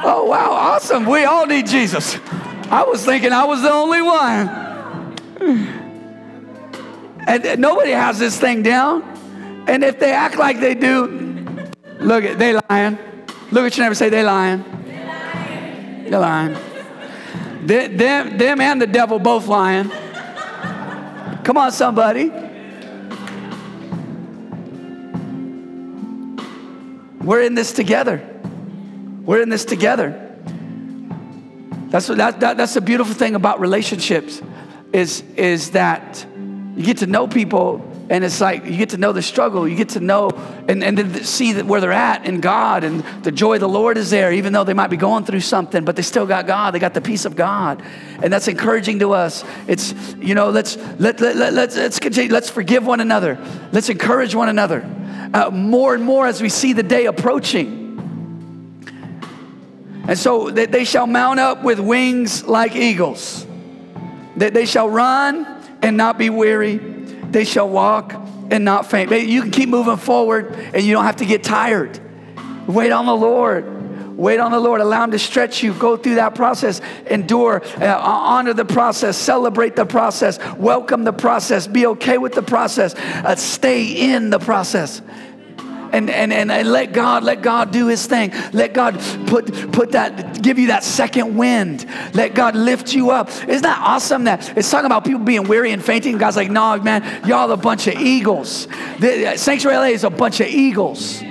Oh, 0.04 0.26
wow, 0.26 0.52
awesome. 0.52 1.06
We 1.06 1.24
all 1.24 1.46
need 1.46 1.68
Jesus. 1.68 2.18
I 2.70 2.84
was 2.84 3.04
thinking 3.06 3.32
I 3.32 3.44
was 3.46 3.62
the 3.62 3.72
only 3.72 4.02
one. 4.02 4.50
And 7.28 7.62
nobody 7.62 7.92
has 7.92 8.18
this 8.20 8.40
thing 8.40 8.64
down. 8.64 9.04
And 9.68 9.84
if 9.84 10.00
they 10.00 10.12
act 10.12 10.38
like 10.38 10.60
they 10.60 10.74
do, 10.74 11.68
look 12.00 12.24
at 12.24 12.40
they 12.40 12.60
lying. 12.70 12.98
Look 13.52 13.66
at 13.66 13.78
your 13.78 13.86
neighbor 13.86 13.96
say 13.96 14.10
they 14.10 14.24
lying. 14.24 14.64
They're 16.10 16.20
lying. 16.20 16.58
They, 17.66 17.88
them, 17.88 18.38
them 18.38 18.60
and 18.60 18.82
the 18.82 18.88
devil 18.88 19.20
both 19.20 19.48
lying. 19.48 19.90
Come 21.44 21.58
on, 21.58 21.72
somebody. 21.72 22.32
We're 27.22 27.42
in 27.42 27.56
this 27.56 27.72
together. 27.72 28.31
We're 29.24 29.42
in 29.42 29.50
this 29.50 29.66
together. 29.66 30.28
That's, 31.90 32.08
that, 32.08 32.40
that, 32.40 32.58
that's 32.58 32.74
the 32.74 32.82
beautiful 32.82 33.14
thing 33.14 33.36
about 33.36 33.60
relationships 33.60 34.42
is, 34.94 35.24
is 35.36 35.72
that 35.72 36.26
you 36.76 36.84
get 36.84 36.98
to 37.00 37.08
know 37.08 37.28
people, 37.28 37.88
and 38.10 38.24
it's 38.24 38.40
like 38.40 38.66
you 38.66 38.78
get 38.78 38.90
to 38.90 38.98
know 38.98 39.12
the 39.12 39.22
struggle. 39.22 39.68
You 39.68 39.76
get 39.76 39.90
to 39.90 40.00
know 40.00 40.30
and, 40.68 40.84
and 40.84 41.26
see 41.26 41.54
that 41.54 41.66
where 41.66 41.82
they're 41.82 41.92
at 41.92 42.26
in 42.26 42.40
God, 42.40 42.84
and 42.84 43.04
the 43.24 43.32
joy 43.32 43.56
of 43.56 43.60
the 43.60 43.70
Lord 43.70 43.98
is 43.98 44.10
there, 44.10 44.32
even 44.32 44.54
though 44.54 44.64
they 44.64 44.74
might 44.74 44.90
be 44.90 44.98
going 44.98 45.26
through 45.26 45.42
something, 45.42 45.84
but 45.84 45.96
they 45.96 46.02
still 46.02 46.26
got 46.26 46.48
God. 46.48 46.74
They 46.74 46.80
got 46.80 46.94
the 46.94 47.02
peace 47.02 47.26
of 47.26 47.36
God, 47.36 47.84
and 48.24 48.32
that's 48.32 48.48
encouraging 48.48 49.00
to 49.00 49.12
us. 49.12 49.44
It's 49.68 49.94
you 50.18 50.34
know 50.34 50.50
let's 50.50 50.78
let, 50.98 51.20
let, 51.20 51.36
let 51.36 51.54
let's 51.54 51.76
let's 51.76 52.00
continue. 52.00 52.32
Let's 52.32 52.50
forgive 52.50 52.86
one 52.86 53.02
another. 53.02 53.38
Let's 53.74 53.90
encourage 53.90 54.34
one 54.34 54.50
another 54.50 54.82
uh, 55.34 55.50
more 55.52 55.94
and 55.94 56.04
more 56.04 56.26
as 56.26 56.42
we 56.42 56.50
see 56.50 56.74
the 56.74 56.84
day 56.84 57.06
approaching. 57.06 57.81
And 60.12 60.20
so 60.20 60.50
that 60.50 60.74
they 60.74 60.84
shall 60.84 61.08
mount 61.08 61.40
up 61.40 61.64
with 61.64 61.80
wings 61.80 62.44
like 62.44 62.76
eagles. 62.76 63.48
That 64.36 64.54
they 64.54 64.66
shall 64.66 64.90
run 64.90 65.46
and 65.82 65.96
not 65.96 66.18
be 66.18 66.30
weary. 66.30 66.80
They 66.80 67.46
shall 67.46 67.70
walk 67.70 68.14
and 68.52 68.66
not 68.66 68.92
faint. 68.92 69.10
You 69.10 69.42
can 69.42 69.52
keep 69.52 69.70
moving 69.70 69.96
forward 69.96 70.54
and 70.74 70.84
you 70.84 70.92
don't 70.92 71.06
have 71.06 71.16
to 71.16 71.26
get 71.26 71.46
tired. 71.46 71.98
Wait 72.68 72.92
on 72.92 73.06
the 73.06 73.16
Lord. 73.16 74.18
Wait 74.18 74.42
on 74.42 74.52
the 74.52 74.60
Lord. 74.60 74.82
Allow 74.82 75.06
Him 75.06 75.12
to 75.12 75.20
stretch 75.20 75.64
you. 75.64 75.74
Go 75.76 75.96
through 75.96 76.16
that 76.16 76.36
process. 76.36 76.82
Endure. 77.10 77.64
Uh, 77.82 77.98
honor 77.98 78.54
the 78.54 78.66
process. 78.66 79.16
Celebrate 79.16 79.78
the 79.78 79.86
process. 79.86 80.40
Welcome 80.58 81.06
the 81.06 81.14
process. 81.14 81.68
Be 81.68 81.86
okay 81.86 82.18
with 82.18 82.34
the 82.34 82.44
process. 82.44 82.96
Uh, 82.96 83.38
stay 83.38 84.12
in 84.14 84.30
the 84.30 84.40
process 84.40 85.02
and, 85.94 86.10
and, 86.10 86.32
and, 86.52 86.70
let 86.70 86.94
God, 86.94 87.24
let 87.24 87.42
God 87.42 87.72
do 87.72 87.88
his 87.88 88.06
thing. 88.06 88.32
Let 88.54 88.74
God 88.74 89.00
put, 89.28 89.72
put 89.72 89.92
that, 89.92 90.42
give 90.42 90.58
you 90.58 90.68
that 90.68 90.84
second 90.84 91.36
wind. 91.36 91.86
Let 92.14 92.34
God 92.34 92.56
lift 92.56 92.94
you 92.94 93.12
up. 93.12 93.30
Isn't 93.30 93.64
that 93.64 93.80
awesome 93.82 94.24
that 94.26 94.58
it's 94.58 94.70
talking 94.70 94.86
about 94.86 95.04
people 95.04 95.22
being 95.22 95.48
weary 95.48 95.72
and 95.72 95.84
fainting? 95.84 96.18
God's 96.18 96.38
like, 96.38 96.50
no, 96.50 96.78
man, 96.80 97.28
y'all 97.28 97.52
a 97.52 97.58
bunch 97.58 97.88
of 97.88 97.96
eagles. 97.96 98.68
The, 99.00 99.32
uh, 99.32 99.38
Sanctuary 99.38 99.78
LA 99.78 99.86
is 99.96 100.04
a 100.04 100.10
bunch 100.10 100.40
of 100.40 100.48
eagles. 100.48 101.22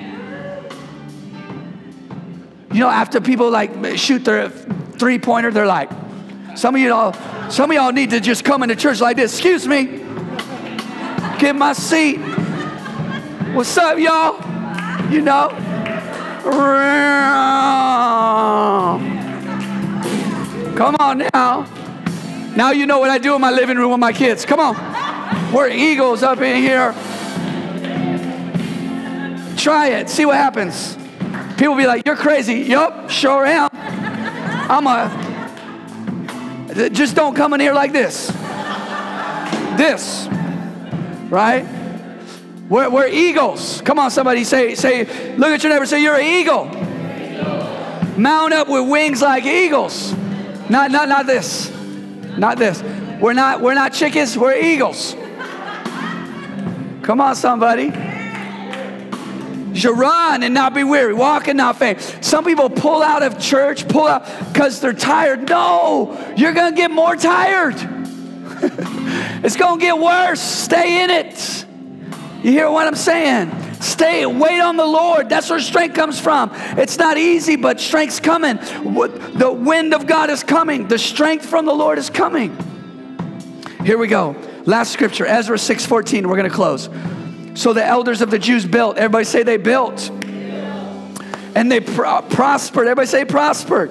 You 2.72 2.78
know, 2.78 2.90
after 2.90 3.20
people 3.20 3.50
like 3.50 3.96
shoot 3.96 4.24
their 4.24 4.48
three 4.48 5.18
pointer, 5.18 5.50
they're 5.50 5.66
like, 5.66 5.90
some 6.54 6.74
of 6.74 6.80
y'all, 6.80 7.12
some 7.50 7.70
of 7.70 7.74
y'all 7.74 7.92
need 7.92 8.10
to 8.10 8.20
just 8.20 8.44
come 8.44 8.62
into 8.62 8.76
church 8.76 9.00
like 9.00 9.16
this. 9.16 9.32
Excuse 9.32 9.66
me. 9.66 10.04
Get 11.38 11.56
my 11.56 11.72
seat. 11.72 12.18
What's 13.54 13.76
up, 13.78 13.98
y'all? 13.98 14.49
You 15.10 15.22
know? 15.22 15.48
Come 20.76 20.96
on 21.00 21.18
now. 21.32 21.66
Now 22.56 22.70
you 22.70 22.86
know 22.86 23.00
what 23.00 23.10
I 23.10 23.18
do 23.18 23.34
in 23.34 23.40
my 23.40 23.50
living 23.50 23.76
room 23.76 23.90
with 23.90 24.00
my 24.00 24.12
kids. 24.12 24.44
Come 24.44 24.60
on. 24.60 25.52
We're 25.52 25.68
eagles 25.68 26.22
up 26.22 26.40
in 26.40 26.62
here. 26.62 26.92
Try 29.56 29.88
it. 29.88 30.08
See 30.08 30.24
what 30.24 30.36
happens. 30.36 30.96
People 31.58 31.74
be 31.74 31.86
like, 31.86 32.06
You're 32.06 32.16
crazy. 32.16 32.60
Yup, 32.60 33.10
sure 33.10 33.44
am. 33.44 33.68
I'm 34.70 34.86
a. 34.86 35.10
Just 36.90 37.16
don't 37.16 37.34
come 37.34 37.52
in 37.52 37.60
here 37.60 37.74
like 37.74 37.92
this. 37.92 38.28
This. 39.76 40.28
Right? 41.28 41.79
We're, 42.70 42.88
we're 42.88 43.08
eagles. 43.08 43.82
Come 43.82 43.98
on, 43.98 44.12
somebody 44.12 44.44
say, 44.44 44.76
say, 44.76 45.04
look 45.36 45.50
at 45.50 45.62
your 45.64 45.72
neighbor, 45.72 45.86
say, 45.86 46.00
you're 46.00 46.14
an 46.14 46.24
eagle. 46.24 46.66
Mount 48.16 48.52
up 48.52 48.68
with 48.68 48.88
wings 48.88 49.20
like 49.20 49.44
eagles. 49.44 50.12
Not, 50.70 50.92
not, 50.92 51.08
not 51.08 51.26
this. 51.26 51.68
Not 52.38 52.58
this. 52.58 52.80
We're 53.20 53.32
not, 53.32 53.60
we're 53.60 53.74
not 53.74 53.92
chickens, 53.92 54.38
we're 54.38 54.56
eagles. 54.56 55.16
Come 57.02 57.20
on, 57.20 57.34
somebody. 57.34 57.92
You 59.72 59.94
run 59.94 60.44
and 60.44 60.54
not 60.54 60.72
be 60.72 60.84
weary, 60.84 61.12
walk 61.12 61.48
and 61.48 61.56
not 61.56 61.76
faint. 61.76 62.00
Some 62.20 62.44
people 62.44 62.70
pull 62.70 63.02
out 63.02 63.24
of 63.24 63.40
church, 63.40 63.88
pull 63.88 64.06
out 64.06 64.24
because 64.52 64.80
they're 64.80 64.92
tired. 64.92 65.48
No, 65.48 66.16
you're 66.36 66.52
going 66.52 66.72
to 66.72 66.76
get 66.76 66.92
more 66.92 67.16
tired. 67.16 67.74
it's 69.42 69.56
going 69.56 69.80
to 69.80 69.84
get 69.84 69.98
worse. 69.98 70.40
Stay 70.40 71.02
in 71.02 71.10
it. 71.10 71.66
You 72.42 72.52
hear 72.52 72.70
what 72.70 72.86
I'm 72.86 72.96
saying? 72.96 73.52
Stay, 73.82 74.24
wait 74.24 74.60
on 74.60 74.76
the 74.76 74.86
Lord. 74.86 75.28
That's 75.28 75.50
where 75.50 75.60
strength 75.60 75.94
comes 75.94 76.18
from. 76.18 76.50
It's 76.78 76.96
not 76.96 77.18
easy, 77.18 77.56
but 77.56 77.78
strength's 77.78 78.18
coming. 78.18 78.56
The 78.56 79.54
wind 79.54 79.92
of 79.92 80.06
God 80.06 80.30
is 80.30 80.42
coming. 80.42 80.88
The 80.88 80.98
strength 80.98 81.44
from 81.44 81.66
the 81.66 81.74
Lord 81.74 81.98
is 81.98 82.08
coming. 82.08 82.56
Here 83.84 83.98
we 83.98 84.08
go. 84.08 84.36
Last 84.64 84.92
scripture, 84.92 85.26
Ezra 85.26 85.58
6:14. 85.58 86.26
We're 86.26 86.36
going 86.36 86.48
to 86.48 86.54
close. 86.54 86.88
So 87.54 87.74
the 87.74 87.84
elders 87.84 88.22
of 88.22 88.30
the 88.30 88.38
Jews 88.38 88.64
built. 88.64 88.96
Everybody 88.96 89.24
say 89.24 89.42
they 89.42 89.58
built. 89.58 90.10
And 91.54 91.70
they 91.70 91.80
pro- 91.80 92.22
prospered. 92.22 92.86
Everybody 92.86 93.06
say 93.06 93.26
prospered. 93.26 93.90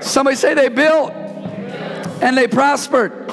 Somebody 0.00 0.36
say 0.36 0.54
they 0.54 0.68
built. 0.68 1.10
And 1.10 2.36
they 2.36 2.46
prospered. 2.46 3.32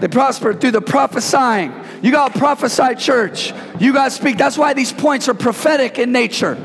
They 0.00 0.08
prospered 0.08 0.60
through 0.60 0.72
the 0.72 0.80
prophesying 0.80 1.85
you 2.02 2.12
got 2.12 2.32
to 2.32 2.38
prophesy, 2.38 2.94
church. 2.96 3.52
You 3.80 3.92
got 3.92 4.06
to 4.06 4.10
speak. 4.10 4.36
That's 4.36 4.58
why 4.58 4.74
these 4.74 4.92
points 4.92 5.28
are 5.28 5.34
prophetic 5.34 5.98
in 5.98 6.12
nature. 6.12 6.56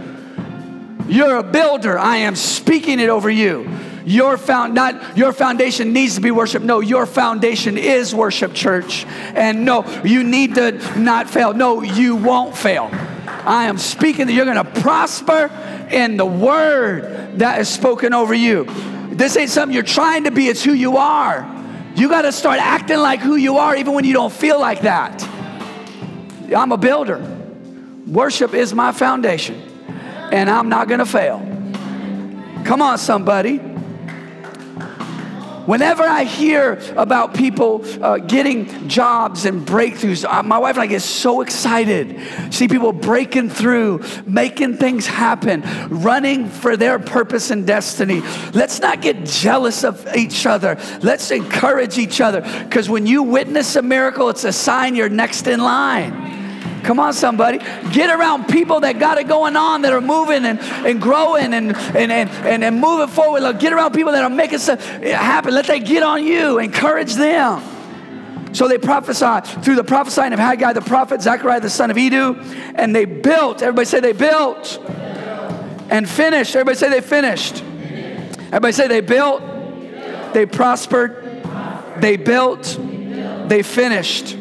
You're 1.07 1.37
a 1.37 1.43
builder. 1.43 1.97
I 1.97 2.17
am 2.17 2.35
speaking 2.35 2.99
it 2.99 3.09
over 3.09 3.29
you. 3.29 3.69
Your 4.05 4.37
found 4.37 4.73
not 4.73 5.17
your 5.17 5.31
foundation 5.31 5.93
needs 5.93 6.15
to 6.15 6.21
be 6.21 6.31
worship. 6.31 6.63
No, 6.63 6.79
your 6.79 7.05
foundation 7.05 7.77
is 7.77 8.15
worship, 8.15 8.53
church. 8.53 9.05
And 9.05 9.63
no, 9.63 9.85
you 10.03 10.23
need 10.23 10.55
to 10.55 10.71
not 10.99 11.29
fail. 11.29 11.53
No, 11.53 11.81
you 11.81 12.15
won't 12.15 12.57
fail. 12.57 12.89
I 12.91 13.65
am 13.65 13.77
speaking 13.77 14.27
that 14.27 14.33
you're 14.33 14.45
going 14.45 14.63
to 14.63 14.81
prosper 14.81 15.51
in 15.91 16.17
the 16.17 16.25
word 16.25 17.39
that 17.39 17.59
is 17.59 17.69
spoken 17.69 18.13
over 18.13 18.33
you. 18.33 18.65
This 19.11 19.35
ain't 19.37 19.49
something 19.49 19.73
you're 19.73 19.83
trying 19.83 20.23
to 20.23 20.31
be, 20.31 20.47
it's 20.47 20.63
who 20.63 20.73
you 20.73 20.97
are. 20.97 21.60
You 22.01 22.09
got 22.09 22.23
to 22.23 22.31
start 22.31 22.59
acting 22.59 22.97
like 22.97 23.19
who 23.19 23.35
you 23.35 23.59
are 23.59 23.75
even 23.75 23.93
when 23.93 24.05
you 24.05 24.13
don't 24.13 24.33
feel 24.33 24.59
like 24.59 24.81
that. 24.81 25.23
I'm 26.51 26.71
a 26.71 26.77
builder. 26.77 27.19
Worship 28.07 28.55
is 28.55 28.73
my 28.73 28.91
foundation, 28.91 29.61
and 30.31 30.49
I'm 30.49 30.67
not 30.67 30.87
going 30.87 30.97
to 30.97 31.05
fail. 31.05 31.37
Come 32.65 32.81
on, 32.81 32.97
somebody. 32.97 33.59
Whenever 35.65 36.03
I 36.03 36.23
hear 36.23 36.79
about 36.97 37.33
people 37.33 37.85
uh, 38.03 38.17
getting 38.17 38.87
jobs 38.87 39.45
and 39.45 39.65
breakthroughs, 39.65 40.25
uh, 40.25 40.43
my 40.43 40.57
wife 40.57 40.75
and 40.75 40.83
I 40.83 40.87
get 40.87 41.01
so 41.01 41.41
excited. 41.41 42.19
See 42.53 42.67
people 42.67 42.93
breaking 42.93 43.49
through, 43.49 44.03
making 44.25 44.77
things 44.77 45.05
happen, 45.05 45.61
running 45.89 46.47
for 46.47 46.75
their 46.77 46.99
purpose 46.99 47.51
and 47.51 47.67
destiny. 47.67 48.21
Let's 48.53 48.79
not 48.79 49.01
get 49.01 49.25
jealous 49.25 49.83
of 49.83 50.07
each 50.15 50.45
other. 50.45 50.77
Let's 51.01 51.31
encourage 51.31 51.97
each 51.97 52.21
other 52.21 52.41
because 52.63 52.89
when 52.89 53.05
you 53.05 53.23
witness 53.23 53.75
a 53.75 53.81
miracle, 53.81 54.29
it's 54.29 54.43
a 54.43 54.53
sign 54.53 54.95
you're 54.95 55.09
next 55.09 55.47
in 55.47 55.59
line. 55.59 56.40
Come 56.83 56.99
on, 56.99 57.13
somebody. 57.13 57.59
Get 57.91 58.09
around 58.09 58.45
people 58.47 58.79
that 58.81 58.99
got 58.99 59.17
it 59.17 59.27
going 59.27 59.55
on, 59.55 59.81
that 59.83 59.93
are 59.93 60.01
moving 60.01 60.45
and, 60.45 60.59
and 60.59 61.01
growing 61.01 61.53
and, 61.53 61.75
and, 61.75 62.11
and, 62.11 62.29
and, 62.29 62.63
and 62.63 62.79
moving 62.79 63.07
forward. 63.07 63.43
Look, 63.43 63.59
get 63.59 63.73
around 63.73 63.93
people 63.93 64.11
that 64.13 64.23
are 64.23 64.29
making 64.29 64.59
stuff 64.59 64.83
happen. 64.85 65.53
Let 65.53 65.67
that 65.67 65.79
get 65.79 66.03
on 66.03 66.23
you. 66.23 66.59
Encourage 66.59 67.15
them. 67.15 67.63
So 68.53 68.67
they 68.67 68.77
prophesied 68.77 69.45
through 69.45 69.75
the 69.75 69.83
prophesying 69.83 70.33
of 70.33 70.39
Haggai 70.39 70.73
the 70.73 70.81
prophet, 70.81 71.21
Zechariah 71.21 71.61
the 71.61 71.69
son 71.69 71.89
of 71.89 71.97
Iddo, 71.97 72.35
and 72.75 72.95
they 72.95 73.05
built. 73.05 73.61
Everybody 73.61 73.85
say 73.85 74.01
they 74.01 74.11
built 74.11 74.77
and 75.89 76.09
finished. 76.09 76.55
Everybody 76.55 76.77
say 76.77 76.89
they 76.89 77.01
finished. 77.01 77.63
Everybody 78.47 78.73
say 78.73 78.87
they 78.89 78.99
built, 78.99 79.41
they 80.33 80.45
prospered, 80.45 81.43
they 82.01 82.17
built, 82.17 82.77
they 83.47 83.63
finished. 83.63 84.37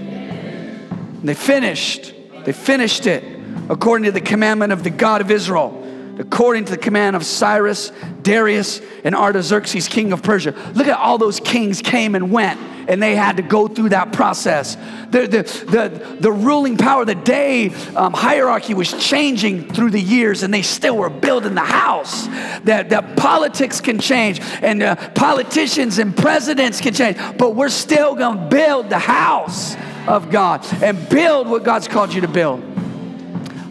They 1.23 1.35
finished. 1.35 2.15
They 2.51 2.55
finished 2.55 3.07
it 3.07 3.23
according 3.69 4.07
to 4.07 4.11
the 4.11 4.21
commandment 4.21 4.73
of 4.73 4.83
the 4.83 4.91
God 4.91 5.21
of 5.21 5.31
Israel, 5.31 5.87
according 6.19 6.65
to 6.65 6.73
the 6.73 6.79
command 6.79 7.15
of 7.15 7.25
Cyrus, 7.25 7.93
Darius, 8.23 8.81
and 9.05 9.15
Artaxerxes, 9.15 9.87
king 9.87 10.13
of 10.13 10.25
Persia. 10.25 10.51
Look 10.75 10.89
at 10.89 10.99
all 10.99 11.17
those 11.17 11.39
kings 11.39 11.81
came 11.81 12.17
and 12.17 12.33
went, 12.33 12.59
and 12.89 13.01
they 13.01 13.15
had 13.15 13.37
to 13.37 13.45
go 13.45 13.69
through 13.69 13.91
that 13.91 14.13
process. 14.13 14.75
The, 15.11 15.29
the, 15.29 15.43
the, 15.71 16.17
the 16.19 16.33
ruling 16.33 16.77
power, 16.77 17.05
the 17.05 17.15
day 17.15 17.71
um, 17.95 18.13
hierarchy 18.15 18.75
was 18.75 18.93
changing 18.95 19.73
through 19.73 19.91
the 19.91 20.01
years, 20.01 20.43
and 20.43 20.53
they 20.53 20.63
still 20.63 20.97
were 20.97 21.09
building 21.09 21.55
the 21.55 21.61
house. 21.61 22.27
That, 22.65 22.89
that 22.91 23.17
politics 23.17 23.81
can 23.81 24.01
change, 24.01 24.41
and 24.61 24.83
uh, 24.83 24.97
politicians 25.11 26.01
and 26.01 26.17
presidents 26.17 26.81
can 26.81 26.95
change, 26.95 27.17
but 27.39 27.55
we're 27.55 27.69
still 27.69 28.17
gonna 28.17 28.49
build 28.49 28.91
the 28.91 28.99
house 28.99 29.77
of 30.09 30.31
God 30.31 30.67
and 30.83 31.09
build 31.09 31.49
what 31.49 31.65
God's 31.65 31.89
called 31.89 32.13
you 32.13 32.21
to 32.23 32.29
build. 32.29 32.63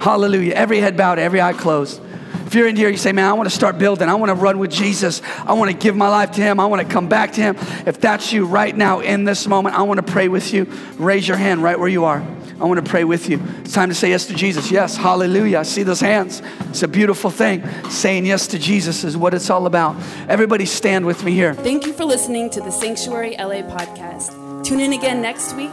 Hallelujah. 0.02 0.54
Every 0.54 0.80
head 0.80 0.96
bowed, 0.96 1.20
every 1.20 1.42
eye 1.42 1.54
closed. 1.54 2.02
If 2.50 2.56
you're 2.56 2.68
in 2.68 2.76
here, 2.76 2.90
you 2.90 2.98
say, 2.98 3.12
Man, 3.12 3.30
I 3.30 3.34
want 3.34 3.48
to 3.48 3.56
start 3.56 3.78
building. 3.78 4.10
I 4.10 4.16
want 4.16 4.30
to 4.30 4.34
run 4.34 4.58
with 4.58 4.72
Jesus. 4.72 5.22
I 5.46 5.54
want 5.54 5.70
to 5.70 5.78
give 5.78 5.96
my 5.96 6.10
life 6.10 6.32
to 6.32 6.42
Him. 6.42 6.60
I 6.60 6.66
want 6.66 6.82
to 6.82 6.92
come 6.92 7.08
back 7.08 7.34
to 7.34 7.42
Him. 7.42 7.56
If 7.86 8.02
that's 8.02 8.34
you 8.34 8.46
right 8.46 8.76
now 8.76 9.02
in 9.02 9.24
this 9.24 9.46
moment, 9.46 9.76
I 9.76 9.84
want 9.84 10.04
to 10.04 10.12
pray 10.12 10.30
with 10.30 10.52
you. 10.52 10.64
Raise 10.98 11.28
your 11.28 11.38
hand 11.38 11.62
right 11.62 11.78
where 11.80 11.88
you 11.88 12.06
are. 12.06 12.26
I 12.60 12.66
want 12.66 12.84
to 12.84 12.90
pray 12.90 13.04
with 13.04 13.30
you. 13.30 13.40
It's 13.60 13.74
time 13.74 13.90
to 13.90 13.96
say 13.96 14.10
yes 14.10 14.26
to 14.28 14.34
Jesus. 14.34 14.72
Yes, 14.72 14.98
hallelujah. 14.98 15.60
I 15.60 15.64
see 15.64 15.84
those 15.84 16.00
hands. 16.00 16.42
It's 16.70 16.82
a 16.82 16.88
beautiful 16.88 17.30
thing. 17.30 17.64
Saying 17.90 18.26
yes 18.26 18.48
to 18.48 18.58
Jesus 18.58 19.04
is 19.04 19.16
what 19.16 19.36
it's 19.36 19.52
all 19.52 19.68
about. 19.68 19.96
Everybody 20.28 20.66
stand 20.66 21.06
with 21.06 21.24
me 21.24 21.34
here. 21.34 21.54
Thank 21.54 21.86
you 21.86 21.94
for 21.94 22.04
listening 22.04 22.50
to 22.50 22.62
the 22.62 22.72
Sanctuary 22.72 23.36
LA 23.38 23.62
podcast. 23.62 24.66
Tune 24.66 24.80
in 24.80 24.94
again 24.94 25.22
next 25.22 25.54
week 25.54 25.72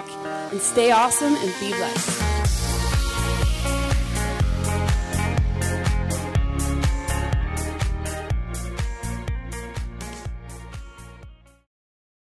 and 0.57 0.62
stay 0.62 0.90
awesome 0.90 1.34
and 1.34 1.61
be 1.61 1.68
blessed. 1.68 2.26